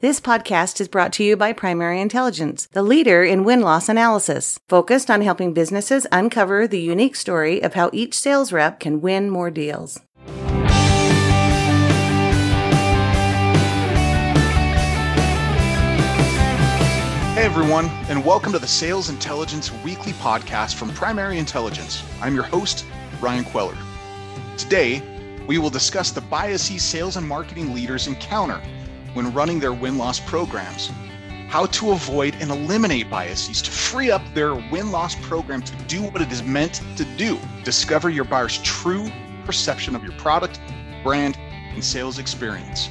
This 0.00 0.20
podcast 0.20 0.78
is 0.82 0.88
brought 0.88 1.10
to 1.14 1.24
you 1.24 1.38
by 1.38 1.54
Primary 1.54 2.02
Intelligence, 2.02 2.68
the 2.72 2.82
leader 2.82 3.24
in 3.24 3.44
win 3.44 3.62
loss 3.62 3.88
analysis, 3.88 4.60
focused 4.68 5.10
on 5.10 5.22
helping 5.22 5.54
businesses 5.54 6.06
uncover 6.12 6.68
the 6.68 6.78
unique 6.78 7.16
story 7.16 7.62
of 7.62 7.72
how 7.72 7.88
each 7.94 8.12
sales 8.12 8.52
rep 8.52 8.78
can 8.78 9.00
win 9.00 9.30
more 9.30 9.50
deals. 9.50 9.98
Hey 17.32 17.44
everyone, 17.46 17.86
and 18.10 18.22
welcome 18.22 18.52
to 18.52 18.58
the 18.58 18.66
Sales 18.66 19.08
Intelligence 19.08 19.72
Weekly 19.82 20.12
Podcast 20.12 20.74
from 20.74 20.90
Primary 20.90 21.38
Intelligence. 21.38 22.02
I'm 22.20 22.34
your 22.34 22.44
host, 22.44 22.84
Ryan 23.22 23.44
Queller. 23.44 23.78
Today, 24.58 25.00
we 25.46 25.56
will 25.56 25.70
discuss 25.70 26.10
the 26.10 26.20
biases 26.20 26.82
sales 26.82 27.16
and 27.16 27.26
marketing 27.26 27.72
leaders 27.72 28.08
encounter 28.08 28.60
when 29.16 29.32
running 29.32 29.58
their 29.58 29.72
win 29.72 29.96
loss 29.96 30.20
programs, 30.20 30.92
how 31.48 31.64
to 31.64 31.92
avoid 31.92 32.36
and 32.38 32.50
eliminate 32.50 33.08
biases 33.08 33.62
to 33.62 33.70
free 33.70 34.10
up 34.10 34.20
their 34.34 34.54
win 34.54 34.90
loss 34.90 35.14
program 35.26 35.62
to 35.62 35.74
do 35.84 36.02
what 36.02 36.20
it 36.20 36.30
is 36.30 36.42
meant 36.42 36.82
to 36.96 37.04
do. 37.16 37.38
Discover 37.64 38.10
your 38.10 38.24
buyer's 38.24 38.58
true 38.58 39.10
perception 39.46 39.96
of 39.96 40.02
your 40.04 40.12
product, 40.12 40.60
brand, 41.02 41.38
and 41.72 41.82
sales 41.82 42.18
experience, 42.18 42.90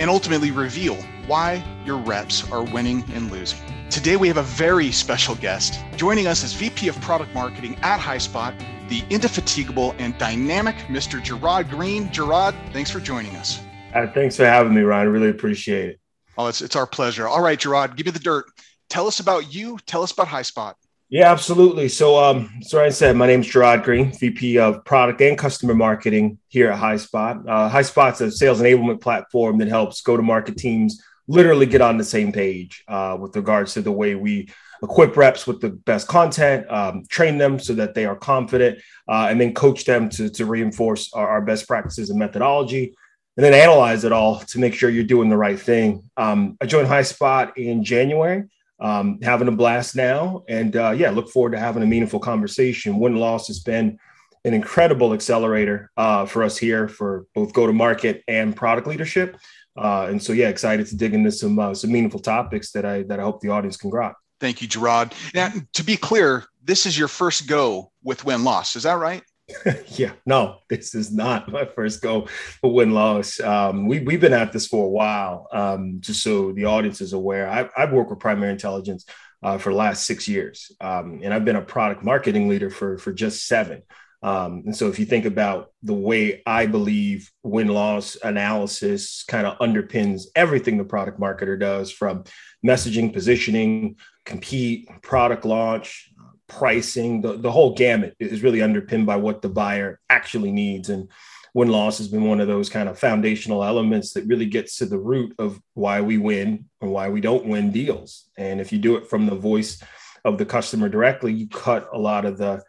and 0.00 0.10
ultimately 0.10 0.50
reveal 0.50 0.96
why 1.28 1.62
your 1.84 1.98
reps 1.98 2.50
are 2.50 2.64
winning 2.64 3.04
and 3.14 3.30
losing. 3.30 3.60
Today, 3.88 4.16
we 4.16 4.26
have 4.26 4.38
a 4.38 4.42
very 4.42 4.90
special 4.90 5.36
guest. 5.36 5.78
Joining 5.96 6.26
us 6.26 6.42
is 6.42 6.54
VP 6.54 6.88
of 6.88 7.00
Product 7.02 7.32
Marketing 7.34 7.76
at 7.82 8.00
HighSpot, 8.00 8.52
the 8.88 9.04
indefatigable 9.10 9.94
and 9.98 10.18
dynamic 10.18 10.74
Mr. 10.88 11.22
Gerard 11.22 11.70
Green. 11.70 12.10
Gerard, 12.10 12.54
thanks 12.72 12.90
for 12.90 12.98
joining 12.98 13.36
us. 13.36 13.60
Uh, 13.92 14.06
thanks 14.12 14.36
for 14.36 14.46
having 14.46 14.74
me, 14.74 14.82
Ryan. 14.82 15.08
I 15.08 15.10
really 15.10 15.28
appreciate 15.28 15.90
it. 15.90 16.00
Oh, 16.38 16.46
it's, 16.46 16.62
it's 16.62 16.76
our 16.76 16.86
pleasure. 16.86 17.28
All 17.28 17.42
right, 17.42 17.58
Gerard, 17.58 17.96
give 17.96 18.06
me 18.06 18.12
the 18.12 18.18
dirt. 18.18 18.46
Tell 18.88 19.06
us 19.06 19.20
about 19.20 19.52
you. 19.54 19.78
Tell 19.86 20.02
us 20.02 20.12
about 20.12 20.28
HighSpot. 20.28 20.74
Yeah, 21.10 21.30
absolutely. 21.30 21.90
So, 21.90 22.22
um, 22.22 22.50
so 22.62 22.78
Ryan 22.78 22.92
said, 22.92 23.16
my 23.16 23.26
name 23.26 23.40
is 23.40 23.46
Gerard 23.46 23.82
Green, 23.82 24.12
VP 24.12 24.58
of 24.58 24.82
Product 24.86 25.20
and 25.20 25.36
Customer 25.36 25.74
Marketing 25.74 26.38
here 26.48 26.70
at 26.70 26.80
HighSpot. 26.80 27.46
Uh, 27.46 27.68
HighSpot's 27.68 28.22
a 28.22 28.30
sales 28.30 28.62
enablement 28.62 29.02
platform 29.02 29.58
that 29.58 29.68
helps 29.68 30.00
go-to-market 30.00 30.56
teams 30.56 31.02
literally 31.28 31.66
get 31.66 31.82
on 31.82 31.98
the 31.98 32.04
same 32.04 32.32
page 32.32 32.82
uh, 32.88 33.16
with 33.20 33.36
regards 33.36 33.74
to 33.74 33.82
the 33.82 33.92
way 33.92 34.14
we 34.14 34.48
equip 34.82 35.16
reps 35.18 35.46
with 35.46 35.60
the 35.60 35.68
best 35.68 36.08
content, 36.08 36.68
um, 36.70 37.04
train 37.10 37.36
them 37.36 37.58
so 37.58 37.74
that 37.74 37.94
they 37.94 38.06
are 38.06 38.16
confident, 38.16 38.78
uh, 39.06 39.26
and 39.28 39.38
then 39.38 39.52
coach 39.52 39.84
them 39.84 40.08
to, 40.08 40.30
to 40.30 40.46
reinforce 40.46 41.12
our, 41.12 41.28
our 41.28 41.40
best 41.42 41.68
practices 41.68 42.08
and 42.08 42.18
methodology 42.18 42.96
and 43.36 43.44
then 43.44 43.54
analyze 43.54 44.04
it 44.04 44.12
all 44.12 44.40
to 44.40 44.58
make 44.58 44.74
sure 44.74 44.90
you're 44.90 45.04
doing 45.04 45.30
the 45.30 45.36
right 45.36 45.58
thing. 45.58 46.10
Um, 46.16 46.56
I 46.60 46.66
joined 46.66 46.88
HighSpot 46.88 47.56
in 47.56 47.82
January, 47.82 48.44
um, 48.78 49.20
having 49.22 49.48
a 49.48 49.52
blast 49.52 49.96
now. 49.96 50.44
And 50.48 50.76
uh, 50.76 50.90
yeah, 50.90 51.10
look 51.10 51.30
forward 51.30 51.52
to 51.52 51.58
having 51.58 51.82
a 51.82 51.86
meaningful 51.86 52.20
conversation. 52.20 52.98
Win 52.98 53.16
loss 53.16 53.46
has 53.46 53.60
been 53.60 53.98
an 54.44 54.54
incredible 54.54 55.14
accelerator 55.14 55.90
uh, 55.96 56.26
for 56.26 56.42
us 56.42 56.58
here 56.58 56.88
for 56.88 57.26
both 57.34 57.52
go 57.52 57.66
to 57.66 57.72
market 57.72 58.22
and 58.28 58.54
product 58.54 58.86
leadership. 58.86 59.36
Uh, 59.76 60.06
and 60.10 60.22
so, 60.22 60.32
yeah, 60.32 60.48
excited 60.48 60.86
to 60.86 60.96
dig 60.96 61.14
into 61.14 61.32
some 61.32 61.58
uh, 61.58 61.72
some 61.72 61.90
meaningful 61.90 62.20
topics 62.20 62.72
that 62.72 62.84
I 62.84 63.04
that 63.04 63.18
I 63.18 63.22
hope 63.22 63.40
the 63.40 63.48
audience 63.48 63.78
can 63.78 63.88
grab. 63.88 64.12
Thank 64.38 64.60
you, 64.60 64.68
Gerard. 64.68 65.14
Now, 65.34 65.50
to 65.74 65.84
be 65.84 65.96
clear, 65.96 66.44
this 66.62 66.84
is 66.84 66.98
your 66.98 67.08
first 67.08 67.46
go 67.46 67.92
with 68.02 68.24
win 68.24 68.44
loss. 68.44 68.76
Is 68.76 68.82
that 68.82 68.94
right? 68.94 69.22
yeah, 69.88 70.12
no, 70.26 70.58
this 70.68 70.94
is 70.94 71.12
not 71.12 71.50
my 71.52 71.64
first 71.64 72.02
go 72.02 72.26
for 72.60 72.72
win 72.72 72.92
loss. 72.92 73.40
Um, 73.40 73.86
we, 73.86 74.00
we've 74.00 74.20
been 74.20 74.32
at 74.32 74.52
this 74.52 74.66
for 74.66 74.86
a 74.86 74.90
while, 74.90 75.48
um, 75.52 75.98
just 76.00 76.22
so 76.22 76.52
the 76.52 76.64
audience 76.64 77.00
is 77.00 77.12
aware. 77.12 77.48
I, 77.48 77.68
I've 77.76 77.92
worked 77.92 78.10
with 78.10 78.20
primary 78.20 78.52
intelligence 78.52 79.06
uh, 79.42 79.58
for 79.58 79.70
the 79.70 79.78
last 79.78 80.06
six 80.06 80.28
years, 80.28 80.72
um, 80.80 81.20
and 81.22 81.34
I've 81.34 81.44
been 81.44 81.56
a 81.56 81.62
product 81.62 82.04
marketing 82.04 82.48
leader 82.48 82.70
for, 82.70 82.98
for 82.98 83.12
just 83.12 83.46
seven. 83.46 83.82
Um, 84.24 84.62
and 84.66 84.76
so, 84.76 84.88
if 84.88 85.00
you 85.00 85.04
think 85.04 85.24
about 85.24 85.72
the 85.82 85.94
way 85.94 86.42
I 86.46 86.66
believe 86.66 87.28
win 87.42 87.66
loss 87.66 88.16
analysis 88.22 89.24
kind 89.24 89.48
of 89.48 89.58
underpins 89.58 90.26
everything 90.36 90.78
the 90.78 90.84
product 90.84 91.18
marketer 91.18 91.58
does 91.58 91.90
from 91.90 92.22
messaging, 92.64 93.12
positioning, 93.12 93.96
compete, 94.24 94.88
product 95.02 95.44
launch, 95.44 96.11
pricing, 96.58 97.20
the, 97.20 97.36
the 97.36 97.50
whole 97.50 97.74
gamut 97.74 98.14
is 98.18 98.42
really 98.42 98.62
underpinned 98.62 99.06
by 99.06 99.16
what 99.16 99.42
the 99.42 99.48
buyer 99.48 100.00
actually 100.10 100.52
needs. 100.52 100.90
And 100.90 101.08
win 101.54 101.68
loss 101.68 101.98
has 101.98 102.08
been 102.08 102.24
one 102.24 102.40
of 102.40 102.48
those 102.48 102.68
kind 102.68 102.88
of 102.88 102.98
foundational 102.98 103.64
elements 103.64 104.12
that 104.12 104.26
really 104.26 104.46
gets 104.46 104.76
to 104.76 104.86
the 104.86 104.98
root 104.98 105.34
of 105.38 105.60
why 105.74 106.00
we 106.00 106.18
win 106.18 106.66
and 106.80 106.90
why 106.90 107.08
we 107.08 107.20
don't 107.20 107.46
win 107.46 107.72
deals. 107.72 108.28
And 108.36 108.60
if 108.60 108.72
you 108.72 108.78
do 108.78 108.96
it 108.96 109.08
from 109.08 109.26
the 109.26 109.34
voice 109.34 109.82
of 110.24 110.38
the 110.38 110.46
customer 110.46 110.88
directly, 110.88 111.32
you 111.32 111.48
cut 111.48 111.88
a 111.92 111.98
lot 111.98 112.24
of 112.24 112.38
the 112.38 112.62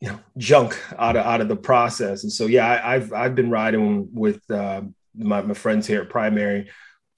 you 0.00 0.08
know 0.08 0.18
junk 0.36 0.76
out 0.98 1.16
of 1.16 1.24
out 1.24 1.40
of 1.40 1.48
the 1.48 1.56
process. 1.56 2.24
And 2.24 2.32
so 2.32 2.46
yeah, 2.46 2.80
I, 2.84 2.94
have 2.94 3.12
I've 3.12 3.34
been 3.36 3.50
riding 3.50 4.08
with 4.12 4.42
uh, 4.50 4.82
my, 5.14 5.42
my 5.42 5.54
friends 5.54 5.86
here 5.86 6.02
at 6.02 6.10
Primary 6.10 6.70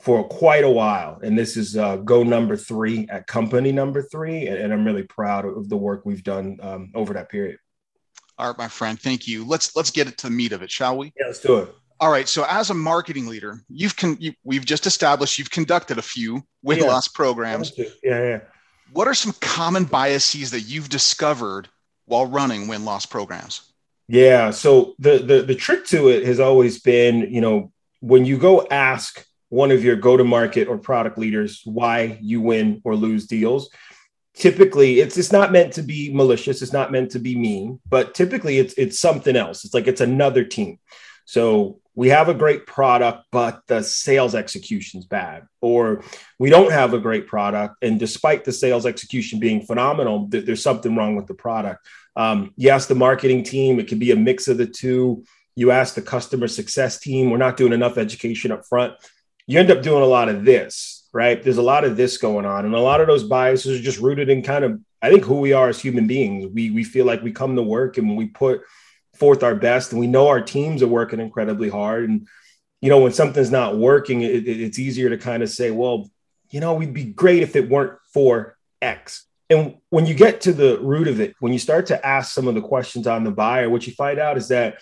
for 0.05 0.23
quite 0.29 0.65
a 0.65 0.71
while. 0.71 1.19
And 1.23 1.37
this 1.37 1.57
is 1.57 1.79
uh, 1.79 1.97
go 1.97 2.23
number 2.23 2.59
three 2.59 3.07
at 3.09 3.27
company 3.27 3.73
number 3.73 4.03
three. 4.03 4.49
And, 4.49 4.59
and 4.59 4.73
I'm 4.73 4.85
really 4.85 5.03
proud 5.03 5.47
of 5.47 5.71
the 5.71 5.79
work 5.79 6.05
we've 6.05 6.23
done 6.23 6.59
um, 6.61 6.93
over 6.95 7.15
that 7.15 7.31
period. 7.31 7.59
All 8.37 8.49
right, 8.49 8.59
my 8.59 8.69
friend. 8.69 9.01
Thank 9.01 9.27
you. 9.27 9.47
Let's 9.47 9.75
let's 9.75 9.91
get 9.91 10.07
to 10.19 10.27
the 10.27 10.31
meat 10.31 10.53
of 10.53 10.61
it, 10.61 10.71
shall 10.71 10.99
we? 10.99 11.13
Yeah, 11.19 11.27
let's 11.29 11.39
do 11.39 11.59
it. 11.59 11.75
All 12.01 12.11
right. 12.11 12.29
So, 12.29 12.45
as 12.51 12.69
a 12.69 12.75
marketing 12.75 13.27
leader, 13.27 13.61
you've 13.69 13.97
con- 13.97 14.19
you, 14.21 14.33
we've 14.43 14.65
just 14.65 14.87
established 14.87 15.39
you've 15.39 15.51
conducted 15.51 15.97
a 15.99 16.03
few 16.03 16.43
win 16.63 16.81
yeah. 16.81 16.85
loss 16.85 17.09
programs. 17.09 17.73
Yeah, 17.79 17.85
yeah. 18.03 18.41
What 18.93 19.09
are 19.09 19.15
some 19.15 19.33
common 19.41 19.85
biases 19.85 20.51
that 20.51 20.63
you've 20.63 20.91
discovered 20.91 21.69
while 22.05 22.27
running 22.27 22.69
win 22.69 22.85
loss 22.85 23.07
programs? 23.07 23.73
Yeah. 24.09 24.51
So 24.51 24.95
the 24.99 25.19
the 25.19 25.43
the 25.43 25.55
trick 25.55 25.87
to 25.87 26.09
it 26.09 26.27
has 26.27 26.41
always 26.41 26.81
been, 26.81 27.33
you 27.33 27.41
know, 27.41 27.73
when 28.01 28.27
you 28.27 28.37
go 28.37 28.67
ask 28.71 29.25
one 29.55 29.71
of 29.71 29.85
your 29.85 29.95
go 29.95 30.17
to 30.17 30.25
market 30.25 30.67
or 30.67 30.77
product 30.77 31.17
leaders 31.17 31.63
why 31.65 32.19
you 32.21 32.41
win 32.41 32.81
or 32.83 32.97
lose 32.97 33.29
deals. 33.29 33.71
Typically 34.35 34.99
it's 34.99 35.17
it's 35.17 35.31
not 35.31 35.53
meant 35.53 35.75
to 35.75 35.83
be 35.83 36.13
malicious. 36.13 36.61
It's 36.61 36.73
not 36.73 36.91
meant 36.91 37.13
to 37.13 37.21
be 37.21 37.39
mean 37.39 37.81
but 37.89 38.15
typically 38.15 38.59
it's 38.59 38.75
it's 38.75 38.99
something 38.99 39.37
else. 39.37 39.65
It's 39.65 39.73
like 39.73 39.87
it's 39.87 40.01
another 40.01 40.45
team. 40.45 40.81
So 41.25 41.81
we 41.95 42.09
have 42.09 42.29
a 42.29 42.35
great 42.35 42.67
product 42.67 43.27
but 43.31 43.63
the 43.69 43.85
sales 43.85 44.35
execution's 44.35 45.07
bad 45.07 45.47
or 45.61 46.03
we 46.41 46.51
don't 46.51 46.73
have 46.73 46.93
a 46.93 46.99
great 46.99 47.29
product. 47.29 47.77
And 47.81 48.01
despite 48.01 48.45
the 48.45 48.53
sales 48.53 48.87
execution 48.87 49.39
being 49.39 49.65
phenomenal 49.65 50.29
th- 50.29 50.47
there's 50.47 50.65
something 50.65 50.97
wrong 50.97 51.15
with 51.15 51.29
the 51.29 51.35
product. 51.47 51.87
Um, 52.17 52.53
yes 52.57 52.87
the 52.87 52.97
marketing 52.97 53.45
team 53.45 53.79
it 53.79 53.87
could 53.87 54.01
be 54.01 54.11
a 54.11 54.17
mix 54.17 54.49
of 54.49 54.59
the 54.59 54.67
two. 54.67 55.23
You 55.55 55.71
ask 55.71 55.95
the 55.95 56.03
customer 56.03 56.49
success 56.49 56.99
team 56.99 57.31
we're 57.31 57.47
not 57.47 57.57
doing 57.57 57.73
enough 57.73 57.99
education 57.99 58.51
up 58.51 58.67
front 58.67 58.95
you 59.47 59.59
end 59.59 59.71
up 59.71 59.83
doing 59.83 60.03
a 60.03 60.07
lot 60.07 60.29
of 60.29 60.45
this, 60.45 61.09
right? 61.13 61.43
There's 61.43 61.59
a 61.59 61.63
lot 61.63 61.85
of 61.85 61.97
this 61.97 62.17
going 62.17 62.47
on. 62.47 62.65
And 62.65 62.75
a 62.75 62.81
lot 62.81 63.01
of 63.01 63.07
those 63.07 63.25
biases 63.25 63.79
are 63.79 63.83
just 63.83 64.01
rooted 64.01 64.29
in 64.29 64.43
kind 64.43 64.65
of, 64.65 64.81
I 65.03 65.11
think, 65.11 65.25
who 65.25 65.41
we 65.41 65.53
are 65.53 65.69
as 65.69 65.81
human 65.81 66.07
beings. 66.07 66.47
We, 66.47 66.71
we 66.71 66.85
feel 66.85 67.05
like 67.05 67.23
we 67.23 67.33
come 67.33 67.57
to 67.57 67.63
work 67.63 67.99
and 67.99 68.17
we 68.17 68.27
put 68.27 68.63
forth 69.15 69.43
our 69.43 69.55
best 69.55 69.93
and 69.93 70.01
we 70.01 70.07
know 70.07 70.29
our 70.29 70.41
teams 70.41 70.83
are 70.83 70.89
working 70.89 71.21
incredibly 71.21 71.69
hard. 71.69 72.09
And, 72.09 72.27
you 72.81 72.89
know, 72.89 73.01
when 73.01 73.13
something's 73.13 73.51
not 73.51 73.77
working, 73.77 74.23
it, 74.23 74.49
it, 74.49 74.61
it's 74.61 74.79
easier 74.79 75.11
to 75.11 75.19
kind 75.19 75.43
of 75.43 75.51
say, 75.51 75.71
well, 75.71 76.11
you 76.51 76.61
know, 76.61 76.75
we'd 76.75 76.95
be 76.95 77.05
great 77.05 77.43
if 77.43 77.57
it 77.57 77.69
weren't 77.69 77.99
for 78.13 78.57
X. 78.81 79.27
And 79.51 79.77
when 79.91 80.07
you 80.07 80.15
get 80.15 80.41
to 80.43 80.53
the 80.53 80.79
root 80.81 81.07
of 81.07 81.21
it, 81.21 81.35
when 81.39 81.53
you 81.53 81.59
start 81.59 81.87
to 81.87 82.07
ask 82.07 82.33
some 82.33 82.49
of 82.49 82.55
the 82.55 82.63
questions 82.63 83.07
on 83.07 83.25
the 83.25 83.31
buyer, 83.31 83.69
what 83.69 83.87
you 83.87 83.93
find 83.93 84.19
out 84.19 84.39
is 84.39 84.49
that 84.49 84.79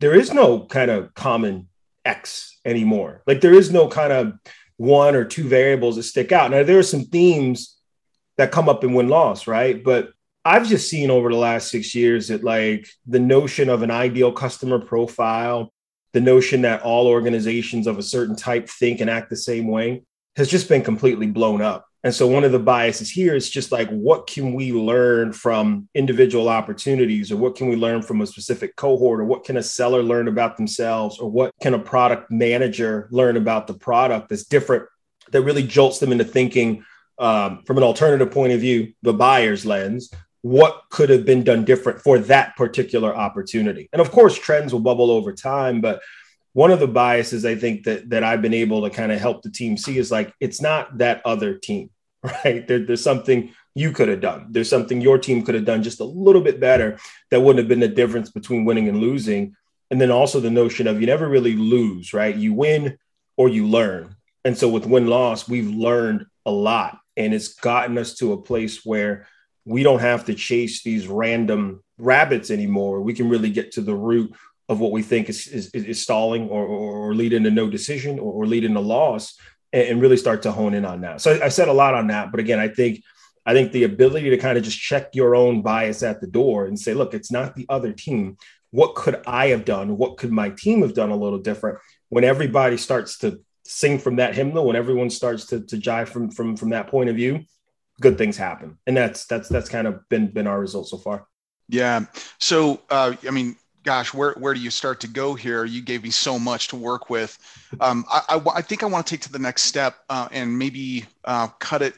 there 0.00 0.14
is 0.14 0.32
no 0.32 0.66
kind 0.66 0.90
of 0.90 1.12
common 1.14 1.68
X 2.04 2.58
anymore. 2.64 3.22
Like 3.26 3.40
there 3.40 3.54
is 3.54 3.72
no 3.72 3.88
kind 3.88 4.12
of 4.12 4.34
one 4.76 5.14
or 5.14 5.24
two 5.24 5.48
variables 5.48 5.96
that 5.96 6.02
stick 6.04 6.32
out. 6.32 6.50
Now 6.50 6.62
there 6.62 6.78
are 6.78 6.82
some 6.82 7.04
themes 7.04 7.76
that 8.36 8.52
come 8.52 8.68
up 8.68 8.82
in 8.84 8.94
win 8.94 9.08
loss, 9.08 9.46
right? 9.46 9.82
But 9.82 10.10
I've 10.44 10.68
just 10.68 10.90
seen 10.90 11.10
over 11.10 11.30
the 11.30 11.36
last 11.36 11.70
six 11.70 11.94
years 11.94 12.28
that 12.28 12.44
like 12.44 12.88
the 13.06 13.20
notion 13.20 13.68
of 13.68 13.82
an 13.82 13.90
ideal 13.90 14.32
customer 14.32 14.78
profile, 14.78 15.72
the 16.12 16.20
notion 16.20 16.62
that 16.62 16.82
all 16.82 17.06
organizations 17.06 17.86
of 17.86 17.98
a 17.98 18.02
certain 18.02 18.36
type 18.36 18.68
think 18.68 19.00
and 19.00 19.08
act 19.08 19.30
the 19.30 19.36
same 19.36 19.68
way 19.68 20.02
has 20.36 20.48
just 20.48 20.68
been 20.68 20.82
completely 20.82 21.26
blown 21.26 21.62
up. 21.62 21.86
And 22.04 22.14
so 22.14 22.26
one 22.26 22.44
of 22.44 22.52
the 22.52 22.58
biases 22.58 23.10
here 23.10 23.34
is 23.34 23.48
just 23.48 23.72
like, 23.72 23.88
what 23.88 24.26
can 24.26 24.52
we 24.52 24.72
learn 24.72 25.32
from 25.32 25.88
individual 25.94 26.50
opportunities, 26.50 27.32
or 27.32 27.36
what 27.38 27.56
can 27.56 27.66
we 27.66 27.76
learn 27.76 28.02
from 28.02 28.20
a 28.20 28.26
specific 28.26 28.76
cohort, 28.76 29.20
or 29.20 29.24
what 29.24 29.44
can 29.44 29.56
a 29.56 29.62
seller 29.62 30.02
learn 30.02 30.28
about 30.28 30.58
themselves, 30.58 31.18
or 31.18 31.30
what 31.30 31.50
can 31.62 31.72
a 31.72 31.78
product 31.78 32.30
manager 32.30 33.08
learn 33.10 33.38
about 33.38 33.66
the 33.66 33.74
product 33.74 34.28
that's 34.28 34.44
different, 34.44 34.84
that 35.32 35.40
really 35.40 35.66
jolts 35.66 35.98
them 35.98 36.12
into 36.12 36.24
thinking 36.24 36.84
um, 37.18 37.62
from 37.66 37.78
an 37.78 37.84
alternative 37.84 38.30
point 38.30 38.52
of 38.52 38.60
view, 38.60 38.92
the 39.02 39.14
buyer's 39.14 39.64
lens, 39.64 40.10
what 40.42 40.82
could 40.90 41.08
have 41.08 41.24
been 41.24 41.42
done 41.42 41.64
different 41.64 42.02
for 42.02 42.18
that 42.18 42.54
particular 42.54 43.16
opportunity. 43.16 43.88
And 43.94 44.02
of 44.02 44.10
course, 44.10 44.38
trends 44.38 44.74
will 44.74 44.80
bubble 44.80 45.10
over 45.10 45.32
time, 45.32 45.80
but 45.80 46.02
one 46.52 46.70
of 46.70 46.80
the 46.80 46.86
biases 46.86 47.46
I 47.46 47.54
think 47.54 47.84
that 47.84 48.10
that 48.10 48.22
I've 48.22 48.42
been 48.42 48.54
able 48.54 48.82
to 48.82 48.90
kind 48.90 49.10
of 49.10 49.20
help 49.20 49.42
the 49.42 49.50
team 49.50 49.76
see 49.76 49.96
is 49.96 50.10
like 50.10 50.32
it's 50.40 50.60
not 50.60 50.98
that 50.98 51.22
other 51.24 51.58
team, 51.58 51.90
right? 52.44 52.66
There, 52.66 52.78
there's 52.78 53.02
something 53.02 53.52
you 53.74 53.92
could 53.92 54.08
have 54.08 54.20
done. 54.20 54.46
There's 54.50 54.70
something 54.70 55.00
your 55.00 55.18
team 55.18 55.42
could 55.44 55.54
have 55.54 55.64
done 55.64 55.82
just 55.82 56.00
a 56.00 56.04
little 56.04 56.40
bit 56.40 56.58
better 56.58 56.98
that 57.30 57.40
wouldn't 57.40 57.58
have 57.58 57.68
been 57.68 57.80
the 57.80 57.88
difference 57.88 58.30
between 58.30 58.64
winning 58.64 58.88
and 58.88 58.98
losing. 58.98 59.56
And 59.90 60.00
then 60.00 60.10
also 60.10 60.40
the 60.40 60.50
notion 60.50 60.86
of 60.86 61.00
you 61.00 61.06
never 61.06 61.28
really 61.28 61.54
lose, 61.54 62.14
right? 62.14 62.34
You 62.34 62.54
win 62.54 62.98
or 63.36 63.48
you 63.48 63.66
learn. 63.66 64.16
And 64.44 64.56
so 64.56 64.68
with 64.68 64.86
win 64.86 65.06
loss, 65.06 65.48
we've 65.48 65.68
learned 65.68 66.26
a 66.46 66.50
lot 66.50 66.98
and 67.16 67.34
it's 67.34 67.54
gotten 67.54 67.98
us 67.98 68.14
to 68.14 68.32
a 68.32 68.42
place 68.42 68.84
where 68.84 69.26
we 69.64 69.82
don't 69.82 70.00
have 70.00 70.26
to 70.26 70.34
chase 70.34 70.82
these 70.82 71.06
random 71.06 71.82
rabbits 71.98 72.50
anymore. 72.50 73.00
We 73.00 73.14
can 73.14 73.28
really 73.28 73.50
get 73.50 73.72
to 73.72 73.80
the 73.80 73.94
root 73.94 74.34
of 74.68 74.80
what 74.80 74.92
we 74.92 75.02
think 75.02 75.28
is, 75.28 75.46
is, 75.46 75.68
is 75.70 76.02
stalling 76.02 76.48
or, 76.48 76.64
or, 76.64 77.14
leading 77.14 77.44
to 77.44 77.50
no 77.50 77.68
decision 77.68 78.18
or, 78.18 78.32
or 78.32 78.46
leading 78.46 78.72
to 78.74 78.80
loss 78.80 79.38
and, 79.74 79.88
and, 79.88 80.00
really 80.00 80.16
start 80.16 80.42
to 80.42 80.52
hone 80.52 80.72
in 80.72 80.84
on 80.84 81.02
that. 81.02 81.20
So 81.20 81.34
I, 81.34 81.46
I 81.46 81.48
said 81.48 81.68
a 81.68 81.72
lot 81.72 81.94
on 81.94 82.06
that, 82.06 82.30
but 82.30 82.40
again, 82.40 82.58
I 82.58 82.68
think 82.68 83.02
I 83.46 83.52
think 83.52 83.72
the 83.72 83.84
ability 83.84 84.30
to 84.30 84.38
kind 84.38 84.56
of 84.56 84.64
just 84.64 84.80
check 84.80 85.10
your 85.14 85.34
own 85.34 85.60
bias 85.60 86.02
at 86.02 86.20
the 86.20 86.26
door 86.26 86.64
and 86.64 86.78
say, 86.78 86.94
look, 86.94 87.12
it's 87.12 87.30
not 87.30 87.54
the 87.54 87.66
other 87.68 87.92
team. 87.92 88.38
What 88.70 88.94
could 88.94 89.22
I 89.26 89.48
have 89.48 89.66
done? 89.66 89.98
What 89.98 90.16
could 90.16 90.32
my 90.32 90.48
team 90.48 90.80
have 90.80 90.94
done 90.94 91.10
a 91.10 91.16
little 91.16 91.38
different? 91.38 91.78
When 92.08 92.24
everybody 92.24 92.78
starts 92.78 93.18
to 93.18 93.40
sing 93.66 93.98
from 93.98 94.16
that 94.16 94.34
hymnal, 94.34 94.66
when 94.66 94.76
everyone 94.76 95.10
starts 95.10 95.46
to, 95.46 95.60
to 95.66 95.76
jive 95.76 96.08
from, 96.08 96.30
from, 96.30 96.56
from 96.56 96.70
that 96.70 96.88
point 96.88 97.10
of 97.10 97.16
view, 97.16 97.44
good 98.00 98.16
things 98.16 98.36
happen. 98.36 98.78
And 98.86 98.96
that's, 98.96 99.26
that's, 99.26 99.48
that's 99.48 99.68
kind 99.68 99.86
of 99.86 100.08
been, 100.08 100.28
been 100.28 100.46
our 100.46 100.58
result 100.58 100.88
so 100.88 100.96
far. 100.96 101.26
Yeah. 101.68 102.06
So, 102.40 102.80
uh, 102.90 103.14
I 103.26 103.30
mean, 103.30 103.56
gosh, 103.84 104.12
where, 104.12 104.32
where 104.32 104.54
do 104.54 104.60
you 104.60 104.70
start 104.70 104.98
to 105.00 105.08
go 105.08 105.34
here? 105.34 105.64
You 105.64 105.82
gave 105.82 106.02
me 106.02 106.10
so 106.10 106.38
much 106.38 106.68
to 106.68 106.76
work 106.76 107.10
with. 107.10 107.38
Um, 107.80 108.04
I, 108.10 108.22
I, 108.30 108.42
I, 108.56 108.62
think 108.62 108.82
I 108.82 108.86
want 108.86 109.06
to 109.06 109.10
take 109.10 109.20
to 109.22 109.32
the 109.32 109.38
next 109.38 109.62
step 109.62 109.96
uh, 110.08 110.28
and 110.32 110.58
maybe 110.58 111.04
uh, 111.24 111.48
cut 111.58 111.82
it 111.82 111.94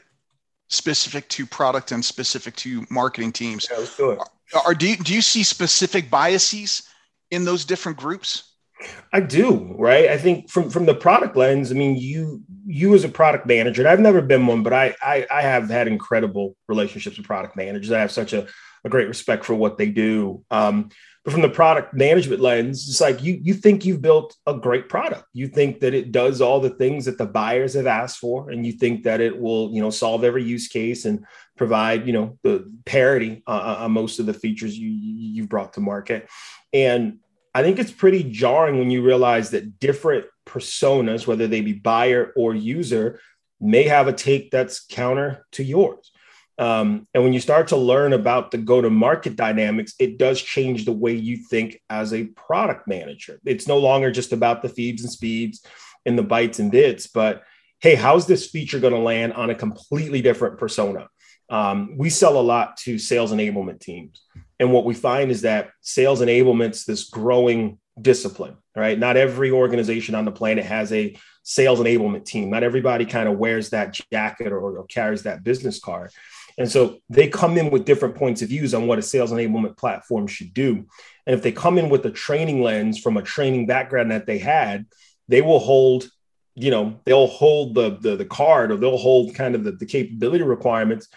specific 0.67 1.27
to 1.29 1.45
product 1.45 1.91
and 1.91 2.03
specific 2.03 2.55
to 2.57 2.85
marketing 2.89 3.31
teams. 3.31 3.67
Yeah, 3.71 3.77
let's 3.77 3.95
do 3.95 4.11
it. 4.11 4.19
Are, 4.53 4.61
are, 4.65 4.73
do, 4.75 4.89
you, 4.89 4.97
do 4.97 5.13
you 5.13 5.21
see 5.21 5.43
specific 5.43 6.09
biases 6.09 6.83
in 7.31 7.45
those 7.45 7.65
different 7.65 7.97
groups? 7.97 8.43
I 9.11 9.21
do, 9.21 9.75
right? 9.79 10.09
I 10.09 10.19
think 10.19 10.51
from 10.51 10.69
from 10.69 10.85
the 10.85 10.93
product 10.93 11.35
lens, 11.35 11.71
I 11.71 11.73
mean, 11.73 11.95
you 11.95 12.43
you 12.67 12.93
as 12.93 13.03
a 13.03 13.09
product 13.09 13.47
manager, 13.47 13.81
and 13.81 13.89
I've 13.89 13.99
never 13.99 14.21
been 14.21 14.45
one, 14.45 14.61
but 14.61 14.71
I 14.71 14.95
I, 15.01 15.25
I 15.31 15.41
have 15.41 15.67
had 15.67 15.87
incredible 15.87 16.55
relationships 16.67 17.17
with 17.17 17.25
product 17.25 17.55
managers. 17.55 17.91
I 17.91 17.99
have 17.99 18.11
such 18.11 18.33
a, 18.33 18.45
a 18.83 18.89
great 18.89 19.07
respect 19.07 19.45
for 19.45 19.55
what 19.55 19.79
they 19.79 19.87
do. 19.87 20.43
Um, 20.51 20.89
but 21.27 21.33
from 21.33 21.41
the 21.41 21.49
product 21.49 21.93
management 21.93 22.39
lens, 22.39 22.87
it's 22.87 23.01
like 23.01 23.21
you 23.21 23.37
you 23.43 23.53
think 23.53 23.83
you've 23.83 24.01
built 24.01 24.37
a 24.45 24.53
great 24.53 24.87
product. 24.87 25.25
You 25.33 25.49
think 25.49 25.81
that 25.81 25.93
it 25.93 26.13
does 26.13 26.39
all 26.39 26.61
the 26.61 26.69
things 26.69 27.03
that 27.03 27.17
the 27.17 27.25
buyers 27.25 27.73
have 27.73 27.85
asked 27.85 28.19
for, 28.19 28.49
and 28.49 28.65
you 28.65 28.71
think 28.71 29.03
that 29.03 29.19
it 29.19 29.37
will 29.37 29.69
you 29.73 29.81
know 29.81 29.89
solve 29.89 30.23
every 30.23 30.45
use 30.45 30.69
case 30.69 31.03
and 31.03 31.25
provide 31.57 32.07
you 32.07 32.13
know 32.13 32.39
the 32.43 32.71
parity 32.85 33.43
uh, 33.45 33.49
uh 33.49 33.77
on 33.81 33.91
most 33.91 34.19
of 34.19 34.25
the 34.25 34.33
features 34.33 34.79
you 34.79 34.89
you've 34.89 35.49
brought 35.49 35.73
to 35.73 35.81
market. 35.81 36.29
And 36.71 37.19
I 37.53 37.61
think 37.61 37.77
it's 37.77 37.91
pretty 37.91 38.23
jarring 38.23 38.79
when 38.79 38.89
you 38.89 39.03
realize 39.03 39.49
that 39.49 39.81
different 39.81 40.27
personas, 40.45 41.27
whether 41.27 41.45
they 41.45 41.59
be 41.59 41.73
buyer 41.73 42.31
or 42.37 42.55
user, 42.55 43.19
may 43.59 43.83
have 43.83 44.07
a 44.07 44.13
take 44.13 44.49
that's 44.49 44.85
counter 44.85 45.45
to 45.51 45.63
yours. 45.65 46.09
Um, 46.59 47.07
and 47.13 47.23
when 47.23 47.33
you 47.33 47.39
start 47.39 47.67
to 47.67 47.77
learn 47.77 48.13
about 48.13 48.51
the 48.51 48.57
go 48.57 48.81
to 48.81 48.89
market 48.89 49.35
dynamics, 49.35 49.93
it 49.99 50.17
does 50.17 50.41
change 50.41 50.85
the 50.85 50.91
way 50.91 51.13
you 51.13 51.37
think 51.37 51.79
as 51.89 52.13
a 52.13 52.25
product 52.25 52.87
manager. 52.87 53.39
It's 53.45 53.67
no 53.67 53.77
longer 53.77 54.11
just 54.11 54.33
about 54.33 54.61
the 54.61 54.69
feeds 54.69 55.03
and 55.03 55.11
speeds 55.11 55.63
and 56.05 56.17
the 56.17 56.23
bytes 56.23 56.59
and 56.59 56.71
bits, 56.71 57.07
but 57.07 57.43
hey, 57.79 57.95
how's 57.95 58.25
this 58.25 58.49
feature 58.49 58.79
going 58.79 58.93
to 58.93 58.99
land 58.99 59.33
on 59.33 59.49
a 59.51 59.55
completely 59.55 60.21
different 60.21 60.57
persona? 60.57 61.07
Um, 61.49 61.95
we 61.97 62.09
sell 62.09 62.39
a 62.39 62.41
lot 62.41 62.77
to 62.77 62.97
sales 62.97 63.31
enablement 63.31 63.79
teams. 63.79 64.21
And 64.59 64.73
what 64.73 64.85
we 64.85 64.93
find 64.93 65.29
is 65.31 65.41
that 65.41 65.69
sales 65.81 66.21
enablement's 66.21 66.85
this 66.85 67.09
growing 67.09 67.77
discipline, 68.01 68.57
right? 68.75 68.97
Not 68.97 69.17
every 69.17 69.51
organization 69.51 70.15
on 70.15 70.25
the 70.25 70.31
planet 70.31 70.65
has 70.65 70.91
a 70.91 71.15
sales 71.43 71.79
enablement 71.79 72.25
team. 72.25 72.49
Not 72.49 72.63
everybody 72.63 73.05
kind 73.05 73.29
of 73.29 73.37
wears 73.37 73.69
that 73.69 73.97
jacket 74.11 74.51
or, 74.51 74.59
or 74.59 74.85
carries 74.87 75.23
that 75.23 75.43
business 75.43 75.79
card. 75.79 76.11
And 76.57 76.69
so 76.69 76.99
they 77.09 77.27
come 77.27 77.57
in 77.57 77.69
with 77.69 77.85
different 77.85 78.15
points 78.15 78.41
of 78.41 78.49
views 78.49 78.73
on 78.73 78.87
what 78.87 78.99
a 78.99 79.03
sales 79.03 79.31
enablement 79.31 79.77
platform 79.77 80.25
should 80.27 80.53
do. 80.53 80.87
And 81.25 81.35
if 81.35 81.43
they 81.43 81.51
come 81.51 81.77
in 81.77 81.89
with 81.89 82.05
a 82.05 82.11
training 82.11 82.61
lens 82.63 82.97
from 82.97 83.17
a 83.17 83.21
training 83.21 83.67
background 83.67 84.11
that 84.11 84.25
they 84.25 84.39
had, 84.39 84.85
they 85.27 85.41
will 85.41 85.59
hold, 85.59 86.09
you 86.55 86.71
know, 86.71 86.99
they'll 87.05 87.27
hold 87.27 87.75
the 87.75 87.97
the, 87.99 88.15
the 88.15 88.25
card 88.25 88.71
or 88.71 88.77
they'll 88.77 88.97
hold 88.97 89.35
kind 89.35 89.53
of 89.53 89.63
the, 89.63 89.73
the 89.73 89.85
capability 89.85 90.43
requirements 90.43 91.07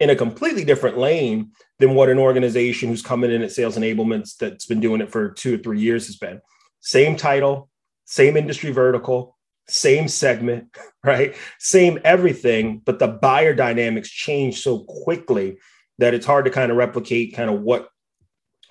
in 0.00 0.10
a 0.10 0.16
completely 0.16 0.64
different 0.64 0.98
lane 0.98 1.52
than 1.78 1.94
what 1.94 2.08
an 2.08 2.18
organization 2.18 2.88
who's 2.88 3.02
coming 3.02 3.30
in 3.30 3.42
at 3.42 3.52
sales 3.52 3.76
enablements 3.76 4.36
that's 4.36 4.66
been 4.66 4.80
doing 4.80 5.00
it 5.00 5.10
for 5.10 5.30
two 5.30 5.54
or 5.54 5.58
three 5.58 5.80
years 5.80 6.06
has 6.06 6.16
been. 6.16 6.40
Same 6.80 7.16
title, 7.16 7.68
same 8.04 8.36
industry 8.36 8.70
vertical, 8.70 9.33
same 9.68 10.08
segment, 10.08 10.76
right? 11.04 11.34
Same 11.58 11.98
everything, 12.04 12.80
but 12.84 12.98
the 12.98 13.08
buyer 13.08 13.54
dynamics 13.54 14.10
change 14.10 14.62
so 14.62 14.80
quickly 14.80 15.58
that 15.98 16.14
it's 16.14 16.26
hard 16.26 16.44
to 16.44 16.50
kind 16.50 16.70
of 16.70 16.76
replicate 16.76 17.34
kind 17.34 17.50
of 17.50 17.60
what 17.60 17.88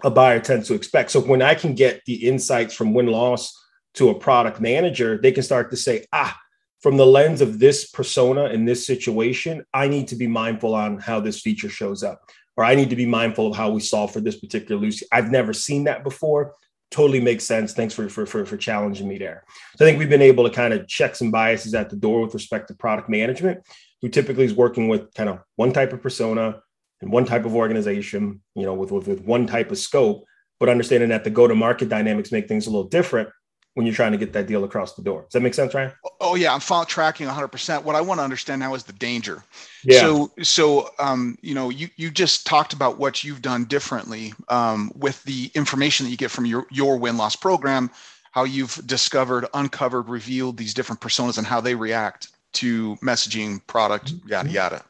a 0.04 0.10
buyer 0.10 0.40
tends 0.40 0.68
to 0.68 0.74
expect. 0.74 1.12
So 1.12 1.22
when 1.22 1.42
I 1.42 1.56
can 1.56 1.76
get 1.76 2.02
the 2.06 2.28
insights 2.28 2.74
from 2.74 2.94
win 2.94 3.08
loss 3.08 3.58
to 3.96 4.10
a 4.10 4.20
product 4.20 4.60
manager, 4.60 5.18
they 5.22 5.32
can 5.32 5.44
start 5.44 5.72
to 5.72 5.78
say, 5.78 6.06
ah, 6.12 6.38
from 6.82 6.98
the 6.98 7.06
lens 7.06 7.40
of 7.40 7.60
this 7.60 7.90
persona 7.90 8.48
in 8.48 8.66
this 8.66 8.86
situation, 8.86 9.64
I 9.74 9.88
need 9.88 10.10
to 10.10 10.18
be 10.18 10.28
mindful 10.28 10.76
on 10.76 11.00
how 11.00 11.22
this 11.22 11.40
feature 11.40 11.70
shows 11.70 12.04
up, 12.04 12.30
or 12.58 12.66
I 12.66 12.76
need 12.76 12.90
to 12.90 12.98
be 12.98 13.06
mindful 13.06 13.48
of 13.48 13.56
how 13.56 13.70
we 13.70 13.80
solve 13.80 14.12
for 14.12 14.20
this 14.20 14.38
particular 14.38 14.82
Lucy. 14.82 15.06
I've 15.10 15.32
never 15.32 15.54
seen 15.54 15.86
that 15.86 16.04
before 16.04 16.54
totally 16.94 17.20
makes 17.20 17.44
sense. 17.44 17.74
Thanks 17.74 17.94
for, 17.94 18.08
for, 18.08 18.26
for, 18.26 18.46
for 18.46 18.56
challenging 18.56 19.08
me 19.08 19.18
there. 19.18 19.44
So 19.76 19.84
I 19.84 19.88
think 19.88 20.00
we've 20.00 20.10
been 20.10 20.22
able 20.22 20.48
to 20.48 20.56
kind 20.56 20.74
of 20.74 20.88
check 20.88 21.16
some 21.16 21.32
biases 21.32 21.74
at 21.74 21.90
the 21.90 21.96
door 21.96 22.22
with 22.22 22.34
respect 22.34 22.68
to 22.70 22.76
product 22.76 23.10
management, 23.10 23.62
who 24.02 24.10
typically 24.10 24.46
is 24.46 24.54
working 24.54 24.88
with 24.88 25.14
kind 25.14 25.30
of 25.30 25.40
one 25.56 25.74
type 25.74 25.92
of 25.92 26.02
persona 26.02 26.62
and 27.02 27.12
one 27.12 27.26
type 27.26 27.46
of 27.46 27.56
organization, 27.56 28.42
you 28.56 28.64
know, 28.64 28.74
with, 28.74 28.92
with, 28.92 29.08
with 29.08 29.22
one 29.22 29.48
type 29.48 29.72
of 29.72 29.78
scope, 29.78 30.24
but 30.60 30.70
understanding 30.70 31.10
that 31.10 31.24
the 31.24 31.30
go-to-market 31.30 31.90
dynamics 31.90 32.32
make 32.32 32.48
things 32.48 32.68
a 32.68 32.70
little 32.70 32.88
different 32.88 33.28
when 33.74 33.86
you're 33.86 33.96
trying 33.96 34.12
to 34.12 34.18
get 34.18 34.34
that 34.34 34.46
deal 34.46 34.64
across 34.64 34.94
the 34.94 35.02
door. 35.02 35.24
Does 35.24 35.34
that 35.34 35.42
make 35.42 35.54
sense, 35.54 35.74
Ryan? 35.74 35.92
Oh 36.22 36.36
yeah, 36.36 36.54
I'm 36.54 36.60
follow 36.60 36.86
tracking 36.86 37.28
100%. 37.28 37.84
What 37.84 37.96
I 37.96 38.02
want 38.02 38.20
to 38.20 38.24
understand 38.24 38.60
now 38.60 38.76
is 38.76 38.84
the 38.84 38.94
danger. 38.94 39.44
Yeah. 39.84 40.00
So 40.00 40.32
so 40.42 40.90
um, 41.00 41.38
you 41.42 41.56
know, 41.56 41.70
you 41.70 41.90
you 41.96 42.12
just 42.12 42.46
talked 42.46 42.74
about 42.74 42.98
what 42.98 43.24
you've 43.24 43.42
done 43.42 43.66
differently 43.66 44.34
um, 44.50 44.92
with 44.96 45.24
the 45.24 45.52
information 45.56 46.06
that 46.06 46.12
you 46.12 46.18
get 46.18 46.32
from 46.32 46.46
your 46.46 46.68
your 46.72 46.98
win 46.98 47.18
loss 47.18 47.36
program, 47.36 47.90
how 48.32 48.44
you've 48.44 48.80
discovered, 48.86 49.48
uncovered, 49.54 50.08
revealed 50.08 50.58
these 50.58 50.74
different 50.74 51.02
personas 51.02 51.38
and 51.38 51.48
how 51.48 51.60
they 51.60 51.76
react 51.76 52.30
to 52.54 52.96
messaging, 52.98 53.66
product, 53.66 54.14
mm-hmm. 54.14 54.30
yada 54.30 54.50
yada. 54.50 54.86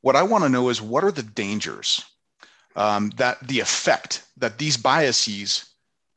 What 0.00 0.16
I 0.16 0.22
want 0.22 0.44
to 0.44 0.50
know 0.50 0.68
is 0.68 0.82
what 0.82 1.04
are 1.04 1.12
the 1.12 1.22
dangers 1.22 2.04
um, 2.74 3.10
that 3.16 3.46
the 3.46 3.60
effect 3.60 4.24
that 4.36 4.58
these 4.58 4.76
biases 4.76 5.64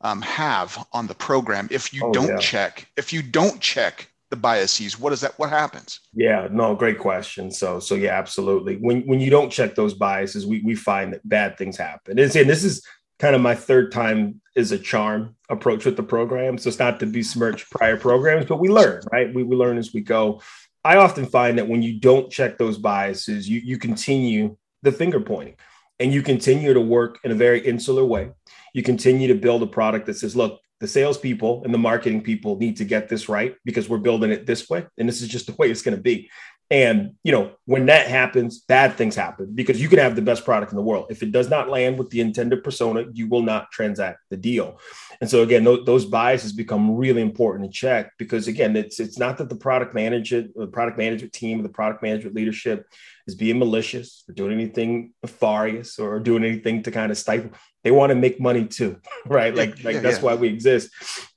um, 0.02 0.22
have 0.22 0.86
on 0.94 1.08
the 1.08 1.16
program 1.16 1.68
if 1.72 1.94
you 1.94 2.02
oh, 2.06 2.14
don't 2.14 2.30
yeah. 2.30 2.38
check 2.38 2.90
if 2.98 3.12
you 3.12 3.22
don't 3.22 3.60
check 3.60 4.10
the 4.30 4.36
biases 4.36 5.00
what 5.00 5.12
is 5.12 5.22
that 5.22 5.38
what 5.40 5.50
happens? 5.50 6.02
Yeah 6.14 6.48
no 6.52 6.76
great 6.76 7.00
question. 7.00 7.52
So 7.52 7.80
so 7.80 7.96
yeah 7.96 8.18
absolutely. 8.18 8.76
When 8.78 9.02
when 9.02 9.20
you 9.20 9.30
don't 9.30 9.52
check 9.52 9.76
those 9.76 9.94
biases 9.94 10.46
we, 10.46 10.62
we 10.62 10.76
find 10.76 11.14
that 11.14 11.28
bad 11.28 11.58
things 11.58 11.78
happen. 11.78 12.20
And, 12.20 12.36
and 12.36 12.50
this 12.50 12.64
is 12.64 12.86
kind 13.18 13.36
of 13.36 13.42
my 13.42 13.56
third 13.56 13.92
time 13.92 14.40
is 14.56 14.72
a 14.72 14.80
charm 14.80 15.36
approach 15.50 15.84
with 15.86 15.98
the 15.98 16.04
program. 16.04 16.58
So 16.58 16.70
it's 16.70 16.80
not 16.80 17.00
to 17.00 17.06
besmirch 17.06 17.70
prior 17.70 17.98
programs 17.98 18.46
but 18.46 18.60
we 18.60 18.70
learn 18.70 19.02
right? 19.12 19.34
We, 19.34 19.44
we 19.44 19.56
learn 19.56 19.78
as 19.78 19.94
we 19.94 20.02
go. 20.02 20.42
I 20.86 20.96
often 20.98 21.26
find 21.26 21.58
that 21.58 21.68
when 21.68 21.82
you 21.82 22.00
don't 22.00 22.32
check 22.32 22.58
those 22.58 22.78
biases 22.78 23.50
you 23.50 23.60
you 23.60 23.78
continue 23.78 24.58
the 24.84 24.92
finger 24.92 25.20
pointing 25.20 25.56
and 26.00 26.14
you 26.14 26.22
continue 26.22 26.74
to 26.74 26.80
work 26.80 27.20
in 27.24 27.32
a 27.32 27.36
very 27.36 27.60
insular 27.60 28.06
way 28.06 28.32
you 28.74 28.84
continue 28.84 29.28
to 29.28 29.36
build 29.36 29.64
a 29.64 29.68
product 29.68 30.06
that 30.08 30.16
says, 30.16 30.36
look, 30.36 30.60
the 30.80 30.88
salespeople 30.88 31.64
and 31.66 31.74
the 31.74 31.78
marketing 31.78 32.22
people 32.22 32.58
need 32.58 32.78
to 32.78 32.86
get 32.86 33.10
this 33.10 33.28
right 33.28 33.56
because 33.66 33.90
we're 33.90 33.98
building 33.98 34.32
it 34.32 34.46
this 34.46 34.70
way. 34.70 34.86
And 34.98 35.10
this 35.10 35.22
is 35.22 35.28
just 35.28 35.48
the 35.48 35.56
way 35.56 35.70
it's 35.70 35.82
going 35.82 35.98
to 35.98 36.02
be. 36.02 36.30
And 36.72 37.16
you 37.24 37.32
know, 37.32 37.54
when 37.66 37.88
that 37.88 38.08
happens, 38.08 38.60
bad 38.60 38.94
things 38.94 39.16
happen 39.16 39.54
because 39.56 39.82
you 39.82 39.90
can 39.90 39.98
have 39.98 40.16
the 40.16 40.22
best 40.22 40.46
product 40.46 40.72
in 40.72 40.76
the 40.76 40.84
world. 40.84 41.08
If 41.10 41.24
it 41.24 41.32
does 41.32 41.50
not 41.50 41.70
land 41.70 41.98
with 41.98 42.12
the 42.12 42.22
intended 42.22 42.64
persona, 42.64 43.06
you 43.12 43.28
will 43.28 43.42
not 43.42 43.72
transact 43.72 44.20
the 44.30 44.38
deal. 44.38 44.80
And 45.20 45.28
so 45.28 45.42
again, 45.42 45.66
th- 45.66 45.86
those 45.86 46.06
biases 46.06 46.54
become 46.54 46.96
really 46.96 47.24
important 47.24 47.72
to 47.72 47.76
check 47.76 48.12
because 48.20 48.48
again, 48.48 48.76
it's 48.76 49.00
it's 49.00 49.18
not 49.18 49.40
that 49.40 49.50
the 49.50 49.56
product 49.56 49.96
manager, 49.96 50.46
the 50.56 50.68
product 50.68 51.00
management 51.00 51.34
team, 51.34 51.60
or 51.60 51.64
the 51.64 51.70
product 51.70 52.04
management 52.04 52.36
leadership 52.36 52.86
is 53.26 53.34
being 53.34 53.58
malicious 53.58 54.24
or 54.30 54.34
doing 54.36 54.54
anything 54.54 55.14
nefarious 55.24 55.98
or 55.98 56.20
doing 56.20 56.44
anything 56.44 56.84
to 56.84 56.92
kind 56.92 57.12
of 57.12 57.18
stifle. 57.18 57.50
They 57.84 57.92
want 57.92 58.10
to 58.10 58.16
make 58.16 58.40
money 58.40 58.66
too, 58.66 59.00
right? 59.26 59.56
Like, 59.56 59.84
like 59.84 59.96
yeah, 59.96 60.00
that's 60.02 60.18
yeah. 60.18 60.24
why 60.24 60.36
we 60.36 60.50
exist. 60.50 60.90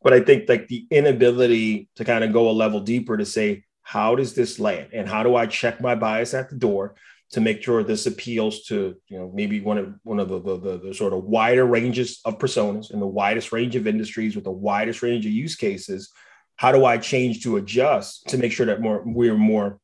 But 0.02 0.12
I 0.12 0.20
think 0.20 0.48
like 0.48 0.68
the 0.68 0.86
inability 0.90 1.88
to 1.96 2.04
kind 2.04 2.24
of 2.24 2.32
go 2.32 2.50
a 2.50 2.52
level 2.52 2.80
deeper 2.80 3.16
to 3.16 3.24
say, 3.24 3.64
how 3.82 4.14
does 4.14 4.34
this 4.34 4.58
land 4.58 4.88
and 4.92 5.08
how 5.08 5.22
do 5.22 5.36
i 5.36 5.44
check 5.44 5.80
my 5.80 5.94
bias 5.94 6.34
at 6.34 6.48
the 6.48 6.56
door 6.56 6.94
to 7.30 7.40
make 7.40 7.62
sure 7.62 7.82
this 7.82 8.06
appeals 8.06 8.62
to 8.64 8.94
you 9.08 9.18
know 9.18 9.30
maybe 9.34 9.60
one 9.60 9.78
of 9.78 9.94
one 10.02 10.20
of 10.20 10.28
the, 10.28 10.40
the, 10.40 10.58
the, 10.58 10.78
the 10.78 10.94
sort 10.94 11.12
of 11.12 11.24
wider 11.24 11.66
ranges 11.66 12.20
of 12.24 12.38
personas 12.38 12.90
and 12.90 13.02
the 13.02 13.06
widest 13.06 13.52
range 13.52 13.76
of 13.76 13.86
industries 13.86 14.34
with 14.34 14.44
the 14.44 14.50
widest 14.50 15.02
range 15.02 15.26
of 15.26 15.32
use 15.32 15.56
cases 15.56 16.10
how 16.56 16.72
do 16.72 16.84
i 16.84 16.96
change 16.96 17.42
to 17.42 17.56
adjust 17.56 18.26
to 18.28 18.38
make 18.38 18.52
sure 18.52 18.66
that 18.66 18.80
more 18.80 19.02
we're 19.04 19.36
more 19.36 19.78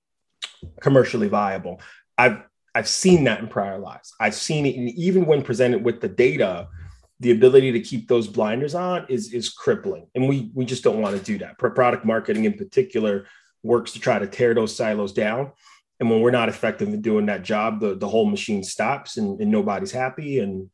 commercially 0.80 1.28
viable 1.28 1.80
i've 2.16 2.40
i've 2.74 2.88
seen 2.88 3.24
that 3.24 3.40
in 3.40 3.48
prior 3.48 3.78
lives 3.78 4.12
i've 4.20 4.34
seen 4.34 4.66
it 4.66 4.76
and 4.76 4.88
even 4.90 5.26
when 5.26 5.42
presented 5.42 5.84
with 5.84 6.00
the 6.00 6.08
data 6.08 6.68
the 7.20 7.32
ability 7.32 7.72
to 7.72 7.80
keep 7.80 8.06
those 8.06 8.28
blinders 8.28 8.74
on 8.74 9.04
is 9.08 9.32
is 9.32 9.48
crippling 9.48 10.06
and 10.14 10.28
we 10.28 10.50
we 10.54 10.64
just 10.64 10.84
don't 10.84 11.00
want 11.00 11.16
to 11.16 11.22
do 11.22 11.38
that 11.38 11.58
product 11.58 12.04
marketing 12.04 12.44
in 12.44 12.52
particular 12.52 13.26
works 13.62 13.92
to 13.92 14.00
try 14.00 14.18
to 14.18 14.26
tear 14.26 14.54
those 14.54 14.74
silos 14.74 15.12
down. 15.12 15.52
And 16.00 16.08
when 16.10 16.20
we're 16.20 16.30
not 16.30 16.48
effective 16.48 16.88
in 16.88 17.02
doing 17.02 17.26
that 17.26 17.42
job, 17.42 17.80
the, 17.80 17.94
the 17.94 18.08
whole 18.08 18.26
machine 18.26 18.62
stops 18.62 19.16
and, 19.16 19.40
and 19.40 19.50
nobody's 19.50 19.90
happy 19.90 20.38
and 20.38 20.70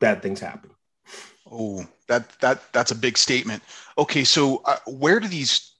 bad 0.00 0.22
things 0.22 0.40
happen. 0.40 0.70
Oh, 1.50 1.86
that 2.08 2.30
that 2.40 2.72
that's 2.72 2.92
a 2.92 2.94
big 2.94 3.18
statement. 3.18 3.62
Okay, 3.98 4.24
so 4.24 4.62
uh, 4.64 4.78
where 4.86 5.20
do 5.20 5.28
these 5.28 5.74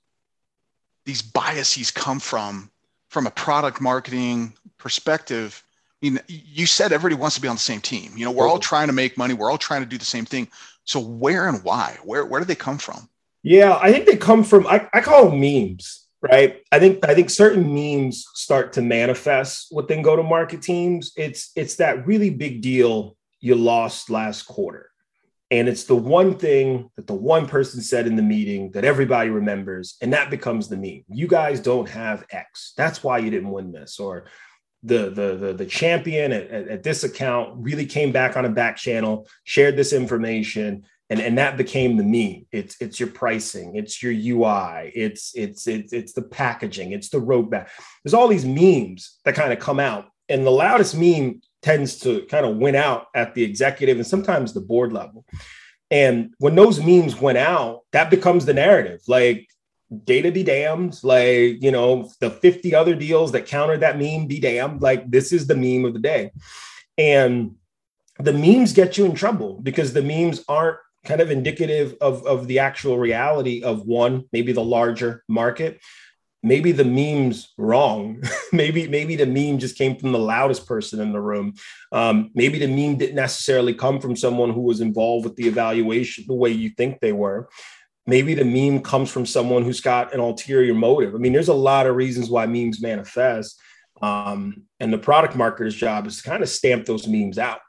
these 1.07 1.23
biases 1.23 1.91
come 1.91 2.21
from 2.21 2.71
from 3.13 3.27
a 3.27 3.31
product 3.31 3.81
marketing 3.81 4.55
perspective? 4.79 5.63
I 6.03 6.11
mean, 6.11 6.21
you 6.27 6.67
said 6.67 6.93
everybody 6.93 7.21
wants 7.21 7.37
to 7.37 7.43
be 7.43 7.49
on 7.49 7.57
the 7.57 7.61
same 7.61 7.81
team. 7.81 8.13
You 8.17 8.25
know, 8.25 8.33
we're 8.33 8.49
all 8.49 8.59
trying 8.59 8.89
to 8.89 8.93
make 8.93 9.17
money. 9.17 9.35
We're 9.35 9.51
all 9.51 9.59
trying 9.59 9.83
to 9.83 9.89
do 9.89 9.99
the 9.99 10.05
same 10.05 10.25
thing. 10.25 10.49
So 10.85 10.99
where 10.99 11.49
and 11.49 11.63
why? 11.63 11.99
Where 12.03 12.27
where 12.27 12.41
do 12.41 12.45
they 12.45 12.57
come 12.57 12.79
from? 12.79 13.09
Yeah, 13.45 13.79
I 13.81 13.93
think 13.93 14.07
they 14.07 14.17
come 14.17 14.43
from 14.43 14.67
I, 14.67 14.89
I 14.93 15.01
call 15.01 15.31
them 15.31 15.41
memes 15.41 16.03
right? 16.23 16.63
I 16.71 16.79
think 16.79 17.05
I 17.07 17.15
think 17.15 17.29
certain 17.29 17.75
memes 17.75 18.25
start 18.35 18.73
to 18.75 18.83
manifest 18.83 19.69
within 19.73 20.03
go 20.03 20.17
to 20.17 20.23
market 20.23 20.63
teams. 20.63 21.13
It's 21.17 21.51
it's 21.57 21.77
that 21.77 22.07
really 22.07 22.31
big 22.31 22.63
deal 22.63 23.17
you 23.41 23.57
lost 23.57 24.09
last 24.09 24.43
quarter. 24.43 24.92
And 25.53 25.69
it's 25.69 25.85
the 25.85 25.95
one 25.95 26.39
thing 26.39 26.91
that 26.97 27.07
the 27.07 27.13
one 27.13 27.47
person 27.47 27.83
said 27.83 28.07
in 28.07 28.17
the 28.17 28.23
meeting 28.23 28.71
that 28.71 28.87
everybody 28.87 29.29
remembers, 29.29 29.97
and 30.01 30.11
that 30.15 30.31
becomes 30.31 30.67
the 30.67 30.79
meme. 30.79 31.05
You 31.11 31.27
guys 31.27 31.61
don't 31.61 31.91
have 31.91 32.25
X. 32.31 32.73
That's 32.75 33.05
why 33.05 33.19
you 33.19 33.29
didn't 33.29 33.51
win 33.51 33.71
this. 33.71 34.01
Or 34.01 34.25
the 34.83 35.11
the 35.11 35.37
the, 35.37 35.53
the 35.53 35.67
champion 35.67 36.33
at, 36.33 36.49
at, 36.49 36.69
at 36.69 36.83
this 36.83 37.05
account 37.05 37.53
really 37.59 37.85
came 37.85 38.13
back 38.13 38.35
on 38.39 38.47
a 38.47 38.49
back 38.49 38.79
channel, 38.79 39.29
shared 39.45 39.77
this 39.77 39.93
information, 39.93 40.85
and 41.11 41.21
and 41.21 41.37
that 41.37 41.59
became 41.59 41.99
the 41.99 42.03
meme 42.03 42.47
it's 42.53 42.81
it's 42.81 42.99
your 42.99 43.11
pricing 43.11 43.77
it's 43.77 44.03
your 44.03 44.13
ui 44.13 44.91
it's 44.95 45.33
it's 45.35 45.67
it's 45.67 45.93
it's 45.93 46.15
the 46.15 46.23
packaging 46.23 46.93
it's 46.93 47.11
the 47.11 47.21
roadmap 47.21 47.69
there's 48.03 48.15
all 48.15 48.29
these 48.29 48.47
memes 48.47 49.19
that 49.27 49.35
kind 49.35 49.53
of 49.53 49.59
come 49.59 49.79
out 49.79 50.07
and 50.31 50.47
the 50.47 50.51
loudest 50.51 50.97
meme 50.97 51.43
tends 51.63 51.99
to 52.01 52.23
kind 52.27 52.45
of 52.45 52.57
win 52.57 52.75
out 52.75 53.07
at 53.15 53.35
the 53.35 53.43
executive 53.43 53.97
and 53.97 54.07
sometimes 54.07 54.53
the 54.53 54.61
board 54.61 54.93
level. 54.93 55.25
And 55.91 56.35
when 56.39 56.55
those 56.55 56.81
memes 56.81 57.21
went 57.21 57.39
out 57.39 57.83
that 57.93 58.11
becomes 58.11 58.45
the 58.45 58.55
narrative. 58.55 59.01
Like 59.07 59.47
data 60.05 60.33
be 60.33 60.43
damned. 60.43 60.99
Like 61.03 61.63
you 61.63 61.71
know 61.71 62.11
the 62.21 62.31
50 62.31 62.75
other 62.75 62.95
deals 62.95 63.33
that 63.33 63.47
countered 63.47 63.81
that 63.81 63.99
meme 63.99 64.27
be 64.27 64.41
damned. 64.41 64.83
Like 64.83 65.11
this 65.11 65.33
is 65.33 65.47
the 65.47 65.57
meme 65.57 65.85
of 65.85 65.93
the 65.93 66.01
day. 66.01 66.33
And 66.99 67.57
the 68.19 68.33
memes 68.33 68.73
get 68.73 68.99
you 68.99 69.05
in 69.05 69.15
trouble 69.15 69.61
because 69.63 69.93
the 69.93 70.03
memes 70.03 70.45
aren't 70.49 70.79
kind 71.05 71.21
of 71.21 71.31
indicative 71.31 71.97
of, 72.01 72.25
of 72.27 72.47
the 72.47 72.61
actual 72.61 72.99
reality 72.99 73.63
of 73.63 73.87
one, 73.87 74.25
maybe 74.33 74.53
the 74.53 74.63
larger 74.63 75.25
market. 75.29 75.81
Maybe 76.43 76.73
the 76.73 76.85
meme's 76.85 77.53
wrong. 77.57 78.23
maybe 78.53 78.89
maybe 78.89 79.17
the 79.17 79.27
meme 79.27 79.59
just 79.59 79.79
came 79.79 79.97
from 79.97 80.13
the 80.13 80.19
loudest 80.19 80.67
person 80.67 81.01
in 81.01 81.13
the 81.13 81.21
room. 81.21 81.55
Um, 81.93 82.31
maybe 82.35 82.59
the 82.59 82.67
meme 82.67 82.99
didn't 82.99 83.15
necessarily 83.15 83.75
come 83.75 84.01
from 84.01 84.17
someone 84.17 84.53
who 84.53 84.63
was 84.63 84.81
involved 84.81 85.25
with 85.25 85.37
the 85.37 85.47
evaluation 85.47 86.25
the 86.27 86.35
way 86.35 86.51
you 86.51 86.71
think 86.71 87.01
they 87.01 87.13
were. 87.13 87.49
Maybe 88.07 88.35
the 88.35 88.45
meme 88.45 88.83
comes 88.83 89.11
from 89.11 89.27
someone 89.27 89.63
who's 89.63 89.81
got 89.81 90.13
an 90.13 90.21
ulterior 90.21 90.75
motive. 90.75 91.15
I 91.15 91.19
mean, 91.19 91.33
there's 91.33 91.49
a 91.49 91.55
lot 91.55 91.87
of 91.87 91.95
reasons 91.95 92.29
why 92.29 92.47
memes 92.47 92.83
manifest. 92.83 93.61
Um, 94.01 94.65
and 94.81 94.93
the 94.93 94.99
product 94.99 95.35
marketer's 95.35 95.77
job 95.77 96.09
is 96.09 96.17
to 96.17 96.29
kind 96.29 96.43
of 96.43 96.49
stamp 96.49 96.87
those 96.87 97.07
memes 97.07 97.39
out 97.39 97.61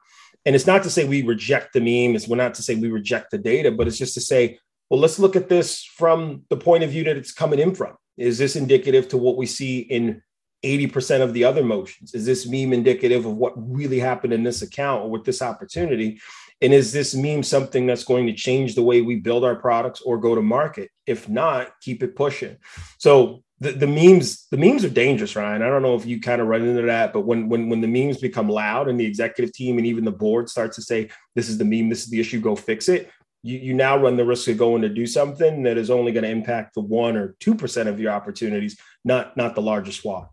and 0.46 0.56
it's 0.56 0.68
not 0.68 0.84
to 0.84 0.90
say 0.90 1.06
we 1.06 1.22
reject 1.22 1.74
the 1.74 1.80
meme 1.80 2.16
it's 2.16 2.28
we're 2.28 2.36
not 2.36 2.54
to 2.56 2.64
say 2.64 2.76
we 2.76 2.90
reject 2.90 3.32
the 3.32 3.38
data 3.38 3.72
but 3.72 3.88
it's 3.88 3.98
just 3.98 4.14
to 4.14 4.22
say 4.22 4.58
well 4.90 5.00
let's 5.00 5.20
look 5.20 5.36
at 5.36 5.50
this 5.50 5.84
from 5.84 6.44
the 6.50 6.58
point 6.58 6.84
of 6.84 6.90
view 6.90 7.04
that 7.04 7.18
it's 7.18 7.32
coming 7.32 7.60
in 7.60 7.74
from 7.74 7.96
is 8.18 8.38
this 8.38 8.56
indicative 8.56 9.08
to 9.10 9.18
what 9.18 9.38
we 9.38 9.46
see 9.46 9.80
in 9.80 10.22
80% 10.64 11.22
of 11.22 11.34
the 11.34 11.44
other 11.44 11.64
motions? 11.64 12.14
Is 12.14 12.26
this 12.26 12.48
meme 12.48 12.74
indicative 12.74 13.26
of 13.26 13.36
what 13.36 13.54
really 13.56 14.00
happened 14.00 14.34
in 14.34 14.44
this 14.44 14.62
account 14.62 15.04
or 15.04 15.10
with 15.10 15.26
this 15.26 15.42
opportunity? 15.42 16.20
And 16.62 16.74
is 16.74 16.94
this 16.94 17.14
meme 17.14 17.44
something 17.44 17.86
that's 17.86 18.06
going 18.06 18.28
to 18.28 18.34
change 18.34 18.76
the 18.76 18.84
way 18.84 19.02
we 19.02 19.18
build 19.18 19.44
our 19.44 19.56
products 19.56 20.02
or 20.02 20.18
go 20.18 20.36
to 20.36 20.42
market? 20.42 20.90
If 21.06 21.28
not 21.28 21.72
keep 21.82 22.02
it 22.04 22.16
pushing. 22.16 22.58
So 22.98 23.44
the, 23.60 23.72
the 23.72 23.88
memes 23.88 24.48
the 24.52 24.58
memes 24.58 24.84
are 24.84 24.90
dangerous 24.90 25.36
ryan. 25.36 25.62
I 25.62 25.70
don't 25.70 25.82
know 25.82 25.96
if 25.96 26.06
you 26.06 26.20
kind 26.20 26.42
of 26.42 26.48
run 26.48 26.64
into 26.64 26.82
that 26.84 27.14
but 27.14 27.22
when 27.22 27.48
when 27.48 27.70
when 27.70 27.82
the 27.82 27.88
memes 27.88 28.18
become 28.18 28.50
loud 28.50 28.90
and 28.90 29.00
the 29.00 29.06
executive 29.06 29.54
team 29.54 29.78
and 29.78 29.88
even 29.88 30.04
the 30.04 30.12
board 30.12 30.50
starts 30.50 30.76
to 30.76 30.82
say 30.82 31.10
this 31.36 31.50
is 31.50 31.58
the 31.58 31.66
meme 31.66 31.90
this 31.90 32.04
is 32.04 32.10
the 32.10 32.20
issue 32.20 32.42
go 32.42 32.56
fix 32.56 32.90
it 32.90 33.10
you, 33.44 33.60
you 33.60 33.74
now 33.74 33.98
run 33.98 34.18
the 34.18 34.26
risk 34.26 34.48
of 34.48 34.58
going 34.58 34.82
to 34.82 34.90
do 34.90 35.06
something 35.06 35.64
that 35.64 35.78
is 35.78 35.92
only 35.92 36.12
going 36.12 36.24
to 36.24 36.30
impact 36.30 36.74
the 36.74 36.82
one 36.82 37.16
or 37.16 37.36
two 37.40 37.54
percent 37.54 37.90
of 37.90 38.00
your 38.00 38.12
opportunities 38.12 38.80
not 39.04 39.36
not 39.38 39.54
the 39.54 39.62
largest 39.62 40.02
swath 40.02 40.30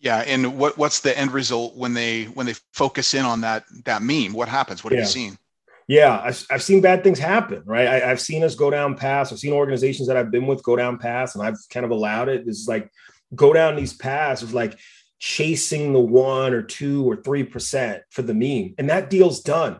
yeah 0.00 0.24
and 0.26 0.58
what 0.58 0.76
what's 0.76 1.00
the 1.00 1.16
end 1.16 1.32
result 1.32 1.76
when 1.76 1.94
they 1.94 2.24
when 2.24 2.46
they 2.46 2.54
focus 2.72 3.14
in 3.14 3.24
on 3.24 3.42
that 3.42 3.64
that 3.84 4.02
meme 4.02 4.32
what 4.32 4.48
happens 4.48 4.82
what 4.82 4.92
have 4.92 4.98
yeah. 4.98 5.04
you 5.04 5.10
seen 5.10 5.38
yeah, 5.86 6.18
I've, 6.22 6.46
I've 6.50 6.62
seen 6.62 6.80
bad 6.80 7.04
things 7.04 7.18
happen, 7.18 7.62
right? 7.66 7.86
I, 7.86 7.98
have 8.00 8.20
seen 8.20 8.42
us 8.42 8.54
go 8.54 8.70
down 8.70 8.94
paths. 8.94 9.32
I've 9.32 9.38
seen 9.38 9.52
organizations 9.52 10.08
that 10.08 10.16
I've 10.16 10.30
been 10.30 10.46
with 10.46 10.62
go 10.62 10.76
down 10.76 10.98
paths, 10.98 11.34
and 11.34 11.44
I've 11.44 11.58
kind 11.68 11.84
of 11.84 11.90
allowed 11.92 12.28
it. 12.30 12.44
It's 12.46 12.66
like 12.66 12.90
go 13.34 13.52
down 13.52 13.76
these 13.76 13.92
paths 13.92 14.42
of 14.42 14.54
like 14.54 14.78
chasing 15.18 15.92
the 15.92 16.00
one 16.00 16.54
or 16.54 16.62
two 16.62 17.08
or 17.08 17.16
three 17.16 17.44
percent 17.44 18.02
for 18.10 18.22
the 18.22 18.32
meme, 18.32 18.74
and 18.78 18.88
that 18.88 19.10
deal's 19.10 19.42
done. 19.42 19.78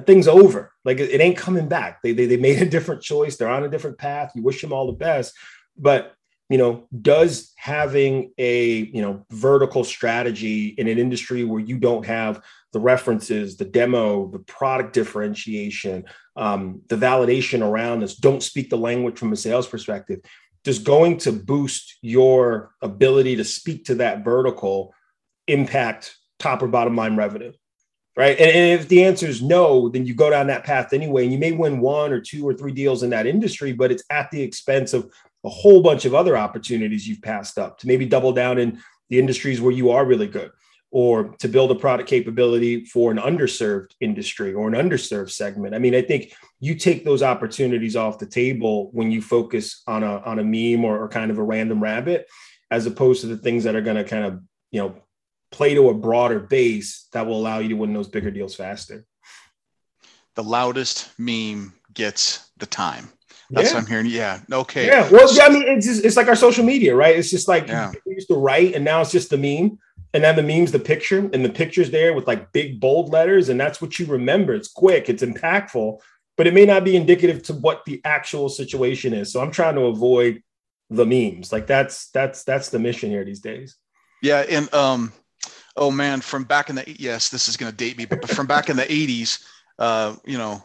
That 0.00 0.06
thing's 0.06 0.28
over. 0.28 0.72
Like 0.82 0.98
it, 0.98 1.20
ain't 1.20 1.36
coming 1.36 1.68
back. 1.68 2.00
They, 2.00 2.12
they 2.12 2.24
they 2.24 2.38
made 2.38 2.62
a 2.62 2.68
different 2.68 3.02
choice. 3.02 3.36
They're 3.36 3.50
on 3.50 3.64
a 3.64 3.68
different 3.68 3.98
path. 3.98 4.32
You 4.34 4.42
wish 4.42 4.62
them 4.62 4.72
all 4.72 4.86
the 4.86 4.94
best, 4.94 5.36
but 5.76 6.14
you 6.48 6.56
know, 6.56 6.88
does 7.02 7.52
having 7.58 8.32
a 8.38 8.76
you 8.76 9.02
know 9.02 9.26
vertical 9.30 9.84
strategy 9.84 10.68
in 10.68 10.88
an 10.88 10.98
industry 10.98 11.44
where 11.44 11.60
you 11.60 11.78
don't 11.78 12.06
have 12.06 12.42
the 12.72 12.80
references, 12.80 13.58
the 13.58 13.66
demo, 13.66 14.26
the 14.28 14.38
product 14.38 14.94
differentiation, 14.94 16.06
um, 16.34 16.80
the 16.88 16.96
validation 16.96 17.60
around 17.60 18.00
this, 18.00 18.16
don't 18.16 18.42
speak 18.42 18.70
the 18.70 18.78
language 18.78 19.18
from 19.18 19.34
a 19.34 19.36
sales 19.36 19.66
perspective, 19.66 20.20
just 20.64 20.82
going 20.82 21.18
to 21.18 21.30
boost 21.30 21.98
your 22.00 22.70
ability 22.80 23.36
to 23.36 23.44
speak 23.44 23.84
to 23.84 23.96
that 23.96 24.24
vertical 24.24 24.94
impact 25.46 26.16
top 26.38 26.62
or 26.62 26.68
bottom 26.68 26.96
line 26.96 27.16
revenue? 27.16 27.52
Right. 28.20 28.38
And, 28.38 28.50
and 28.50 28.78
if 28.78 28.86
the 28.88 29.02
answer 29.02 29.26
is 29.26 29.40
no, 29.40 29.88
then 29.88 30.04
you 30.04 30.12
go 30.12 30.28
down 30.28 30.48
that 30.48 30.62
path 30.62 30.92
anyway. 30.92 31.22
And 31.22 31.32
you 31.32 31.38
may 31.38 31.52
win 31.52 31.80
one 31.80 32.12
or 32.12 32.20
two 32.20 32.46
or 32.46 32.52
three 32.52 32.70
deals 32.70 33.02
in 33.02 33.08
that 33.08 33.26
industry, 33.26 33.72
but 33.72 33.90
it's 33.90 34.04
at 34.10 34.30
the 34.30 34.42
expense 34.42 34.92
of 34.92 35.10
a 35.42 35.48
whole 35.48 35.80
bunch 35.80 36.04
of 36.04 36.14
other 36.14 36.36
opportunities 36.36 37.08
you've 37.08 37.22
passed 37.22 37.56
up 37.56 37.78
to 37.78 37.86
maybe 37.86 38.04
double 38.04 38.32
down 38.32 38.58
in 38.58 38.78
the 39.08 39.18
industries 39.18 39.62
where 39.62 39.72
you 39.72 39.88
are 39.88 40.04
really 40.04 40.26
good 40.26 40.50
or 40.90 41.34
to 41.38 41.48
build 41.48 41.70
a 41.70 41.74
product 41.74 42.10
capability 42.10 42.84
for 42.84 43.10
an 43.10 43.16
underserved 43.16 43.92
industry 44.00 44.52
or 44.52 44.68
an 44.68 44.74
underserved 44.74 45.30
segment. 45.30 45.74
I 45.74 45.78
mean, 45.78 45.94
I 45.94 46.02
think 46.02 46.34
you 46.58 46.74
take 46.74 47.06
those 47.06 47.22
opportunities 47.22 47.96
off 47.96 48.18
the 48.18 48.26
table 48.26 48.90
when 48.92 49.10
you 49.10 49.22
focus 49.22 49.82
on 49.86 50.02
a 50.02 50.18
on 50.26 50.38
a 50.38 50.44
meme 50.44 50.84
or, 50.84 51.02
or 51.02 51.08
kind 51.08 51.30
of 51.30 51.38
a 51.38 51.42
random 51.42 51.82
rabbit, 51.82 52.26
as 52.70 52.84
opposed 52.84 53.22
to 53.22 53.28
the 53.28 53.38
things 53.38 53.64
that 53.64 53.76
are 53.76 53.80
going 53.80 53.96
to 53.96 54.04
kind 54.04 54.26
of 54.26 54.42
you 54.72 54.82
know 54.82 54.94
play 55.50 55.74
to 55.74 55.88
a 55.88 55.94
broader 55.94 56.38
base 56.38 57.08
that 57.12 57.26
will 57.26 57.38
allow 57.38 57.58
you 57.58 57.70
to 57.70 57.76
win 57.76 57.92
those 57.92 58.08
bigger 58.08 58.30
deals 58.30 58.54
faster. 58.54 59.04
The 60.36 60.44
loudest 60.44 61.10
meme 61.18 61.74
gets 61.92 62.50
the 62.58 62.66
time. 62.66 63.08
That's 63.50 63.70
yeah. 63.70 63.74
what 63.74 63.82
I'm 63.82 63.88
hearing. 63.88 64.06
Yeah. 64.06 64.40
Okay. 64.52 64.86
Yeah. 64.86 65.10
Well, 65.10 65.34
yeah, 65.34 65.46
I 65.46 65.48
mean, 65.48 65.64
it's 65.66 65.86
just, 65.86 66.04
it's 66.04 66.16
like 66.16 66.28
our 66.28 66.36
social 66.36 66.64
media, 66.64 66.94
right? 66.94 67.16
It's 67.16 67.30
just 67.30 67.48
like 67.48 67.66
yeah. 67.66 67.90
we 68.06 68.14
used 68.14 68.28
to 68.28 68.36
write, 68.36 68.74
and 68.74 68.84
now 68.84 69.00
it's 69.00 69.10
just 69.10 69.28
the 69.28 69.38
meme, 69.38 69.78
and 70.14 70.22
then 70.22 70.36
the 70.36 70.42
meme's 70.42 70.70
the 70.70 70.78
picture, 70.78 71.28
and 71.32 71.44
the 71.44 71.50
picture's 71.50 71.90
there 71.90 72.14
with 72.14 72.28
like 72.28 72.52
big 72.52 72.78
bold 72.78 73.10
letters, 73.10 73.48
and 73.48 73.58
that's 73.58 73.82
what 73.82 73.98
you 73.98 74.06
remember. 74.06 74.54
It's 74.54 74.68
quick, 74.68 75.08
it's 75.08 75.24
impactful, 75.24 75.98
but 76.36 76.46
it 76.46 76.54
may 76.54 76.64
not 76.64 76.84
be 76.84 76.94
indicative 76.94 77.42
to 77.44 77.54
what 77.54 77.84
the 77.86 78.00
actual 78.04 78.48
situation 78.48 79.12
is. 79.12 79.32
So 79.32 79.40
I'm 79.40 79.50
trying 79.50 79.74
to 79.74 79.82
avoid 79.82 80.42
the 80.88 81.06
memes. 81.06 81.52
Like 81.52 81.66
that's 81.66 82.08
that's 82.10 82.44
that's 82.44 82.68
the 82.68 82.78
mission 82.78 83.10
here 83.10 83.24
these 83.24 83.40
days. 83.40 83.76
Yeah, 84.22 84.44
and 84.48 84.72
um, 84.72 85.12
oh 85.80 85.90
man, 85.90 86.20
from 86.20 86.44
back 86.44 86.70
in 86.70 86.76
the 86.76 86.84
yes, 86.86 87.30
this 87.30 87.48
is 87.48 87.56
going 87.56 87.72
to 87.72 87.76
date 87.76 87.98
me, 87.98 88.04
but 88.04 88.28
from 88.30 88.46
back 88.46 88.70
in 88.70 88.76
the 88.76 88.84
'80s 88.84 89.44
uh, 89.80 90.14
you 90.26 90.36
know, 90.36 90.62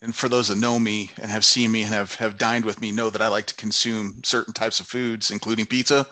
and 0.00 0.14
for 0.14 0.28
those 0.28 0.46
that 0.46 0.56
know 0.56 0.78
me 0.78 1.10
and 1.20 1.28
have 1.28 1.44
seen 1.44 1.72
me 1.72 1.82
and 1.82 1.92
have 1.92 2.14
have 2.14 2.38
dined 2.38 2.64
with 2.64 2.80
me, 2.80 2.92
know 2.92 3.10
that 3.10 3.20
I 3.20 3.26
like 3.26 3.46
to 3.46 3.54
consume 3.56 4.22
certain 4.24 4.54
types 4.54 4.78
of 4.78 4.86
foods, 4.86 5.32
including 5.32 5.66
pizza. 5.66 6.06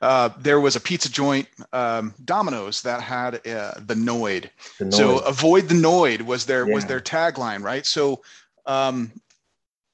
Uh, 0.00 0.28
there 0.38 0.60
was 0.60 0.76
a 0.76 0.80
pizza 0.80 1.10
joint, 1.10 1.48
um, 1.72 2.14
Domino's, 2.24 2.82
that 2.82 3.02
had 3.02 3.44
uh, 3.48 3.74
the 3.84 3.96
Noid. 3.96 4.48
the 4.78 4.84
Noid. 4.84 4.94
So 4.94 5.18
avoid 5.18 5.68
the 5.68 5.74
Noid 5.74 6.22
was 6.22 6.46
their 6.46 6.68
yeah. 6.68 6.72
was 6.72 6.86
their 6.86 7.00
tagline, 7.00 7.64
right? 7.64 7.84
So 7.84 8.22
um, 8.64 9.10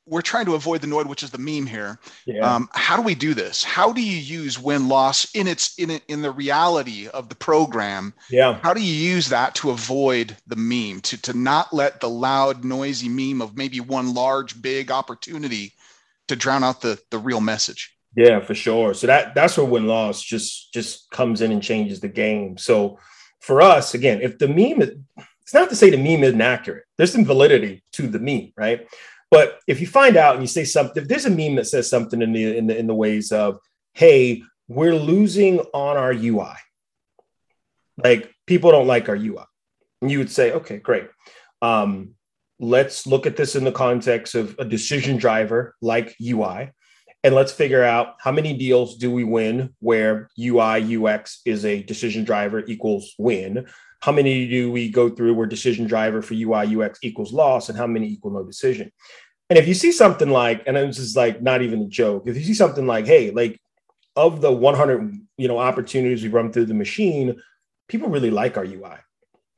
we're 0.07 0.23
trying 0.23 0.45
to 0.47 0.55
avoid 0.55 0.81
the 0.81 0.87
Noid, 0.87 1.07
which 1.07 1.23
is 1.23 1.31
the 1.31 1.39
meme 1.39 1.67
here. 1.67 1.99
Yeah. 2.27 2.41
Um, 2.41 2.69
how 2.73 2.97
do 2.97 3.03
we 3.03 3.15
do 3.15 3.33
this? 3.33 3.65
How 3.65 3.93
do 3.93 4.03
you 4.03 4.17
use 4.17 4.59
win 4.59 4.89
loss 4.89 5.35
in 5.35 5.47
its 5.47 5.79
in 5.79 5.91
it 5.91 6.03
in 6.09 6.23
the 6.23 6.31
reality 6.31 7.09
of 7.09 7.29
the 7.29 7.35
program? 7.35 8.13
Yeah. 8.31 8.59
How 8.63 8.75
do 8.75 8.83
you 8.83 8.95
use 8.95 9.29
that 9.31 9.55
to 9.57 9.71
avoid 9.71 10.37
the 10.47 10.57
meme 10.57 11.01
to 11.03 11.21
to 11.23 11.33
not 11.33 11.73
let 11.73 12.01
the 12.01 12.11
loud, 12.11 12.65
noisy 12.65 13.09
meme 13.09 13.41
of 13.41 13.57
maybe 13.57 13.81
one 13.81 14.15
large, 14.15 14.61
big 14.61 14.91
opportunity 14.91 15.73
to 16.29 16.37
drown 16.37 16.65
out 16.65 16.81
the 16.81 17.01
the 17.11 17.19
real 17.19 17.41
message? 17.41 17.97
Yeah, 18.17 18.41
for 18.41 18.55
sure. 18.55 18.95
So 18.95 19.07
that 19.07 19.35
that's 19.35 19.57
where 19.57 19.67
win 19.67 19.87
loss 19.87 20.23
just 20.23 20.73
just 20.73 21.11
comes 21.11 21.41
in 21.41 21.51
and 21.51 21.63
changes 21.63 22.01
the 22.01 22.09
game. 22.09 22.59
So 22.59 22.99
for 23.41 23.61
us, 23.61 23.95
again, 23.95 24.21
if 24.23 24.39
the 24.39 24.49
meme, 24.49 25.07
it's 25.43 25.55
not 25.55 25.69
to 25.71 25.77
say 25.77 25.91
the 25.91 25.97
meme 25.97 26.25
isn't 26.25 26.41
accurate. 26.41 26.85
There's 26.97 27.13
some 27.13 27.25
validity 27.25 27.83
to 27.93 28.07
the 28.07 28.19
meme, 28.19 28.53
right? 28.57 28.87
But 29.35 29.59
if 29.67 29.81
you 29.81 29.89
find 29.89 30.17
out 30.17 30.35
and 30.35 30.45
you 30.45 30.47
say 30.47 30.63
something, 30.63 31.03
if 31.03 31.09
there's 31.09 31.25
a 31.25 31.31
meme 31.31 31.57
that 31.57 31.67
says 31.67 31.91
something 31.91 32.23
in 32.23 32.33
the 32.33 32.57
in 32.57 32.69
the 32.69 32.79
in 32.79 32.87
the 32.87 32.95
ways 32.95 33.33
of, 33.33 33.59
"Hey, 33.93 34.43
we're 34.69 34.95
losing 34.95 35.59
on 35.75 35.97
our 35.97 36.13
UI," 36.13 36.55
like 37.99 38.31
people 38.47 38.71
don't 38.71 38.87
like 38.87 39.09
our 39.09 39.17
UI, 39.17 39.45
and 40.01 40.09
you 40.09 40.19
would 40.19 40.31
say, 40.31 40.53
"Okay, 40.53 40.79
great. 40.79 41.09
Um, 41.63 42.15
let's 42.61 43.09
look 43.09 43.27
at 43.27 43.37
this 43.37 43.57
in 43.57 43.65
the 43.65 43.73
context 43.73 44.37
of 44.37 44.55
a 44.61 44.65
decision 44.65 45.17
driver 45.17 45.75
like 45.83 46.15
UI." 46.21 46.71
and 47.25 47.35
let's 47.35 47.53
figure 47.53 47.83
out 47.83 48.17
how 48.19 48.31
many 48.31 48.53
deals 48.55 48.99
do 48.99 49.11
we 49.11 49.25
win 49.25 49.75
where 49.81 50.29
UI 50.39 50.95
UX 50.95 51.41
is 51.47 51.65
a 51.65 51.83
decision 51.83 52.23
driver 52.23 52.63
equals 52.67 53.15
win 53.17 53.67
how 54.05 54.13
many 54.13 54.47
do 54.47 54.71
we 54.71 54.91
go 54.91 55.09
through 55.09 55.33
where 55.33 55.47
decision 55.47 55.87
driver 55.87 56.21
for 56.21 56.35
UI 56.35 56.77
UX 56.77 56.99
equals 57.03 57.33
loss, 57.33 57.71
and 57.71 57.79
how 57.79 57.87
many 57.87 58.07
equal 58.07 58.33
no 58.33 58.45
decision? 58.45 58.93
And 59.51 59.59
if 59.59 59.69
you 59.69 59.75
see 59.75 59.93
something 59.93 60.31
like, 60.31 60.63
and 60.67 60.77
this 60.77 60.99
is 60.99 61.17
like 61.17 61.43
not 61.43 61.63
even 61.63 61.83
a 61.83 61.89
joke, 61.89 62.27
if 62.27 62.37
you 62.37 62.45
see 62.45 62.55
something 62.55 62.87
like, 62.87 63.07
hey, 63.07 63.31
like 63.31 63.61
of 64.17 64.41
the 64.41 64.53
100 64.53 65.19
you 65.37 65.49
know 65.49 65.59
opportunities 65.59 66.23
we 66.23 66.29
run 66.29 66.53
through 66.53 66.67
the 66.67 66.75
machine, 66.75 67.37
people 67.89 68.09
really 68.09 68.31
like 68.31 68.57
our 68.57 68.65
UI. 68.65 68.97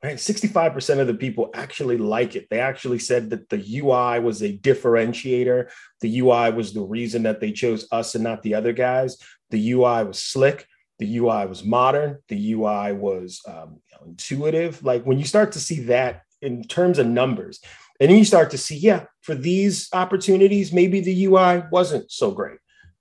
Right, 0.03 0.17
65% 0.17 0.99
of 0.99 1.07
the 1.07 1.15
people 1.15 1.49
actually 1.55 1.97
like 1.97 2.35
it. 2.35 2.47
They 2.51 2.59
actually 2.59 2.99
said 2.99 3.31
that 3.31 3.49
the 3.49 3.79
UI 3.79 4.19
was 4.19 4.43
a 4.43 4.55
differentiator. 4.55 5.71
The 6.01 6.19
UI 6.19 6.51
was 6.51 6.71
the 6.71 6.83
reason 6.83 7.23
that 7.23 7.39
they 7.39 7.51
chose 7.51 7.87
us 7.91 8.13
and 8.13 8.23
not 8.23 8.43
the 8.43 8.53
other 8.53 8.73
guys. 8.73 9.17
The 9.49 9.71
UI 9.71 10.03
was 10.03 10.21
slick. 10.21 10.67
The 10.99 11.17
UI 11.17 11.47
was 11.47 11.63
modern. 11.63 12.19
The 12.27 12.53
UI 12.53 12.93
was 12.93 13.41
um, 13.47 13.81
intuitive. 14.05 14.83
Like 14.83 15.03
when 15.03 15.17
you 15.17 15.25
start 15.25 15.53
to 15.53 15.59
see 15.59 15.81
that 15.85 16.21
in 16.43 16.63
terms 16.63 16.99
of 16.99 17.07
numbers, 17.07 17.59
and 17.99 18.09
then 18.09 18.17
you 18.17 18.25
start 18.25 18.51
to 18.51 18.57
see, 18.57 18.77
yeah, 18.77 19.05
for 19.21 19.35
these 19.35 19.89
opportunities, 19.93 20.71
maybe 20.71 20.99
the 20.99 21.25
UI 21.25 21.63
wasn't 21.71 22.11
so 22.11 22.31
great, 22.31 22.59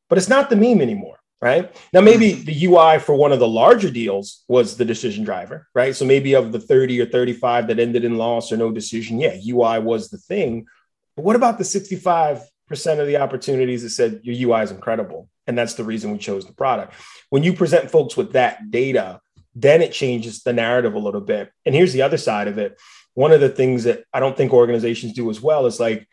but 0.08 0.18
it's 0.18 0.28
not 0.28 0.48
the 0.48 0.56
meme 0.56 0.80
anymore, 0.80 1.18
right? 1.40 1.74
Now, 1.92 2.00
maybe 2.00 2.32
mm-hmm. 2.32 2.44
the 2.44 2.66
UI 2.66 2.98
for 2.98 3.14
one 3.14 3.32
of 3.32 3.38
the 3.38 3.48
larger 3.48 3.90
deals 3.90 4.44
was 4.48 4.76
the 4.76 4.84
decision 4.84 5.24
driver, 5.24 5.68
right? 5.74 5.94
So 5.94 6.04
maybe 6.04 6.34
of 6.34 6.52
the 6.52 6.60
30 6.60 7.00
or 7.00 7.06
35 7.06 7.68
that 7.68 7.78
ended 7.78 8.04
in 8.04 8.16
loss 8.16 8.50
or 8.50 8.56
no 8.56 8.70
decision, 8.70 9.20
yeah, 9.20 9.36
UI 9.46 9.78
was 9.80 10.08
the 10.08 10.18
thing. 10.18 10.66
But 11.14 11.24
what 11.24 11.36
about 11.36 11.58
the 11.58 11.64
65% 11.64 12.40
of 12.70 13.06
the 13.06 13.18
opportunities 13.18 13.82
that 13.82 13.90
said 13.90 14.20
your 14.22 14.50
UI 14.50 14.62
is 14.62 14.70
incredible? 14.70 15.28
And 15.46 15.56
that's 15.56 15.74
the 15.74 15.84
reason 15.84 16.10
we 16.10 16.18
chose 16.18 16.46
the 16.46 16.52
product. 16.52 16.94
When 17.30 17.42
you 17.42 17.52
present 17.52 17.90
folks 17.90 18.16
with 18.16 18.32
that 18.32 18.70
data, 18.70 19.20
then 19.54 19.80
it 19.80 19.92
changes 19.92 20.42
the 20.42 20.52
narrative 20.52 20.94
a 20.94 20.98
little 20.98 21.20
bit. 21.20 21.50
And 21.64 21.74
here's 21.74 21.92
the 21.92 22.02
other 22.02 22.18
side 22.18 22.48
of 22.48 22.58
it. 22.58 22.78
One 23.16 23.32
of 23.32 23.40
the 23.40 23.48
things 23.48 23.84
that 23.84 24.04
I 24.12 24.20
don't 24.20 24.36
think 24.36 24.52
organizations 24.52 25.14
do 25.14 25.28
as 25.30 25.40
well 25.40 25.66
is 25.66 25.80
like 25.80 26.06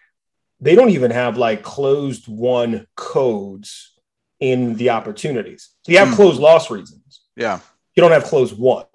they 0.59 0.73
don't 0.73 0.89
even 0.89 1.11
have 1.11 1.37
like 1.37 1.61
closed 1.61 2.27
won 2.27 2.87
codes 2.95 3.93
in 4.39 4.75
the 4.75 4.89
opportunities. 4.89 5.69
So 5.83 5.91
you 5.91 5.99
have 5.99 6.07
mm. 6.07 6.15
closed 6.15 6.39
loss 6.39 6.71
reasons. 6.71 7.21
Yeah. 7.35 7.59
You 7.95 8.01
don't 8.01 8.11
have 8.11 8.23
closed 8.23 8.57
won. 8.57 8.85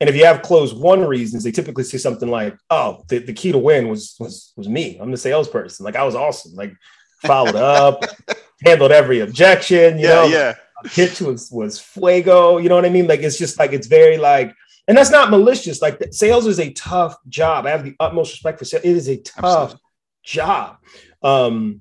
And 0.00 0.10
if 0.10 0.16
you 0.16 0.24
have 0.24 0.42
closed 0.42 0.76
won 0.76 1.04
reasons, 1.04 1.44
they 1.44 1.52
typically 1.52 1.84
say 1.84 1.98
something 1.98 2.28
like, 2.28 2.56
"Oh, 2.68 3.04
the, 3.08 3.18
the 3.18 3.32
key 3.32 3.52
to 3.52 3.58
win 3.58 3.88
was 3.88 4.16
was 4.18 4.52
was 4.56 4.68
me. 4.68 4.98
I'm 5.00 5.10
the 5.10 5.16
salesperson. 5.16 5.84
Like 5.84 5.96
I 5.96 6.02
was 6.02 6.14
awesome. 6.14 6.54
Like 6.54 6.74
followed 7.22 7.54
up, 7.54 8.04
handled 8.64 8.92
every 8.92 9.20
objection. 9.20 9.98
You 9.98 10.08
yeah, 10.08 10.14
know, 10.14 10.24
yeah. 10.24 10.54
Pitch 10.86 11.20
was 11.20 11.50
was 11.50 11.78
fuego. 11.78 12.58
You 12.58 12.68
know 12.68 12.74
what 12.74 12.84
I 12.84 12.90
mean? 12.90 13.06
Like 13.06 13.20
it's 13.20 13.38
just 13.38 13.58
like 13.58 13.72
it's 13.72 13.86
very 13.86 14.18
like, 14.18 14.52
and 14.86 14.96
that's 14.96 15.10
not 15.10 15.30
malicious. 15.30 15.80
Like 15.80 16.02
sales 16.12 16.46
is 16.46 16.60
a 16.60 16.72
tough 16.72 17.16
job. 17.28 17.66
I 17.66 17.70
have 17.70 17.84
the 17.84 17.94
utmost 18.00 18.32
respect 18.32 18.58
for 18.58 18.64
sales. 18.64 18.84
It 18.84 18.96
is 18.96 19.08
a 19.08 19.16
tough 19.16 19.44
Absolutely. 19.44 19.80
job. 20.24 20.76
Um, 21.22 21.80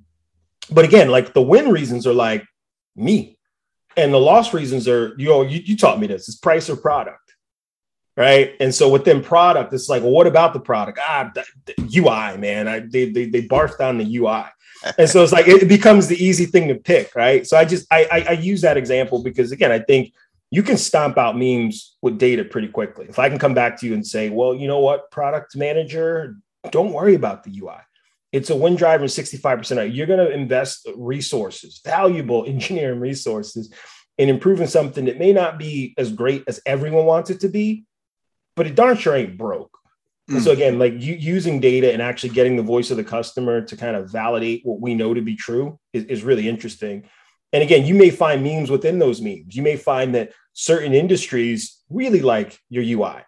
but 0.71 0.85
again, 0.85 1.09
like 1.09 1.33
the 1.33 1.41
win 1.41 1.69
reasons 1.69 2.07
are 2.07 2.13
like 2.13 2.45
me, 2.95 3.37
and 3.97 4.13
the 4.13 4.19
loss 4.19 4.53
reasons 4.53 4.87
are 4.87 5.13
you 5.17 5.29
know 5.29 5.41
you, 5.41 5.59
you 5.63 5.77
taught 5.77 5.99
me 5.99 6.07
this. 6.07 6.27
It's 6.27 6.37
price 6.37 6.69
or 6.69 6.75
product 6.75 7.19
right? 8.15 8.53
And 8.59 8.75
so 8.75 8.89
within 8.89 9.23
product, 9.23 9.73
it's 9.73 9.89
like, 9.89 10.03
well, 10.03 10.11
what 10.11 10.27
about 10.27 10.53
the 10.53 10.59
product? 10.59 10.99
Ah, 11.01 11.31
the, 11.33 11.43
the 11.65 11.99
UI, 11.99 12.37
man. 12.37 12.67
I, 12.67 12.81
they, 12.81 13.09
they 13.09 13.25
they 13.25 13.41
barf 13.41 13.75
down 13.79 13.97
the 13.97 14.17
UI 14.17 14.43
and 14.97 15.09
so 15.09 15.23
it's 15.23 15.31
like 15.31 15.47
it 15.47 15.67
becomes 15.67 16.07
the 16.07 16.23
easy 16.23 16.45
thing 16.45 16.67
to 16.67 16.75
pick, 16.75 17.15
right? 17.15 17.45
So 17.47 17.57
I 17.57 17.65
just 17.65 17.87
I, 17.91 18.07
I, 18.11 18.25
I 18.29 18.31
use 18.33 18.61
that 18.61 18.77
example 18.77 19.23
because 19.23 19.51
again, 19.51 19.71
I 19.71 19.79
think 19.79 20.13
you 20.53 20.61
can 20.61 20.77
stomp 20.77 21.17
out 21.17 21.35
memes 21.35 21.97
with 22.03 22.19
data 22.19 22.45
pretty 22.45 22.67
quickly. 22.67 23.07
If 23.09 23.17
I 23.17 23.27
can 23.27 23.39
come 23.39 23.55
back 23.55 23.79
to 23.79 23.87
you 23.87 23.95
and 23.95 24.05
say, 24.05 24.29
well, 24.29 24.53
you 24.53 24.67
know 24.67 24.81
what, 24.81 25.09
product 25.09 25.55
manager, 25.55 26.35
don't 26.69 26.93
worry 26.93 27.15
about 27.15 27.43
the 27.43 27.59
UI. 27.59 27.77
It's 28.31 28.51
a 28.51 28.55
win 28.55 28.75
driver 28.75 29.05
65%. 29.05 29.95
You're 29.95 30.05
going 30.05 30.23
to 30.23 30.31
invest 30.31 30.87
resources, 30.95 31.81
valuable 31.83 32.45
engineering 32.47 32.99
resources 32.99 33.73
in 34.19 34.29
improving 34.29 34.67
something 34.67 35.05
that 35.05 35.17
may 35.17 35.33
not 35.33 35.57
be 35.57 35.95
as 35.97 36.11
great 36.11 36.43
as 36.45 36.61
everyone 36.67 37.05
wants 37.05 37.31
it 37.31 37.39
to 37.39 37.49
be, 37.49 37.85
but 38.55 38.67
it 38.67 38.75
darn 38.75 38.95
sure 38.95 39.15
ain't 39.15 39.39
broke. 39.39 39.75
Mm. 40.29 40.39
So 40.41 40.51
again, 40.51 40.77
like 40.77 40.93
you, 41.01 41.15
using 41.15 41.61
data 41.61 41.91
and 41.91 41.99
actually 41.99 42.29
getting 42.29 42.57
the 42.57 42.61
voice 42.61 42.91
of 42.91 42.97
the 42.97 43.03
customer 43.03 43.61
to 43.61 43.75
kind 43.75 43.95
of 43.95 44.11
validate 44.11 44.61
what 44.63 44.79
we 44.79 44.93
know 44.93 45.15
to 45.15 45.21
be 45.23 45.35
true 45.35 45.79
is, 45.93 46.03
is 46.03 46.23
really 46.23 46.47
interesting. 46.47 47.09
And 47.53 47.61
again, 47.61 47.85
you 47.85 47.93
may 47.93 48.09
find 48.09 48.43
memes 48.43 48.71
within 48.71 48.99
those 48.99 49.21
memes. 49.21 49.55
You 49.55 49.61
may 49.61 49.77
find 49.77 50.15
that 50.15 50.33
certain 50.53 50.93
industries 50.93 51.81
really 51.89 52.21
like 52.21 52.59
your 52.69 52.83
UI, 52.83 53.21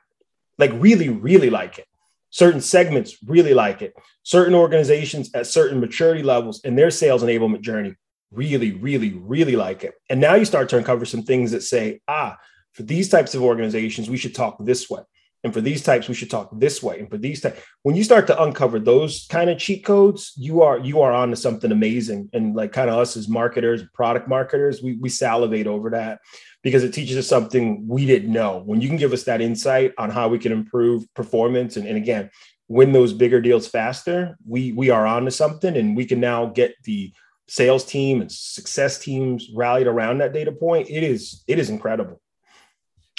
like 0.57 0.71
really, 0.73 1.09
really 1.09 1.51
like 1.51 1.77
it. 1.77 1.85
Certain 2.31 2.59
segments 2.59 3.17
really 3.25 3.53
like 3.53 3.81
it. 3.81 3.93
Certain 4.23 4.55
organizations 4.55 5.29
at 5.33 5.47
certain 5.47 5.79
maturity 5.79 6.23
levels 6.23 6.59
in 6.65 6.75
their 6.75 6.91
sales 6.91 7.23
enablement 7.23 7.61
journey 7.61 7.95
really, 8.31 8.73
really, 8.73 9.13
really 9.13 9.55
like 9.55 9.83
it. 9.83 9.93
And 10.09 10.19
now 10.19 10.33
you 10.35 10.43
start 10.43 10.67
to 10.69 10.77
uncover 10.77 11.05
some 11.05 11.23
things 11.23 11.51
that 11.51 11.61
say, 11.61 12.01
ah, 12.07 12.37
for 12.73 12.83
these 12.83 13.07
types 13.07 13.35
of 13.35 13.41
organizations, 13.41 14.09
we 14.09 14.17
should 14.17 14.35
talk 14.35 14.57
this 14.59 14.89
way. 14.89 15.01
And 15.45 15.53
for 15.53 15.61
these 15.61 15.83
types, 15.83 16.09
we 16.09 16.15
should 16.15 16.31
talk 16.31 16.49
this 16.53 16.81
way. 16.81 16.99
And 16.99 17.07
for 17.07 17.19
these 17.19 17.39
types, 17.39 17.61
when 17.83 17.95
you 17.95 18.03
start 18.03 18.25
to 18.27 18.43
uncover 18.43 18.79
those 18.79 19.27
kind 19.29 19.51
of 19.51 19.59
cheat 19.59 19.85
codes, 19.85 20.33
you 20.35 20.63
are 20.63 20.79
you 20.79 21.01
are 21.01 21.11
on 21.13 21.29
to 21.29 21.35
something 21.35 21.71
amazing. 21.71 22.31
And 22.33 22.55
like 22.55 22.71
kind 22.71 22.89
of 22.89 22.97
us 22.97 23.15
as 23.15 23.29
marketers, 23.29 23.83
product 23.93 24.27
marketers, 24.27 24.81
we 24.81 24.97
we 24.99 25.07
salivate 25.07 25.67
over 25.67 25.91
that 25.91 26.19
because 26.63 26.83
it 26.83 26.95
teaches 26.95 27.15
us 27.15 27.27
something 27.27 27.87
we 27.87 28.07
didn't 28.07 28.33
know. 28.33 28.63
When 28.65 28.81
you 28.81 28.87
can 28.87 28.97
give 28.97 29.13
us 29.13 29.25
that 29.25 29.39
insight 29.39 29.93
on 29.99 30.09
how 30.09 30.29
we 30.29 30.39
can 30.39 30.51
improve 30.51 31.05
performance 31.13 31.77
and, 31.77 31.87
and 31.87 31.95
again 31.95 32.31
win 32.67 32.91
those 32.91 33.13
bigger 33.13 33.39
deals 33.39 33.67
faster, 33.67 34.35
we 34.47 34.71
we 34.71 34.89
are 34.89 35.05
on 35.05 35.25
to 35.25 35.31
something 35.31 35.77
and 35.77 35.95
we 35.95 36.05
can 36.05 36.19
now 36.19 36.47
get 36.47 36.73
the 36.85 37.13
sales 37.47 37.85
team 37.85 38.19
and 38.19 38.31
success 38.31 38.97
teams 38.97 39.51
rallied 39.53 39.85
around 39.85 40.17
that 40.17 40.33
data 40.33 40.51
point. 40.51 40.89
It 40.89 41.03
is 41.03 41.43
it 41.47 41.59
is 41.59 41.69
incredible. 41.69 42.19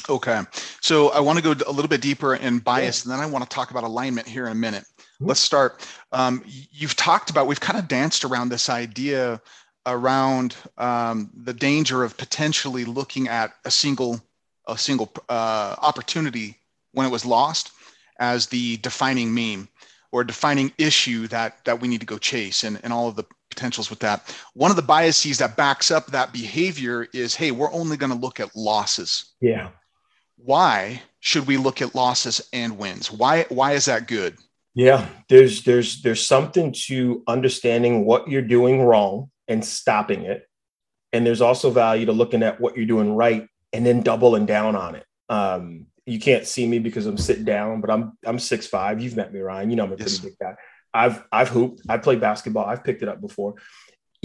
Okay. 0.09 0.41
So 0.81 1.11
I 1.11 1.21
want 1.21 1.39
to 1.39 1.43
go 1.43 1.53
a 1.67 1.73
little 1.73 1.89
bit 1.89 2.01
deeper 2.01 2.37
in 2.37 2.59
bias, 2.59 3.05
yeah. 3.05 3.13
and 3.13 3.21
then 3.21 3.27
I 3.27 3.31
want 3.31 3.49
to 3.49 3.55
talk 3.55 3.71
about 3.71 3.85
alignment 3.85 4.29
here 4.29 4.47
in 4.47 4.53
a 4.53 4.57
minute. 4.57 4.85
let's 5.21 5.41
start. 5.41 5.87
Um, 6.13 6.45
you've 6.47 6.97
talked 6.97 7.31
about, 7.31 7.47
we've 7.47 7.61
kind 7.61 7.79
of 7.79 7.89
danced 7.89 8.25
around 8.25 8.51
this 8.51 8.69
idea 8.69 9.41
around 9.87 10.57
um, 10.79 11.31
the 11.45 11.55
danger 11.55 12.03
of 12.03 12.17
potentially 12.17 12.85
looking 12.85 13.29
at 13.29 13.55
a 13.65 13.71
single 13.71 14.21
a 14.69 14.77
single 14.77 15.13
uh, 15.29 15.77
opportunity 15.81 16.59
when 16.91 17.07
it 17.07 17.11
was 17.11 17.25
lost 17.25 17.71
as 18.19 18.49
the 18.49 18.79
defining 18.79 19.33
meme 19.33 19.69
or 20.11 20.25
defining 20.25 20.73
issue 20.77 21.29
that 21.29 21.65
that 21.65 21.81
we 21.81 21.87
need 21.87 22.01
to 22.01 22.07
go 22.07 22.19
chase 22.19 22.65
and, 22.65 22.81
and 22.83 22.93
all 22.93 23.09
of 23.09 23.15
the 23.15 23.25
potentials 23.49 23.89
with 23.89 24.01
that. 24.01 24.35
One 24.55 24.71
of 24.71 24.77
the 24.77 24.83
biases 24.83 25.39
that 25.39 25.57
backs 25.57 25.91
up 25.91 26.07
that 26.09 26.33
behavior 26.33 27.07
is, 27.13 27.35
hey, 27.35 27.53
we're 27.53 27.73
only 27.73 27.97
going 27.97 28.13
to 28.13 28.19
look 28.19 28.41
at 28.41 28.55
losses. 28.57 29.33
Yeah. 29.41 29.71
Why 30.37 31.03
should 31.21 31.47
we 31.47 31.57
look 31.57 31.83
at 31.83 31.95
losses 31.95 32.47
and 32.53 32.79
wins? 32.79 33.11
Why 33.11 33.47
why 33.49 33.73
is 33.73 33.87
that 33.87 34.07
good? 34.07 34.37
Yeah, 34.75 35.09
there's 35.29 35.63
there's 35.65 36.03
there's 36.03 36.27
something 36.27 36.73
to 36.87 37.23
understanding 37.27 38.05
what 38.05 38.29
you're 38.29 38.43
doing 38.43 38.83
wrong 38.83 39.31
and 39.49 39.65
stopping 39.65 40.23
it. 40.23 40.47
And 41.13 41.27
there's 41.27 41.41
also 41.41 41.71
value 41.71 42.07
to 42.07 42.13
looking 42.13 42.43
at 42.43 42.61
what 42.61 42.77
you're 42.77 42.87
doing 42.87 43.15
right 43.15 43.49
and 43.73 43.87
then 43.87 44.03
doubling 44.03 44.45
down 44.45 44.77
on 44.77 44.97
it. 44.97 45.05
Um, 45.29 45.87
you 46.05 46.21
can't 46.21 46.47
see 46.47 46.67
me 46.67 46.79
because 46.79 47.07
I'm 47.07 47.17
sitting 47.17 47.45
down, 47.45 47.81
but 47.81 47.91
I'm 47.91 48.19
I'm 48.25 48.39
six 48.39 48.67
five. 48.67 49.01
You've 49.01 49.17
met 49.17 49.33
me, 49.33 49.41
Ryan. 49.41 49.71
You 49.71 49.77
know 49.77 49.85
I'm 49.85 49.93
a 49.93 49.97
yes. 49.97 50.19
pretty 50.19 50.37
big 50.39 50.39
guy. 50.39 50.55
I've 50.93 51.25
I've 51.33 51.49
hooped. 51.49 51.83
I 51.89 51.99
played 51.99 52.21
basketball. 52.21 52.67
I've 52.67 52.85
picked 52.85 53.03
it 53.03 53.09
up 53.09 53.21
before. 53.21 53.55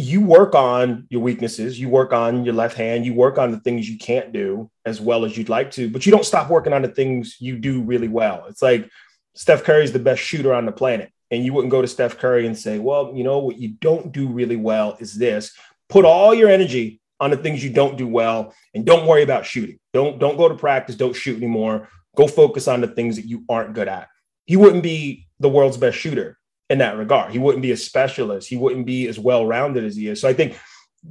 You 0.01 0.21
work 0.21 0.55
on 0.55 1.05
your 1.11 1.21
weaknesses. 1.21 1.79
You 1.79 1.87
work 1.87 2.11
on 2.11 2.43
your 2.43 2.55
left 2.55 2.75
hand. 2.75 3.05
You 3.05 3.13
work 3.13 3.37
on 3.37 3.51
the 3.51 3.59
things 3.59 3.87
you 3.87 3.99
can't 3.99 4.33
do 4.33 4.71
as 4.83 4.99
well 4.99 5.25
as 5.25 5.37
you'd 5.37 5.47
like 5.47 5.69
to, 5.71 5.91
but 5.91 6.07
you 6.07 6.11
don't 6.11 6.25
stop 6.25 6.49
working 6.49 6.73
on 6.73 6.81
the 6.81 6.87
things 6.87 7.37
you 7.39 7.59
do 7.59 7.83
really 7.83 8.07
well. 8.07 8.45
It's 8.49 8.63
like 8.63 8.89
Steph 9.35 9.63
Curry's 9.63 9.91
the 9.91 9.99
best 9.99 10.19
shooter 10.19 10.55
on 10.55 10.65
the 10.65 10.71
planet, 10.71 11.11
and 11.29 11.45
you 11.45 11.53
wouldn't 11.53 11.69
go 11.69 11.83
to 11.83 11.87
Steph 11.87 12.17
Curry 12.17 12.47
and 12.47 12.57
say, 12.57 12.79
"Well, 12.79 13.13
you 13.15 13.23
know 13.23 13.37
what 13.37 13.59
you 13.59 13.75
don't 13.79 14.11
do 14.11 14.27
really 14.27 14.55
well 14.55 14.97
is 14.99 15.13
this." 15.13 15.55
Put 15.87 16.03
all 16.03 16.33
your 16.33 16.49
energy 16.49 16.99
on 17.19 17.29
the 17.29 17.37
things 17.37 17.63
you 17.63 17.69
don't 17.69 17.95
do 17.95 18.07
well 18.07 18.55
and 18.73 18.83
don't 18.83 19.05
worry 19.05 19.21
about 19.21 19.45
shooting. 19.45 19.77
Don't 19.93 20.17
don't 20.17 20.35
go 20.35 20.49
to 20.49 20.55
practice, 20.55 20.95
don't 20.95 21.15
shoot 21.15 21.37
anymore. 21.37 21.89
Go 22.15 22.27
focus 22.27 22.67
on 22.67 22.81
the 22.81 22.87
things 22.87 23.17
that 23.17 23.27
you 23.27 23.43
aren't 23.47 23.75
good 23.75 23.87
at. 23.87 24.07
He 24.45 24.55
wouldn't 24.55 24.81
be 24.81 25.27
the 25.39 25.49
world's 25.49 25.77
best 25.77 25.97
shooter 25.99 26.39
in 26.71 26.77
that 26.77 26.97
regard. 26.97 27.33
He 27.33 27.39
wouldn't 27.39 27.61
be 27.61 27.71
a 27.71 27.77
specialist. 27.77 28.47
He 28.47 28.55
wouldn't 28.55 28.85
be 28.85 29.07
as 29.07 29.19
well-rounded 29.19 29.83
as 29.83 29.97
he 29.97 30.07
is. 30.07 30.21
So 30.21 30.29
I 30.29 30.33
think 30.33 30.57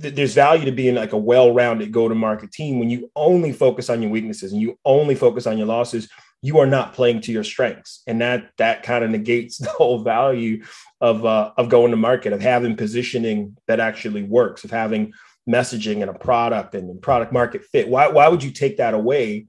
th- 0.01 0.15
there's 0.15 0.33
value 0.33 0.65
to 0.65 0.73
being 0.73 0.95
like 0.95 1.13
a 1.13 1.19
well-rounded 1.19 1.93
go-to-market 1.93 2.51
team 2.51 2.79
when 2.79 2.89
you 2.89 3.11
only 3.15 3.53
focus 3.53 3.91
on 3.91 4.01
your 4.01 4.11
weaknesses 4.11 4.53
and 4.53 4.61
you 4.63 4.79
only 4.87 5.15
focus 5.15 5.47
on 5.47 5.59
your 5.59 5.67
losses 5.67 6.09
you 6.43 6.59
are 6.59 6.67
not 6.67 6.95
playing 6.95 7.21
to 7.21 7.33
your 7.33 7.45
strengths 7.45 8.03
and 8.07 8.23
that 8.23 8.51
that 8.57 8.83
kind 8.83 9.05
of 9.05 9.11
negates 9.11 9.59
the 9.59 9.69
whole 9.69 10.03
value 10.03 10.65
of 11.03 11.27
uh, 11.27 11.53
of 11.59 11.69
going 11.69 11.91
to 11.91 11.99
market 11.99 12.33
of 12.33 12.41
having 12.41 12.75
positioning 12.75 13.55
that 13.69 13.79
actually 13.79 14.23
works 14.23 14.65
of 14.65 14.71
having 14.71 15.13
messaging 15.49 16.01
and 16.01 16.11
a 16.11 16.15
product 16.15 16.75
and 16.75 17.01
product 17.03 17.33
market 17.33 17.65
fit. 17.65 17.89
Why, 17.89 18.09
why 18.09 18.29
would 18.29 18.43
you 18.43 18.51
take 18.51 18.77
that 18.79 18.95
away 18.95 19.47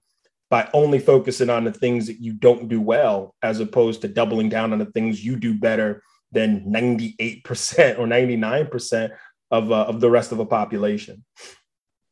by 0.51 0.69
only 0.73 0.99
focusing 0.99 1.49
on 1.49 1.63
the 1.63 1.71
things 1.71 2.05
that 2.07 2.19
you 2.19 2.33
don't 2.33 2.67
do 2.67 2.81
well, 2.81 3.33
as 3.41 3.61
opposed 3.61 4.01
to 4.01 4.09
doubling 4.09 4.49
down 4.49 4.73
on 4.73 4.79
the 4.79 4.85
things 4.85 5.23
you 5.23 5.37
do 5.37 5.53
better 5.53 6.03
than 6.33 6.65
98% 6.65 7.97
or 7.97 8.05
99% 8.05 9.11
of, 9.49 9.71
uh, 9.71 9.75
of 9.85 10.01
the 10.01 10.09
rest 10.09 10.33
of 10.33 10.39
a 10.39 10.45
population? 10.45 11.23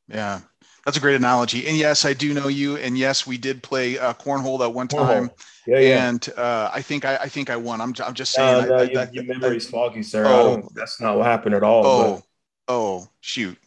Yeah, 0.08 0.40
that's 0.86 0.96
a 0.96 1.02
great 1.02 1.18
analogy. 1.18 1.68
And 1.68 1.76
yes, 1.76 2.06
I 2.06 2.14
do 2.14 2.34
know 2.34 2.48
you. 2.48 2.78
And 2.78 2.98
yes, 2.98 3.28
we 3.28 3.38
did 3.38 3.62
play 3.62 4.00
uh, 4.00 4.14
cornhole 4.14 4.60
that 4.60 4.70
one 4.70 4.88
time. 4.88 5.32
Yeah, 5.68 5.80
yeah. 5.80 6.08
And 6.08 6.30
uh, 6.38 6.72
I 6.74 6.82
think 6.82 7.04
I, 7.04 7.18
I 7.18 7.28
think 7.28 7.50
I 7.50 7.58
won. 7.58 7.82
I'm, 7.82 7.94
I'm 8.04 8.14
just 8.14 8.32
saying. 8.32 8.70
No, 8.70 8.76
I, 8.76 8.80
I, 8.80 8.84
your, 8.84 9.10
your 9.12 9.24
memory's 9.26 9.70
foggy, 9.70 10.02
sir. 10.02 10.26
Oh, 10.26 10.68
that's 10.74 11.02
not 11.02 11.18
what 11.18 11.26
happened 11.26 11.56
at 11.56 11.64
all. 11.64 11.86
Oh, 11.86 12.16
but. 12.16 12.74
oh, 12.74 13.08
shoot. 13.20 13.58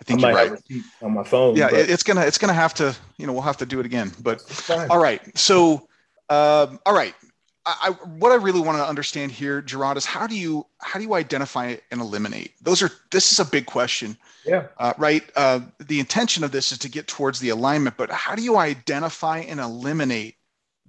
I 0.00 0.04
think 0.04 0.24
I 0.24 0.28
you're 0.28 0.50
right. 0.50 0.62
on 1.02 1.14
my 1.14 1.24
phone. 1.24 1.56
Yeah, 1.56 1.68
but... 1.70 1.90
it's 1.90 2.02
gonna 2.02 2.22
it's 2.22 2.38
gonna 2.38 2.54
have 2.54 2.74
to 2.74 2.96
you 3.18 3.26
know 3.26 3.32
we'll 3.32 3.42
have 3.42 3.58
to 3.58 3.66
do 3.66 3.80
it 3.80 3.86
again. 3.86 4.12
But 4.22 4.42
all 4.90 4.98
right, 4.98 5.20
so 5.38 5.88
um, 6.28 6.80
all 6.86 6.94
right. 6.94 7.14
I, 7.66 7.90
what 8.18 8.32
I 8.32 8.36
really 8.36 8.60
want 8.60 8.78
to 8.78 8.86
understand 8.86 9.30
here, 9.32 9.60
Gerard, 9.60 9.98
is 9.98 10.06
how 10.06 10.26
do 10.26 10.34
you 10.34 10.66
how 10.78 10.98
do 10.98 11.04
you 11.04 11.14
identify 11.14 11.76
and 11.90 12.00
eliminate? 12.00 12.52
Those 12.62 12.82
are 12.82 12.90
this 13.10 13.30
is 13.30 13.38
a 13.38 13.44
big 13.44 13.66
question. 13.66 14.16
Yeah. 14.46 14.68
Uh, 14.78 14.94
right. 14.96 15.22
Uh, 15.36 15.60
the 15.78 16.00
intention 16.00 16.42
of 16.42 16.52
this 16.52 16.72
is 16.72 16.78
to 16.78 16.88
get 16.88 17.06
towards 17.06 17.38
the 17.38 17.50
alignment, 17.50 17.98
but 17.98 18.10
how 18.10 18.34
do 18.34 18.42
you 18.42 18.56
identify 18.56 19.40
and 19.40 19.60
eliminate 19.60 20.36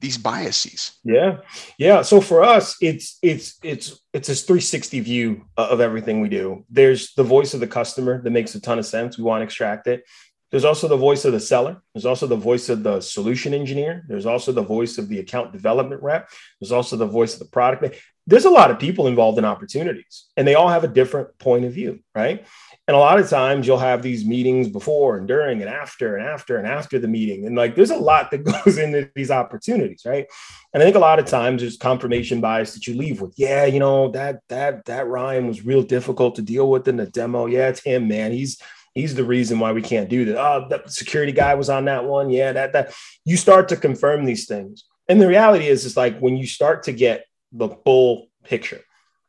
these 0.02 0.18
biases. 0.18 1.00
Yeah. 1.04 1.38
Yeah. 1.78 2.02
So 2.02 2.20
for 2.20 2.44
us 2.44 2.76
it's 2.82 3.18
it's 3.22 3.58
it's 3.64 4.02
it's 4.14 4.30
a 4.30 4.36
360 4.36 5.00
view 5.00 5.46
of 5.58 5.80
everything 5.80 6.20
we 6.22 6.30
do. 6.30 6.66
There's 6.70 7.14
the 7.14 7.24
voice 7.24 7.54
of 7.54 7.60
the 7.60 7.68
customer 7.68 8.22
that 8.22 8.32
makes 8.32 8.56
a 8.56 8.62
ton 8.62 8.80
of 8.80 8.86
sense. 8.86 9.18
We 9.18 9.24
want 9.24 9.42
to 9.42 9.46
extract 9.46 9.88
it. 9.88 10.04
There's 10.50 10.66
also 10.66 10.90
the 10.90 10.98
voice 10.98 11.24
of 11.24 11.32
the 11.32 11.40
seller. 11.40 11.82
There's 11.94 12.06
also 12.06 12.28
the 12.28 12.36
voice 12.36 12.68
of 12.68 12.84
the 12.84 13.00
solution 13.00 13.54
engineer. 13.54 14.04
There's 14.10 14.26
also 14.26 14.52
the 14.52 14.62
voice 14.62 14.98
of 14.98 15.08
the 15.08 15.20
account 15.20 15.54
development 15.54 16.04
rep. 16.04 16.30
There's 16.60 16.74
also 16.74 16.98
the 16.98 17.06
voice 17.06 17.34
of 17.34 17.40
the 17.40 17.46
product 17.46 17.96
there's 18.28 18.46
a 18.46 18.50
lot 18.50 18.72
of 18.72 18.80
people 18.80 19.08
involved 19.08 19.38
in 19.38 19.46
opportunities 19.46 20.26
and 20.38 20.48
they 20.48 20.56
all 20.56 20.70
have 20.70 20.84
a 20.84 20.88
different 20.88 21.38
point 21.40 21.66
of 21.66 21.74
view 21.74 22.00
right 22.14 22.46
and 22.88 22.96
a 22.96 23.00
lot 23.00 23.20
of 23.20 23.30
times 23.30 23.68
you'll 23.68 23.78
have 23.78 24.02
these 24.02 24.26
meetings 24.26 24.68
before 24.68 25.18
and 25.18 25.28
during 25.28 25.62
and 25.62 25.70
after 25.70 26.16
and 26.16 26.28
after 26.28 26.58
and 26.58 26.68
after 26.68 26.98
the 27.00 27.08
meeting. 27.08 27.46
And 27.46 27.56
like 27.56 27.76
there's 27.76 27.92
a 27.92 27.96
lot 27.96 28.32
that 28.32 28.44
goes 28.66 28.78
into 28.78 29.10
these 29.16 29.32
opportunities, 29.32 30.02
right? 30.06 30.26
And 30.74 30.82
I 30.82 30.86
think 30.86 30.96
a 30.96 31.00
lot 31.00 31.20
of 31.20 31.26
times 31.26 31.62
there's 31.62 31.78
confirmation 31.78 32.42
bias 32.42 32.74
that 32.74 32.88
you 32.88 32.96
leave 32.96 33.22
with. 33.22 33.34
Yeah, 33.38 33.66
you 33.66 33.80
know, 33.80 34.10
that 34.12 34.42
that 34.50 34.86
that 34.86 35.08
Ryan 35.08 35.48
was 35.48 35.66
real 35.66 35.84
difficult 35.84 36.36
to 36.36 36.42
deal 36.42 36.70
with 36.70 36.88
in 36.88 36.98
the 36.98 37.06
demo. 37.06 37.46
Yeah, 37.46 37.70
it's 37.70 37.84
him, 37.84 38.08
man. 38.08 38.32
He's 38.32 38.60
he's 38.94 39.16
the 39.16 39.24
reason 39.24 39.60
why 39.60 39.72
we 39.72 39.82
can't 39.82 40.10
do 40.10 40.26
that. 40.26 40.38
Oh, 40.38 40.66
that 40.70 40.92
security 40.92 41.32
guy 41.32 41.54
was 41.56 41.70
on 41.70 41.86
that 41.86 42.06
one. 42.06 42.30
Yeah, 42.30 42.52
that 42.54 42.74
that 42.74 42.94
you 43.26 43.38
start 43.38 43.70
to 43.70 43.78
confirm 43.78 44.26
these 44.26 44.48
things. 44.48 44.86
And 45.08 45.22
the 45.22 45.28
reality 45.28 45.68
is, 45.68 45.86
it's 45.86 45.98
like 45.98 46.20
when 46.20 46.38
you 46.38 46.48
start 46.48 46.84
to 46.84 46.92
get 46.92 47.26
the 47.52 47.70
full 47.70 48.30
picture, 48.44 48.82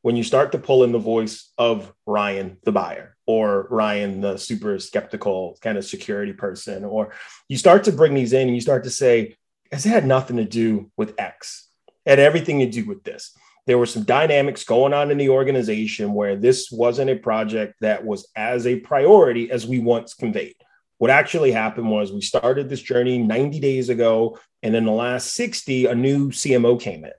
when 0.02 0.16
you 0.16 0.22
start 0.22 0.52
to 0.52 0.58
pull 0.58 0.84
in 0.84 0.92
the 0.92 0.98
voice 0.98 1.52
of 1.58 1.92
Ryan, 2.06 2.58
the 2.64 2.72
buyer, 2.72 3.11
or 3.26 3.66
Ryan, 3.70 4.20
the 4.20 4.36
super 4.36 4.78
skeptical 4.78 5.56
kind 5.60 5.78
of 5.78 5.84
security 5.84 6.32
person, 6.32 6.84
or 6.84 7.12
you 7.48 7.56
start 7.56 7.84
to 7.84 7.92
bring 7.92 8.14
these 8.14 8.32
in 8.32 8.48
and 8.48 8.54
you 8.54 8.60
start 8.60 8.84
to 8.84 8.90
say, 8.90 9.36
has 9.70 9.86
it 9.86 9.90
had 9.90 10.06
nothing 10.06 10.36
to 10.36 10.44
do 10.44 10.90
with 10.96 11.14
X? 11.18 11.68
Had 12.04 12.18
everything 12.18 12.58
to 12.58 12.66
do 12.66 12.84
with 12.84 13.04
this. 13.04 13.34
There 13.66 13.78
were 13.78 13.86
some 13.86 14.02
dynamics 14.02 14.64
going 14.64 14.92
on 14.92 15.10
in 15.10 15.18
the 15.18 15.28
organization 15.28 16.14
where 16.14 16.34
this 16.34 16.70
wasn't 16.72 17.10
a 17.10 17.16
project 17.16 17.74
that 17.80 18.04
was 18.04 18.28
as 18.34 18.66
a 18.66 18.80
priority 18.80 19.50
as 19.50 19.66
we 19.66 19.78
once 19.78 20.14
conveyed. 20.14 20.56
What 20.98 21.10
actually 21.10 21.52
happened 21.52 21.90
was 21.90 22.12
we 22.12 22.20
started 22.20 22.68
this 22.68 22.82
journey 22.82 23.18
90 23.18 23.60
days 23.60 23.88
ago, 23.88 24.38
and 24.62 24.74
in 24.74 24.84
the 24.84 24.92
last 24.92 25.34
60, 25.34 25.86
a 25.86 25.94
new 25.94 26.30
CMO 26.30 26.80
came 26.80 27.04
in 27.04 27.12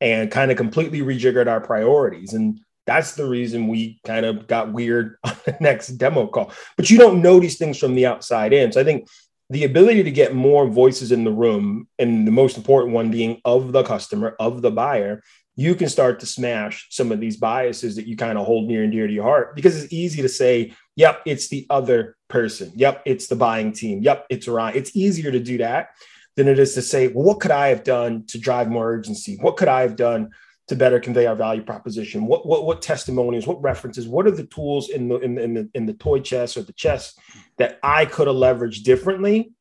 and 0.00 0.30
kind 0.30 0.50
of 0.50 0.56
completely 0.56 1.00
rejiggered 1.00 1.46
our 1.46 1.60
priorities. 1.60 2.32
And 2.32 2.60
that's 2.86 3.14
the 3.14 3.26
reason 3.26 3.68
we 3.68 4.00
kind 4.04 4.26
of 4.26 4.46
got 4.46 4.72
weird 4.72 5.16
on 5.24 5.36
the 5.44 5.56
next 5.60 5.88
demo 5.88 6.26
call. 6.26 6.52
But 6.76 6.90
you 6.90 6.98
don't 6.98 7.22
know 7.22 7.40
these 7.40 7.58
things 7.58 7.78
from 7.78 7.94
the 7.94 8.06
outside 8.06 8.52
in. 8.52 8.72
So 8.72 8.80
I 8.80 8.84
think 8.84 9.08
the 9.50 9.64
ability 9.64 10.02
to 10.02 10.10
get 10.10 10.34
more 10.34 10.66
voices 10.66 11.12
in 11.12 11.24
the 11.24 11.32
room, 11.32 11.86
and 11.98 12.26
the 12.26 12.32
most 12.32 12.56
important 12.56 12.94
one 12.94 13.10
being 13.10 13.40
of 13.44 13.72
the 13.72 13.82
customer, 13.82 14.36
of 14.40 14.62
the 14.62 14.70
buyer, 14.70 15.22
you 15.56 15.74
can 15.74 15.88
start 15.88 16.18
to 16.20 16.26
smash 16.26 16.88
some 16.90 17.12
of 17.12 17.20
these 17.20 17.36
biases 17.36 17.94
that 17.96 18.06
you 18.06 18.16
kind 18.16 18.38
of 18.38 18.46
hold 18.46 18.66
near 18.66 18.82
and 18.82 18.92
dear 18.92 19.06
to 19.06 19.12
your 19.12 19.22
heart 19.22 19.54
because 19.54 19.80
it's 19.80 19.92
easy 19.92 20.22
to 20.22 20.28
say, 20.28 20.72
yep, 20.96 21.22
it's 21.26 21.48
the 21.48 21.66
other 21.70 22.16
person. 22.28 22.72
Yep, 22.74 23.02
it's 23.06 23.28
the 23.28 23.36
buying 23.36 23.72
team. 23.72 24.02
Yep, 24.02 24.26
it's 24.30 24.48
Ryan. 24.48 24.76
It's 24.76 24.96
easier 24.96 25.30
to 25.30 25.38
do 25.38 25.58
that 25.58 25.90
than 26.36 26.48
it 26.48 26.58
is 26.58 26.74
to 26.74 26.82
say, 26.82 27.08
well, 27.08 27.24
what 27.24 27.40
could 27.40 27.52
I 27.52 27.68
have 27.68 27.84
done 27.84 28.24
to 28.28 28.38
drive 28.38 28.68
more 28.68 28.90
urgency? 28.90 29.36
What 29.40 29.56
could 29.56 29.68
I 29.68 29.82
have 29.82 29.94
done 29.94 30.30
to 30.68 30.76
better 30.76 30.98
convey 30.98 31.26
our 31.26 31.36
value 31.36 31.62
proposition? 31.62 32.26
What 32.26 32.46
what, 32.46 32.64
what 32.64 32.82
testimonials? 32.82 33.46
What 33.46 33.62
references? 33.62 34.08
What 34.08 34.26
are 34.26 34.30
the 34.30 34.46
tools 34.46 34.88
in 34.88 35.08
the 35.08 35.18
in, 35.18 35.38
in 35.38 35.54
the 35.54 35.70
in 35.74 35.86
the 35.86 35.94
toy 35.94 36.20
chest 36.20 36.56
or 36.56 36.62
the 36.62 36.72
chest 36.72 37.18
that 37.58 37.78
I 37.82 38.06
could 38.06 38.26
have 38.26 38.36
leveraged 38.36 38.84
differently 38.84 39.52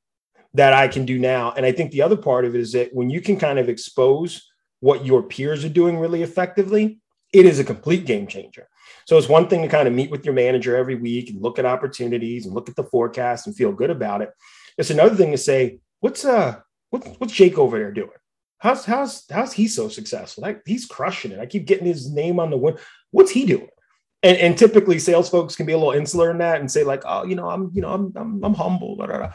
that 0.54 0.74
I 0.74 0.88
can 0.88 1.06
do 1.06 1.20
now? 1.20 1.52
And 1.52 1.66
I 1.66 1.72
think 1.72 1.92
the 1.92 2.02
other 2.02 2.18
part 2.18 2.46
of 2.46 2.56
it 2.56 2.62
is 2.62 2.72
that 2.74 2.94
when 2.94 3.10
you 3.10 3.22
can 3.22 3.38
kind 3.38 3.60
of 3.60 3.70
expose 3.70 4.50
what 4.80 5.06
your 5.06 5.24
peers 5.24 5.64
are 5.64 5.70
doing 5.70 5.98
really 5.98 6.24
effectively, 6.24 7.00
it 7.32 7.46
is 7.46 7.60
a 7.60 7.64
complete 7.64 8.06
game 8.06 8.28
changer. 8.28 8.68
So 9.06 9.18
it's 9.18 9.30
one 9.30 9.48
thing 9.48 9.62
to 9.62 9.68
kind 9.68 9.88
of 9.88 9.94
meet 9.94 10.12
with 10.12 10.24
your 10.26 10.34
manager 10.34 10.76
every 10.76 10.96
week 10.96 11.30
and 11.30 11.42
look 11.42 11.60
at 11.60 11.66
opportunities 11.66 12.46
and 12.46 12.54
look 12.54 12.70
at 12.70 12.76
the 12.76 12.84
forecast 12.84 13.48
and 13.48 13.56
feel 13.56 13.72
good 13.72 13.90
about 13.90 14.22
it. 14.22 14.32
It's 14.78 14.90
another 14.90 15.16
thing 15.16 15.32
to 15.32 15.38
say, 15.38 15.80
what's 16.00 16.26
uh 16.26 16.60
what's 16.90 17.08
what's 17.18 17.34
Jake 17.34 17.58
over 17.58 17.78
there 17.78 17.92
doing? 17.92 18.10
How's 18.64 18.86
how's 18.86 19.26
how's 19.30 19.52
he 19.52 19.68
so 19.68 19.90
successful? 19.90 20.42
Like 20.42 20.62
he's 20.66 20.86
crushing 20.86 21.34
it. 21.34 21.40
I 21.40 21.46
keep 21.46 21.66
getting 21.66 21.86
his 21.86 22.10
name 22.10 22.40
on 22.40 22.50
the 22.50 22.56
win. 22.56 22.78
What's 23.12 23.32
he 23.32 23.46
doing? 23.46 23.68
And, 24.24 24.38
and 24.38 24.58
typically 24.58 25.00
sales 25.00 25.30
folks 25.30 25.58
can 25.58 25.66
be 25.66 25.74
a 25.74 25.78
little 25.78 25.92
insular 25.92 26.32
in 26.32 26.38
that 26.38 26.62
and 26.62 26.72
say 26.72 26.86
like, 26.86 27.02
oh, 27.06 27.26
you 27.26 27.36
know, 27.36 27.50
I'm 27.50 27.72
you 27.74 27.82
know 27.82 27.90
I'm 27.90 28.14
I'm, 28.16 28.42
I'm 28.42 28.54
humble. 28.54 28.96
Blah, 28.96 29.08
blah, 29.08 29.18
blah. 29.18 29.34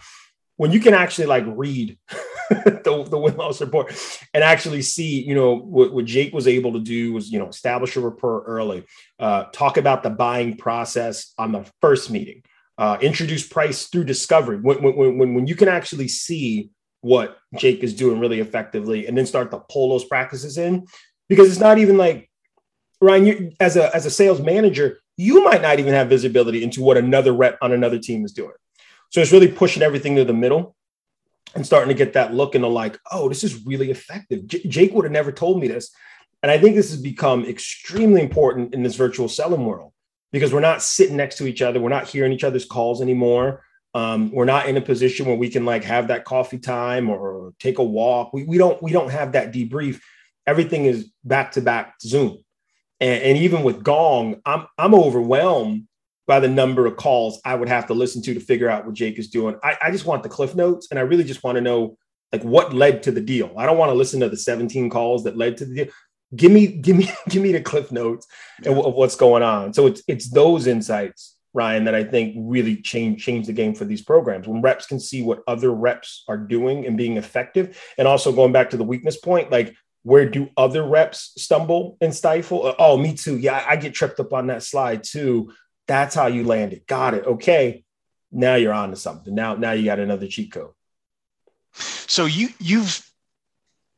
When 0.57 0.73
you 0.73 0.81
can 0.81 0.95
actually 0.95 1.27
like 1.27 1.45
read 1.47 1.99
the, 2.49 3.07
the 3.09 3.19
win 3.19 3.37
loss 3.37 3.61
report 3.61 3.95
and 4.33 4.43
actually 4.43 4.81
see, 4.81 5.23
you 5.23 5.35
know, 5.35 5.57
what, 5.57 5.93
what, 5.93 6.07
Jake 6.07 6.33
was 6.33 6.49
able 6.49 6.73
to 6.73 6.81
do 6.81 7.13
was, 7.13 7.31
you 7.31 7.39
know, 7.39 7.49
establish 7.49 7.95
a 7.97 8.01
rapport 8.01 8.43
early, 8.45 8.85
uh, 9.21 9.45
talk 9.53 9.77
about 9.77 10.03
the 10.03 10.11
buying 10.11 10.57
process 10.57 11.33
on 11.39 11.53
the 11.53 11.71
first 11.81 12.11
meeting, 12.11 12.43
uh, 12.77 12.97
introduce 13.01 13.47
price 13.47 13.87
through 13.87 14.05
discovery. 14.05 14.57
When, 14.57 14.83
when, 14.83 15.19
when, 15.19 15.35
when 15.35 15.47
you 15.47 15.55
can 15.55 15.69
actually 15.69 16.09
see 16.09 16.71
what 17.01 17.39
Jake 17.57 17.83
is 17.83 17.95
doing 17.95 18.19
really 18.21 18.41
effectively 18.41 19.07
and 19.07 19.17
then 19.17 19.27
start 19.27 19.51
to 19.51 19.63
pull 19.71 19.91
those 19.91 20.05
practices 20.05 20.59
in 20.59 20.87
because 21.29 21.49
it's 21.49 21.61
not 21.61 21.79
even 21.79 21.97
like 21.97 22.29
Ryan, 23.01 23.27
you, 23.27 23.53
as 23.61 23.77
a 23.77 23.95
as 23.95 24.07
a 24.07 24.11
sales 24.11 24.41
manager, 24.41 24.99
you 25.17 25.45
might 25.45 25.63
not 25.63 25.79
even 25.79 25.95
have 25.95 26.09
visibility 26.09 26.63
into 26.63 26.83
what 26.83 26.97
another 26.97 27.33
rep 27.33 27.59
on 27.63 27.73
another 27.73 27.99
team 27.99 28.25
is 28.25 28.33
doing. 28.33 28.53
So 29.11 29.21
it's 29.21 29.33
really 29.33 29.49
pushing 29.49 29.83
everything 29.83 30.17
to 30.17 30.25
the 30.25 30.35
middle 30.35 30.77
and 31.55 31.65
starting 31.65 31.89
to 31.89 31.95
get 31.95 32.13
that 32.13 32.35
look 32.35 32.55
into 32.55 32.69
like, 32.69 32.99
oh, 33.11 33.29
this 33.29 33.43
is 33.43 33.65
really 33.65 33.91
effective. 33.91 34.47
J- 34.47 34.67
Jake 34.67 34.93
would 34.95 35.05
have 35.05 35.13
never 35.13 35.33
told 35.33 35.61
me 35.61 35.69
this. 35.69 35.91
And 36.43 36.53
I 36.53 36.59
think 36.59 36.77
this 36.77 36.91
has 36.91 37.01
become 37.01 37.45
extremely 37.45 38.21
important 38.21 38.75
in 38.75 38.83
this 38.83 38.97
virtual 38.97 39.29
selling 39.29 39.65
world 39.65 39.93
because 40.31 40.53
we're 40.53 40.61
not 40.61 40.83
sitting 40.83 41.17
next 41.17 41.39
to 41.39 41.47
each 41.47 41.63
other. 41.63 41.81
We're 41.81 41.89
not 41.89 42.09
hearing 42.09 42.33
each 42.33 42.45
other's 42.45 42.65
calls 42.65 43.01
anymore. 43.01 43.65
Um, 43.95 44.31
we're 44.33 44.45
not 44.45 44.69
in 44.69 44.77
a 44.77 44.81
position 44.81 45.27
where 45.27 45.37
we 45.37 45.49
can 45.49 45.65
like 45.65 45.85
have 45.85 46.09
that 46.09 46.25
coffee 46.25 46.59
time 46.59 47.09
or 47.09 47.55
take 47.59 47.79
a 47.79 47.85
walk. 47.85 48.33
We, 48.33 48.45
we 48.45 48.59
don't 48.59 48.83
we 48.83 48.93
don't 48.93 49.11
have 49.11 49.33
that 49.33 49.53
debrief. 49.53 50.01
Everything 50.47 50.85
is 50.85 51.11
back 51.25 51.53
to 51.53 51.61
back 51.61 51.95
Zoom. 52.01 52.39
And, 53.01 53.23
and 53.23 53.39
even 53.39 53.63
with 53.63 53.83
Gong, 53.83 54.41
I'm 54.45 54.67
I'm 54.77 54.95
overwhelmed 54.95 55.89
by 56.27 56.41
the 56.41 56.49
number 56.49 56.87
of 56.87 56.97
calls 56.97 57.41
I 57.45 57.55
would 57.55 57.69
have 57.69 57.87
to 57.87 57.95
listen 57.95 58.23
to 58.23 58.35
to 58.35 58.41
figure 58.41 58.69
out 58.69 58.85
what 58.85 58.95
Jake 58.95 59.19
is 59.19 59.31
doing. 59.31 59.57
I, 59.65 59.77
I 59.83 59.91
just 59.91 60.05
want 60.05 60.23
the 60.23 60.29
cliff 60.29 60.55
notes, 60.55 60.89
and 60.91 60.99
I 60.99 61.03
really 61.03 61.25
just 61.25 61.43
want 61.43 61.57
to 61.57 61.63
know 61.63 61.97
like 62.33 62.43
what 62.43 62.75
led 62.75 63.03
to 63.05 63.11
the 63.11 63.23
deal. 63.23 63.53
I 63.57 63.65
don't 63.65 63.79
want 63.79 63.91
to 63.91 63.95
listen 63.95 64.21
to 64.21 64.29
the 64.29 64.37
17 64.37 64.91
calls 64.91 65.25
that 65.25 65.39
led 65.39 65.57
to 65.57 65.65
the 65.65 65.75
deal. 65.75 65.87
Give 66.37 66.53
me, 66.53 66.67
give 66.67 66.95
me, 66.95 67.11
give 67.31 67.43
me 67.43 67.53
the 67.53 67.63
cliff 67.63 67.91
notes 67.91 68.27
yeah. 68.63 68.73
of, 68.73 68.79
of 68.79 68.95
what's 68.95 69.17
going 69.17 69.43
on. 69.43 69.73
So 69.73 69.87
it's 69.87 70.03
it's 70.07 70.29
those 70.29 70.67
insights, 70.67 71.37
Ryan, 71.59 71.85
that 71.85 71.95
I 71.95 72.05
think 72.05 72.37
really 72.39 72.77
change 72.77 73.25
change 73.25 73.47
the 73.47 73.53
game 73.53 73.75
for 73.75 73.85
these 73.85 74.03
programs. 74.03 74.47
When 74.47 74.63
reps 74.63 74.87
can 74.87 75.01
see 75.01 75.23
what 75.23 75.43
other 75.49 75.75
reps 75.75 76.25
are 76.29 76.39
doing 76.39 76.87
and 76.87 76.97
being 76.97 77.17
effective, 77.17 77.83
and 77.99 78.07
also 78.07 78.33
going 78.33 78.53
back 78.53 78.71
to 78.71 78.77
the 78.77 78.85
weakness 78.85 79.17
point, 79.17 79.51
like 79.51 79.75
where 80.05 80.31
do 80.31 80.49
other 80.57 80.85
reps 80.87 81.33
stumble 81.37 81.99
and 82.01 82.15
stifle? 82.15 82.75
Oh, 82.79 82.97
me 82.97 83.15
too. 83.15 83.37
Yeah, 83.37 83.65
I 83.69 83.77
get 83.77 83.95
tripped 83.95 84.21
up 84.21 84.33
on 84.33 84.47
that 84.47 84.63
slide 84.63 85.03
too. 85.03 85.53
That's 85.89 86.15
how 86.15 86.29
you 86.29 86.45
land 86.45 86.73
it. 86.73 86.87
Got 86.87 87.15
it. 87.15 87.27
Okay. 87.27 87.85
Now 88.31 88.55
you're 88.55 88.73
on 88.73 88.91
to 88.91 88.97
something. 88.97 89.35
Now, 89.35 89.55
now 89.55 89.73
you 89.73 89.85
got 89.85 89.99
another 89.99 90.29
cheat 90.29 90.53
code. 90.53 90.71
So 91.73 92.27
you 92.27 92.51
you've 92.61 93.05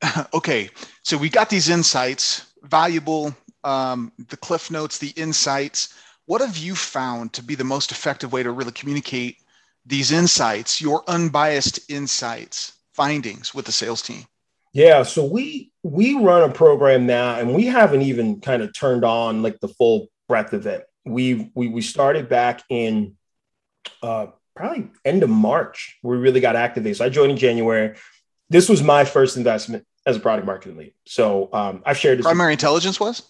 okay. 0.35 0.70
So 1.03 1.18
we 1.18 1.29
got 1.29 1.51
these 1.51 1.68
insights, 1.68 2.46
valuable, 2.62 3.35
um, 3.64 4.12
the 4.29 4.37
cliff 4.37 4.70
notes, 4.70 4.99
the 4.99 5.12
insights. 5.16 5.94
What 6.31 6.40
have 6.40 6.57
you 6.57 6.77
found 6.77 7.33
to 7.33 7.43
be 7.43 7.57
the 7.57 7.64
most 7.64 7.90
effective 7.90 8.33
way 8.33 8.43
to 8.45 8.53
really 8.53 8.73
communicate 8.73 9.38
these 9.85 10.12
insights, 10.12 10.81
your 10.81 11.03
unbiased 11.09 11.90
insights, 11.90 12.73
findings 12.93 13.53
with 13.53 13.64
the 13.64 13.73
sales 13.73 14.01
team? 14.01 14.25
Yeah, 14.73 15.03
so 15.03 15.25
we 15.25 15.73
we 15.83 16.14
run 16.14 16.49
a 16.49 16.53
program 16.53 17.07
now, 17.07 17.38
and 17.40 17.53
we 17.53 17.66
haven't 17.66 18.03
even 18.03 18.40
kind 18.40 18.62
of 18.62 18.73
turned 18.73 19.05
on 19.05 19.43
like 19.43 19.59
the 19.59 19.66
full 19.66 20.09
breadth 20.29 20.53
of 20.53 20.66
it 20.66 20.87
we 21.05 21.51
we 21.55 21.69
we 21.69 21.83
started 21.83 22.29
back 22.29 22.62
in 22.69 23.16
uh, 24.03 24.27
probably 24.55 24.90
end 25.05 25.23
of 25.23 25.31
March. 25.31 25.99
We 26.03 26.16
really 26.16 26.40
got 26.40 26.57
activated. 26.57 26.99
So 26.99 27.05
I 27.05 27.09
joined 27.09 27.33
in 27.33 27.38
January. 27.38 27.97
This 28.49 28.69
was 28.69 28.83
my 28.83 29.05
first 29.05 29.37
investment 29.37 29.87
as 30.07 30.16
a 30.16 30.21
product 30.21 30.47
marketing 30.47 30.77
lead. 30.77 30.95
So 31.07 31.49
um, 31.53 31.83
I've 31.87 31.99
shared 31.99 32.19
this. 32.19 32.27
Primary 32.27 32.53
with- 32.53 32.61
intelligence 32.61 33.01
was. 33.01 33.23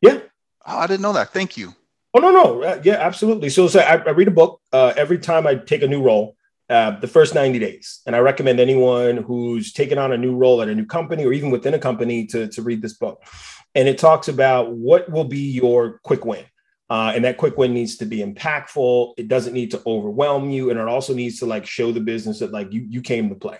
Yeah. 0.00 0.20
Oh, 0.66 0.78
I 0.78 0.86
didn't 0.86 1.02
know 1.02 1.12
that. 1.14 1.32
Thank 1.32 1.56
you. 1.56 1.74
Oh 2.12 2.18
no 2.18 2.30
no 2.30 2.62
uh, 2.62 2.80
yeah 2.84 2.94
absolutely. 2.94 3.50
So, 3.50 3.68
so 3.68 3.80
I, 3.80 3.96
I 3.96 4.10
read 4.10 4.28
a 4.28 4.32
book 4.32 4.60
uh, 4.72 4.92
every 4.96 5.18
time 5.18 5.46
I 5.46 5.54
take 5.56 5.82
a 5.82 5.88
new 5.88 6.02
role. 6.02 6.36
Uh, 6.68 6.96
the 7.00 7.08
first 7.08 7.34
90 7.34 7.58
days. 7.58 8.00
And 8.06 8.14
I 8.14 8.20
recommend 8.20 8.60
anyone 8.60 9.16
who's 9.16 9.72
taken 9.72 9.98
on 9.98 10.12
a 10.12 10.16
new 10.16 10.36
role 10.36 10.62
at 10.62 10.68
a 10.68 10.74
new 10.74 10.86
company 10.86 11.24
or 11.26 11.32
even 11.32 11.50
within 11.50 11.74
a 11.74 11.80
company 11.80 12.26
to, 12.26 12.46
to 12.46 12.62
read 12.62 12.80
this 12.80 12.92
book. 12.92 13.24
And 13.74 13.88
it 13.88 13.98
talks 13.98 14.28
about 14.28 14.70
what 14.76 15.10
will 15.10 15.24
be 15.24 15.50
your 15.50 15.98
quick 16.04 16.24
win. 16.24 16.44
Uh, 16.88 17.12
and 17.14 17.24
that 17.24 17.38
quick 17.38 17.56
win 17.56 17.72
needs 17.72 17.96
to 17.96 18.04
be 18.04 18.18
impactful. 18.18 19.14
It 19.16 19.26
doesn't 19.26 19.52
need 19.52 19.70
to 19.70 19.82
overwhelm 19.86 20.50
you, 20.50 20.70
and 20.70 20.78
it 20.78 20.88
also 20.88 21.14
needs 21.14 21.38
to 21.38 21.46
like 21.46 21.64
show 21.64 21.92
the 21.92 22.00
business 22.00 22.40
that 22.40 22.50
like 22.50 22.72
you 22.72 22.84
you 22.88 23.00
came 23.00 23.28
to 23.28 23.36
play, 23.36 23.58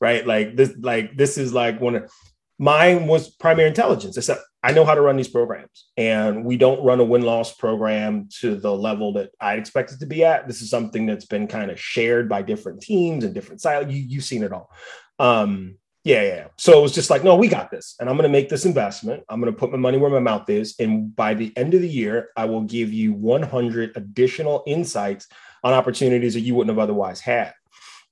right? 0.00 0.26
Like 0.26 0.56
this 0.56 0.72
like 0.80 1.14
this 1.14 1.36
is 1.36 1.52
like 1.52 1.78
one 1.78 1.96
of 1.96 2.10
mine 2.58 3.06
was 3.06 3.28
primary 3.28 3.68
intelligence. 3.68 4.16
Except 4.16 4.40
I 4.62 4.72
know 4.72 4.84
how 4.84 4.94
to 4.94 5.00
run 5.00 5.16
these 5.16 5.28
programs, 5.28 5.88
and 5.96 6.44
we 6.44 6.56
don't 6.58 6.84
run 6.84 7.00
a 7.00 7.04
win 7.04 7.22
loss 7.22 7.54
program 7.54 8.28
to 8.40 8.56
the 8.56 8.74
level 8.74 9.14
that 9.14 9.30
I'd 9.40 9.58
expect 9.58 9.92
it 9.92 10.00
to 10.00 10.06
be 10.06 10.24
at. 10.24 10.46
This 10.46 10.60
is 10.60 10.68
something 10.68 11.06
that's 11.06 11.24
been 11.24 11.46
kind 11.46 11.70
of 11.70 11.80
shared 11.80 12.28
by 12.28 12.42
different 12.42 12.82
teams 12.82 13.24
and 13.24 13.34
different 13.34 13.62
silos. 13.62 13.92
You 13.92 14.02
you've 14.06 14.24
seen 14.24 14.42
it 14.42 14.52
all. 14.52 14.70
Um, 15.18 15.76
yeah, 16.04 16.22
yeah. 16.22 16.46
So 16.56 16.78
it 16.78 16.82
was 16.82 16.94
just 16.94 17.10
like, 17.10 17.24
no, 17.24 17.36
we 17.36 17.46
got 17.46 17.70
this. 17.70 17.96
And 18.00 18.08
I'm 18.08 18.16
going 18.16 18.28
to 18.28 18.32
make 18.32 18.48
this 18.48 18.64
investment. 18.64 19.22
I'm 19.28 19.40
going 19.40 19.52
to 19.52 19.58
put 19.58 19.70
my 19.70 19.76
money 19.76 19.98
where 19.98 20.10
my 20.10 20.18
mouth 20.18 20.48
is. 20.48 20.74
And 20.78 21.14
by 21.14 21.34
the 21.34 21.54
end 21.56 21.74
of 21.74 21.82
the 21.82 21.88
year, 21.88 22.30
I 22.36 22.46
will 22.46 22.62
give 22.62 22.90
you 22.90 23.12
100 23.12 23.96
additional 23.96 24.62
insights 24.66 25.28
on 25.62 25.74
opportunities 25.74 26.34
that 26.34 26.40
you 26.40 26.54
wouldn't 26.54 26.74
have 26.74 26.82
otherwise 26.82 27.20
had. 27.20 27.52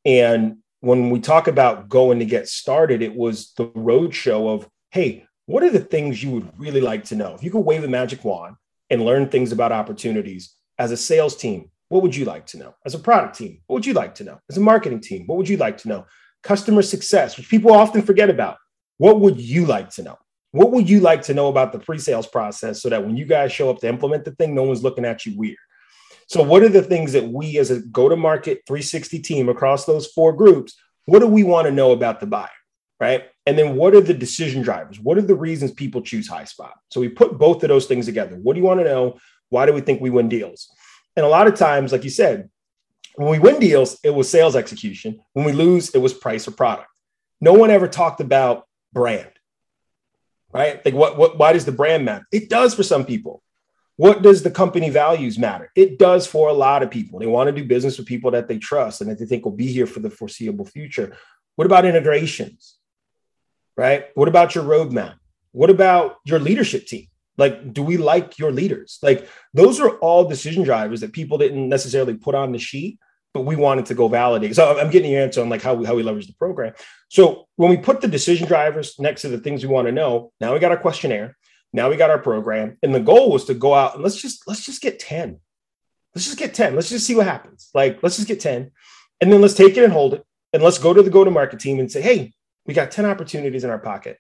And 0.05 0.59
when 0.81 1.09
we 1.09 1.21
talk 1.21 1.49
about 1.49 1.89
going 1.89 2.19
to 2.19 2.27
get 2.27 2.49
started, 2.49 3.01
it 3.01 3.15
was 3.15 3.53
the 3.57 3.69
roadshow 3.69 4.55
of, 4.55 4.69
hey, 4.91 5.25
what 5.49 5.63
are 5.63 5.71
the 5.71 5.81
things 5.81 6.23
you 6.23 6.31
would 6.31 6.49
really 6.59 6.81
like 6.81 7.05
to 7.07 7.17
know? 7.17 7.35
If 7.35 7.43
you 7.43 7.51
could 7.51 7.61
wave 7.61 7.85
a 7.85 7.89
magic 7.89 8.25
wand 8.25 8.57
and 8.91 9.05
learn 9.05 9.29
things 9.29 9.51
about 9.51 9.73
opportunities 9.73 10.55
as 10.79 10.93
a 10.93 10.97
sales 10.97 11.35
team, 11.35 11.71
what 11.89 12.03
would 12.03 12.15
you 12.15 12.25
like 12.25 12.47
to 12.49 12.59
know? 12.59 12.75
As 12.85 12.95
a 12.95 12.99
product 12.99 13.37
team, 13.39 13.61
what 13.67 13.77
would 13.77 13.87
you 13.87 13.95
like 13.95 14.15
to 14.17 14.25
know? 14.25 14.39
As 14.51 14.59
a 14.59 14.61
marketing 14.61 15.01
team, 15.01 15.27
what 15.27 15.39
would 15.39 15.49
you 15.49 15.57
like 15.57 15.79
to 15.79 15.89
know? 15.89 16.05
customer 16.43 16.83
success, 16.83 17.37
which 17.37 17.49
people 17.49 17.73
often 17.73 18.03
forget 18.03 18.31
about. 18.31 18.57
What 18.99 19.21
would 19.21 19.41
you 19.41 19.67
like 19.67 19.91
to 19.91 20.03
know? 20.03 20.19
What 20.53 20.71
would 20.73 20.89
you 20.89 21.01
like 21.01 21.23
to 21.23 21.35
know 21.35 21.49
about 21.49 21.73
the 21.73 21.79
pre 21.79 21.99
sales 21.99 22.27
process 22.27 22.83
so 22.83 22.89
that 22.89 23.05
when 23.05 23.17
you 23.17 23.27
guys 23.27 23.53
show 23.53 23.71
up 23.71 23.81
to 23.81 23.89
implement 23.89 24.25
the 24.25 24.33
thing, 24.33 24.55
no 24.55 24.63
one's 24.63 24.83
looking 24.83 25.05
at 25.05 25.27
you 25.27 25.37
weird? 25.37 25.57
So, 26.27 26.43
what 26.43 26.63
are 26.63 26.69
the 26.69 26.83
things 26.83 27.13
that 27.13 27.29
we 27.29 27.59
as 27.59 27.71
a 27.71 27.81
go 27.81 28.09
to 28.09 28.17
market 28.17 28.63
360 28.67 29.19
team 29.21 29.49
across 29.49 29.85
those 29.85 30.07
four 30.07 30.33
groups, 30.33 30.75
what 31.05 31.21
do 31.21 31.27
we 31.27 31.43
want 31.43 31.67
to 31.67 31.73
know 31.73 31.93
about 31.93 32.21
the 32.21 32.27
buyer? 32.27 32.49
Right. 33.01 33.25
And 33.47 33.57
then 33.57 33.77
what 33.77 33.95
are 33.95 34.01
the 34.01 34.13
decision 34.13 34.63
drivers? 34.63 34.99
What 34.99 35.19
are 35.19 35.23
the 35.23 35.37
reasons 35.37 35.71
people 35.71 36.03
choose 36.03 36.29
Highspot? 36.29 36.73
So, 36.91 37.01
we 37.01 37.09
put 37.09 37.39
both 37.39 37.63
of 37.63 37.69
those 37.69 37.87
things 37.87 38.07
together. 38.07 38.37
What 38.37 38.55
do 38.55 38.61
you 38.61 38.67
want 38.67 38.81
to 38.81 38.85
know? 38.85 39.19
Why 39.51 39.67
do 39.67 39.73
we 39.73 39.81
think 39.81 40.01
we 40.01 40.11
win 40.11 40.29
deals? 40.29 40.69
And 41.17 41.25
a 41.25 41.29
lot 41.29 41.47
of 41.47 41.55
times, 41.55 41.93
like 41.93 42.05
you 42.05 42.11
said, 42.11 42.51
when 43.15 43.29
we 43.29 43.39
win 43.39 43.59
deals, 43.59 43.99
it 44.05 44.11
was 44.11 44.31
sales 44.31 44.55
execution. 44.55 45.21
When 45.33 45.45
we 45.45 45.53
lose, 45.53 45.95
it 45.95 45.99
was 45.99 46.15
price 46.15 46.47
or 46.47 46.53
product. 46.53 46.89
No 47.41 47.53
one 47.53 47.71
ever 47.71 47.89
talked 47.89 48.21
about 48.21 48.67
brand, 48.93 49.31
right? 50.53 50.85
Like, 50.85 50.95
what, 50.95 51.19
what, 51.19 51.37
why 51.37 51.53
does 51.53 51.65
the 51.65 51.73
brand 51.73 52.05
matter? 52.05 52.27
It 52.33 52.49
does 52.49 52.75
for 52.75 52.83
some 52.83 53.05
people. 53.05 53.43
What 53.97 54.23
does 54.23 54.45
the 54.45 54.51
company 54.53 54.91
values 54.91 55.39
matter? 55.39 55.73
It 55.75 55.99
does 55.99 56.25
for 56.25 56.49
a 56.49 56.53
lot 56.53 56.85
of 56.85 56.91
people. 56.93 57.19
They 57.19 57.27
want 57.27 57.49
to 57.49 57.53
do 57.53 57.67
business 57.67 57.99
with 57.99 58.07
people 58.07 58.31
that 58.31 58.47
they 58.47 58.59
trust 58.59 59.01
and 59.01 59.11
that 59.11 59.19
they 59.19 59.27
think 59.27 59.45
will 59.45 59.53
be 59.53 59.67
here 59.67 59.87
for 59.87 59.99
the 59.99 60.11
foreseeable 60.11 60.67
future. 60.67 61.17
What 61.57 61.67
about 61.67 61.85
integrations, 61.85 62.78
right? 63.79 64.07
What 64.15 64.29
about 64.29 64.55
your 64.55 64.65
roadmap? 64.65 65.15
What 65.53 65.71
about 65.71 66.17
your 66.25 66.41
leadership 66.41 66.87
team? 66.87 67.07
Like, 67.39 67.73
do 67.73 67.83
we 67.83 67.97
like 67.97 68.39
your 68.39 68.51
leaders? 68.51 68.99
Like, 69.01 69.29
those 69.55 69.81
are 69.81 69.91
all 69.99 70.29
decision 70.29 70.65
drivers 70.65 71.01
that 71.01 71.13
people 71.13 71.39
didn't 71.39 71.69
necessarily 71.69 72.15
put 72.15 72.35
on 72.35 72.51
the 72.51 72.59
sheet, 72.59 72.99
but 73.33 73.43
we 73.43 73.55
wanted 73.55 73.87
to 73.87 73.95
go 73.95 74.09
validate. 74.09 74.57
So 74.57 74.79
I'm 74.79 74.91
getting 74.91 75.13
your 75.13 75.23
answer 75.23 75.41
on 75.41 75.49
like 75.49 75.63
how 75.63 75.75
we, 75.75 75.87
how 75.87 75.95
we 75.95 76.03
leverage 76.03 76.27
the 76.27 76.35
program. 76.35 76.75
So 77.09 77.47
when 77.55 77.71
we 77.71 77.77
put 77.77 78.01
the 78.01 78.09
decision 78.09 78.49
drivers 78.49 78.99
next 78.99 79.23
to 79.23 79.29
the 79.29 79.39
things 79.39 79.63
we 79.63 79.73
want 79.73 79.87
to 79.87 79.93
know, 79.93 80.33
now 80.41 80.53
we 80.53 80.59
got 80.59 80.73
our 80.73 80.79
questionnaire, 80.79 81.37
now 81.73 81.89
we 81.89 81.97
got 81.97 82.11
our 82.11 82.19
program, 82.19 82.77
and 82.83 82.93
the 82.93 83.01
goal 83.01 83.31
was 83.31 83.45
to 83.45 83.55
go 83.55 83.75
out 83.75 83.95
and 83.95 84.03
let's 84.03 84.21
just 84.21 84.49
let's 84.49 84.65
just 84.67 84.83
get 84.83 84.99
10. 84.99 85.39
Let's 86.15 86.25
just 86.27 86.39
get 86.39 86.55
10. 86.55 86.75
Let's 86.75 86.89
just 86.89 87.07
see 87.07 87.15
what 87.15 87.27
happens. 87.27 87.71
Like 87.75 88.03
let's 88.03 88.17
just 88.17 88.27
get 88.27 88.41
10. 88.41 88.73
And 89.21 89.33
then 89.33 89.41
let's 89.41 89.55
take 89.55 89.77
it 89.77 89.85
and 89.85 89.93
hold 89.93 90.15
it. 90.15 90.25
And 90.53 90.63
let's 90.63 90.79
go 90.79 90.95
to 90.95 91.03
the 91.03 91.11
go-to-market 91.11 91.61
team 91.61 91.79
and 91.79 91.93
say, 91.93 92.01
hey, 92.01 92.33
we 92.69 92.75
got 92.75 92.93
10 92.93 93.07
opportunities 93.07 93.65
in 93.65 93.71
our 93.71 93.79
pocket. 93.79 94.19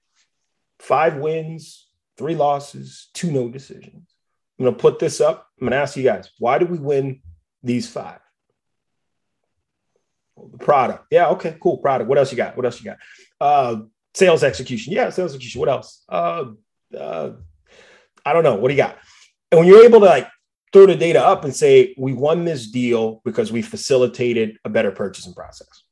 Five 0.80 1.16
wins, 1.16 1.87
three 2.16 2.34
losses, 2.34 3.11
two 3.12 3.30
no 3.30 3.48
decisions. 3.48 4.08
I'm 4.58 4.64
going 4.64 4.74
to 4.74 4.80
put 4.80 4.98
this 4.98 5.20
up. 5.20 5.46
I'm 5.61 5.66
going 5.66 5.72
to 5.72 5.76
ask 5.76 5.96
you 5.96 6.02
guys, 6.02 6.30
why 6.38 6.58
did 6.58 6.70
we 6.70 6.78
win 6.78 7.20
these 7.62 7.88
five? 7.88 8.20
The 10.52 10.58
product. 10.58 11.06
Yeah. 11.11 11.28
Okay. 11.28 11.56
Cool. 11.61 11.78
Product. 11.78 12.08
What 12.08 12.16
else 12.16 12.32
you 12.32 12.37
got? 12.38 12.56
What 12.56 12.64
else 12.64 12.80
you 12.80 12.87
got? 12.87 12.98
Uh, 13.40 13.82
sales 14.14 14.42
execution. 14.42 14.94
Yeah. 14.94 15.11
Sales 15.11 15.32
execution. 15.34 15.61
What 15.61 15.68
else? 15.68 16.02
Uh, 16.08 16.46
uh, 16.98 17.32
I 18.24 18.32
don't 18.32 18.44
know. 18.44 18.54
What 18.54 18.68
do 18.68 18.74
you 18.74 18.82
got? 18.82 18.96
And 19.50 19.61
when 19.61 19.68
you're 19.68 19.84
able 19.84 20.00
to 20.00 20.06
like 20.06 20.28
throw 20.72 20.87
the 20.87 20.96
data 20.96 21.20
up 21.22 21.44
and 21.44 21.54
say, 21.54 21.94
we 21.98 22.14
won 22.14 22.44
this 22.44 22.70
deal 22.70 23.20
because 23.24 23.52
we 23.52 23.61
facilitated 23.62 24.56
a 24.64 24.70
better 24.70 24.90
purchasing 24.90 25.34
process. 25.34 25.82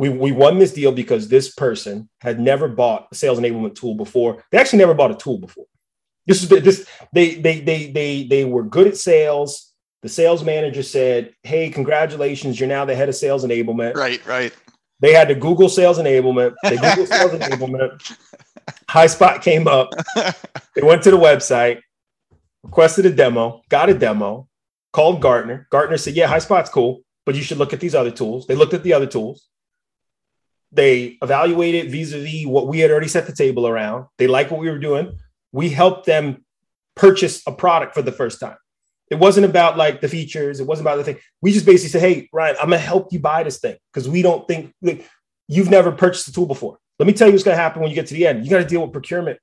We, 0.00 0.08
we 0.08 0.32
won 0.32 0.58
this 0.58 0.72
deal 0.72 0.92
because 0.92 1.28
this 1.28 1.52
person 1.54 2.08
had 2.22 2.40
never 2.40 2.68
bought 2.68 3.08
a 3.12 3.14
sales 3.14 3.38
enablement 3.38 3.74
tool 3.74 3.94
before. 3.94 4.42
They 4.50 4.56
actually 4.56 4.78
never 4.78 4.94
bought 4.94 5.10
a 5.10 5.14
tool 5.14 5.36
before. 5.36 5.66
This 6.26 6.42
is 6.42 6.48
this 6.48 6.88
they 7.12 7.34
they 7.34 7.60
they 7.60 7.92
they 7.92 8.24
they 8.24 8.44
were 8.46 8.62
good 8.62 8.86
at 8.86 8.96
sales. 8.96 9.74
The 10.00 10.08
sales 10.08 10.42
manager 10.42 10.82
said, 10.82 11.34
"Hey, 11.42 11.68
congratulations, 11.68 12.58
you're 12.58 12.66
now 12.66 12.86
the 12.86 12.94
head 12.94 13.10
of 13.10 13.14
sales 13.14 13.44
enablement." 13.44 13.94
Right, 13.94 14.24
right. 14.26 14.54
They 15.00 15.12
had 15.12 15.28
to 15.28 15.34
Google 15.34 15.68
sales 15.68 15.98
enablement. 15.98 16.54
They 16.62 16.78
Google 16.78 17.04
sales 17.18 17.32
enablement. 17.32 18.16
HighSpot 18.88 19.42
came 19.42 19.68
up. 19.68 19.90
They 20.74 20.82
went 20.82 21.02
to 21.02 21.10
the 21.10 21.18
website, 21.18 21.80
requested 22.62 23.04
a 23.04 23.10
demo, 23.10 23.60
got 23.68 23.90
a 23.90 23.94
demo, 23.94 24.48
called 24.94 25.20
Gartner. 25.20 25.66
Gartner 25.70 25.98
said, 25.98 26.14
"Yeah, 26.14 26.32
HighSpot's 26.32 26.70
cool, 26.70 27.02
but 27.26 27.34
you 27.34 27.42
should 27.42 27.58
look 27.58 27.74
at 27.74 27.80
these 27.80 27.94
other 27.94 28.10
tools." 28.10 28.46
They 28.46 28.54
looked 28.54 28.72
at 28.72 28.82
the 28.82 28.94
other 28.94 29.06
tools. 29.06 29.49
They 30.72 31.18
evaluated 31.22 31.90
vis-a-vis 31.90 32.46
what 32.46 32.68
we 32.68 32.78
had 32.78 32.90
already 32.90 33.08
set 33.08 33.26
the 33.26 33.32
table 33.32 33.66
around. 33.66 34.06
They 34.18 34.26
liked 34.26 34.50
what 34.50 34.60
we 34.60 34.70
were 34.70 34.78
doing. 34.78 35.18
We 35.52 35.68
helped 35.70 36.06
them 36.06 36.44
purchase 36.94 37.42
a 37.46 37.52
product 37.52 37.94
for 37.94 38.02
the 38.02 38.12
first 38.12 38.40
time. 38.40 38.56
It 39.10 39.18
wasn't 39.18 39.46
about 39.46 39.76
like 39.76 40.00
the 40.00 40.08
features. 40.08 40.60
It 40.60 40.66
wasn't 40.66 40.86
about 40.86 40.96
the 40.96 41.04
thing. 41.04 41.18
We 41.42 41.52
just 41.52 41.66
basically 41.66 41.88
said, 41.88 42.02
"Hey, 42.02 42.28
Ryan, 42.32 42.56
I'm 42.60 42.70
gonna 42.70 42.78
help 42.78 43.12
you 43.12 43.18
buy 43.18 43.42
this 43.42 43.58
thing 43.58 43.76
because 43.92 44.08
we 44.08 44.22
don't 44.22 44.46
think 44.46 44.72
like, 44.82 45.04
you've 45.48 45.70
never 45.70 45.90
purchased 45.90 46.28
a 46.28 46.32
tool 46.32 46.46
before. 46.46 46.78
Let 47.00 47.06
me 47.06 47.12
tell 47.12 47.26
you 47.26 47.32
what's 47.32 47.42
gonna 47.42 47.56
happen 47.56 47.80
when 47.80 47.90
you 47.90 47.96
get 47.96 48.06
to 48.06 48.14
the 48.14 48.26
end. 48.26 48.44
You 48.44 48.50
got 48.50 48.58
to 48.58 48.64
deal 48.64 48.82
with 48.82 48.92
procurement. 48.92 49.40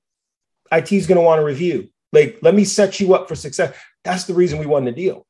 IT 0.72 0.94
is 0.94 1.08
gonna 1.08 1.22
want 1.22 1.42
to 1.42 1.46
review. 1.46 1.90
Like, 2.14 2.40
let 2.42 2.56
me 2.56 2.64
set 2.64 3.02
you 3.02 3.14
up 3.14 3.28
for 3.28 3.36
success. 3.36 3.76
That's 4.06 4.24
the 4.24 4.34
reason 4.34 4.60
we 4.60 4.66
won 4.66 4.86
the 4.86 4.94
deal. 4.94 5.26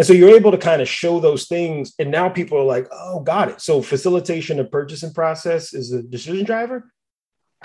And 0.00 0.06
so 0.06 0.14
you're 0.14 0.34
able 0.34 0.50
to 0.50 0.56
kind 0.56 0.80
of 0.80 0.88
show 0.88 1.20
those 1.20 1.46
things. 1.46 1.92
And 1.98 2.10
now 2.10 2.30
people 2.30 2.56
are 2.56 2.64
like, 2.64 2.88
oh, 2.90 3.20
got 3.20 3.50
it. 3.50 3.60
So 3.60 3.82
facilitation 3.82 4.58
of 4.58 4.70
purchasing 4.70 5.12
process 5.12 5.74
is 5.74 5.92
a 5.92 6.02
decision 6.02 6.46
driver? 6.46 6.90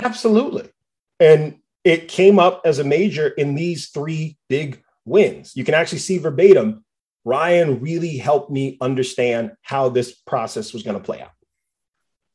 Absolutely. 0.04 0.69
And 1.17 1.60
it 1.86 2.10
came 2.10 2.38
up 2.38 2.63
as 2.65 2.78
a 2.78 2.84
major 2.84 3.30
in 3.30 3.56
these 3.56 3.88
three 3.88 4.38
big 4.50 4.84
wins. 5.06 5.56
You 5.56 5.63
can 5.63 5.76
actually 5.76 6.00
see 6.00 6.17
verbatim, 6.17 6.84
Ryan 7.24 7.80
really 7.80 8.17
helped 8.17 8.52
me 8.52 8.78
understand 8.82 9.54
how 9.62 9.88
this 9.88 10.13
process 10.13 10.74
was 10.74 10.84
going 10.84 10.98
to 10.98 11.04
play 11.04 11.21
out. 11.21 11.32